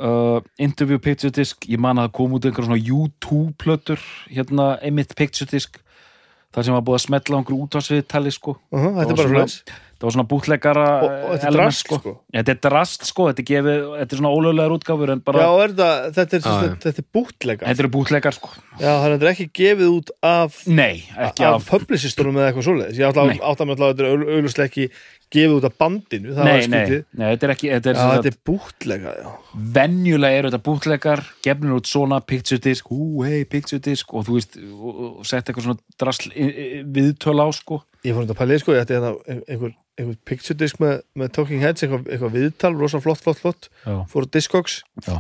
[0.01, 4.01] uh, interview picture disc ég man að það kom út einhver svona YouTube plötur
[4.33, 5.81] hérna, einmitt picture disc
[6.57, 8.57] þar sem var búið að smetla á einhverju útvarsviðtali sko.
[8.73, 10.29] Uh -huh, þetta er bara svona- svona það var svona
[11.07, 14.21] og þetta er drast sko, Ja, þetta er drast sko, þetta er, gefið, þetta er
[14.21, 18.37] svona ólöglegar útgáfur bara, já, er þetta, þetta er, þetta, er bútlega þetta eru bútlegar
[18.37, 18.53] sko.
[18.77, 22.51] Já, þannig að þetta er ekki gefið út af Nei, ekki af af, publicistunum eða
[22.53, 22.99] eitthvað svoleiðis.
[23.01, 23.09] Ég
[23.41, 24.89] átta með að þetta er augljóslega ekki
[25.33, 28.31] gefið út af bandinu það nei, nei, nei, þetta er ekki þetta er, já, þetta
[28.31, 29.31] er bútlega já.
[29.75, 34.37] venjulega eru þetta bútlegar gefnir út svona picture disc hú, hei, picture disc og þú
[34.39, 38.35] veist, og, og sett eitthvað svona drasl i- i- viðtöl á sko ég fór þetta
[38.37, 39.13] að pæli sko, ég ætti hérna
[39.51, 43.69] einhver, einhver picture disc með, með Talking Heads eitthvað, eitthvað viðtal, rosa flott, flott, flott.
[43.87, 44.81] Já, fór á Discogs.
[45.07, 45.17] Já.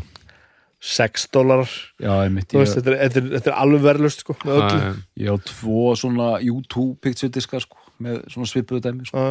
[0.86, 4.20] 6 dólarar, já einmitt þú ég, veist, þetta er, þetta er, þetta er alveg verðlust
[4.22, 4.80] sko, með öllu.
[4.84, 4.90] Já,
[5.24, 9.22] ég á tvo svona YouTube picture diska sko með svona svipuðu dæmi sko.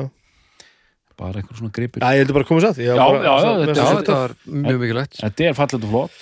[1.16, 3.78] bara einhver svona gripur Já, ég heldur bara að koma satt Já, já, já, þetta
[3.78, 4.34] Já, er- þetta var
[4.66, 5.20] mjög mikilvægt.
[5.22, 6.18] Þetta er fallet og flott.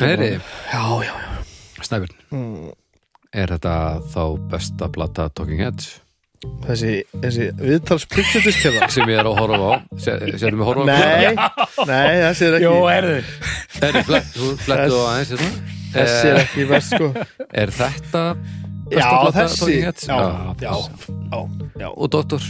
[0.00, 0.30] Heyri,
[0.72, 1.38] já, já, já.
[1.86, 2.72] Snæbjörn Mm,
[3.32, 3.74] Er þetta
[4.10, 6.00] þá besta plata Talking Heads
[6.66, 6.92] þessi,
[7.22, 9.74] þessi viðtals picture disc hérna sem ég er að horfa á.
[9.98, 11.34] Sérum við horfa á nei,
[11.88, 12.68] nei, þessi er ekki.
[12.68, 13.18] Jó, erðu
[13.78, 15.50] Heyri, flett, þú flettu á aðeins hérna.
[15.96, 17.08] þessi er Eh, ekki best sko.
[17.64, 19.58] Er þetta já, besta plata þessi.
[19.60, 20.06] Talking Heads?
[20.08, 20.24] já, Já.
[20.60, 20.72] já,
[21.32, 21.40] já,
[21.82, 21.88] já.
[21.96, 22.42] Og Dóttor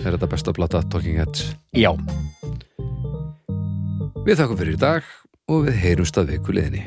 [0.00, 1.50] Er þetta besta plata Talking Heads?
[1.76, 1.90] Já,
[4.24, 5.02] Við þakkum fyrir í dag
[5.50, 6.86] og við heyrumst að viku liðinni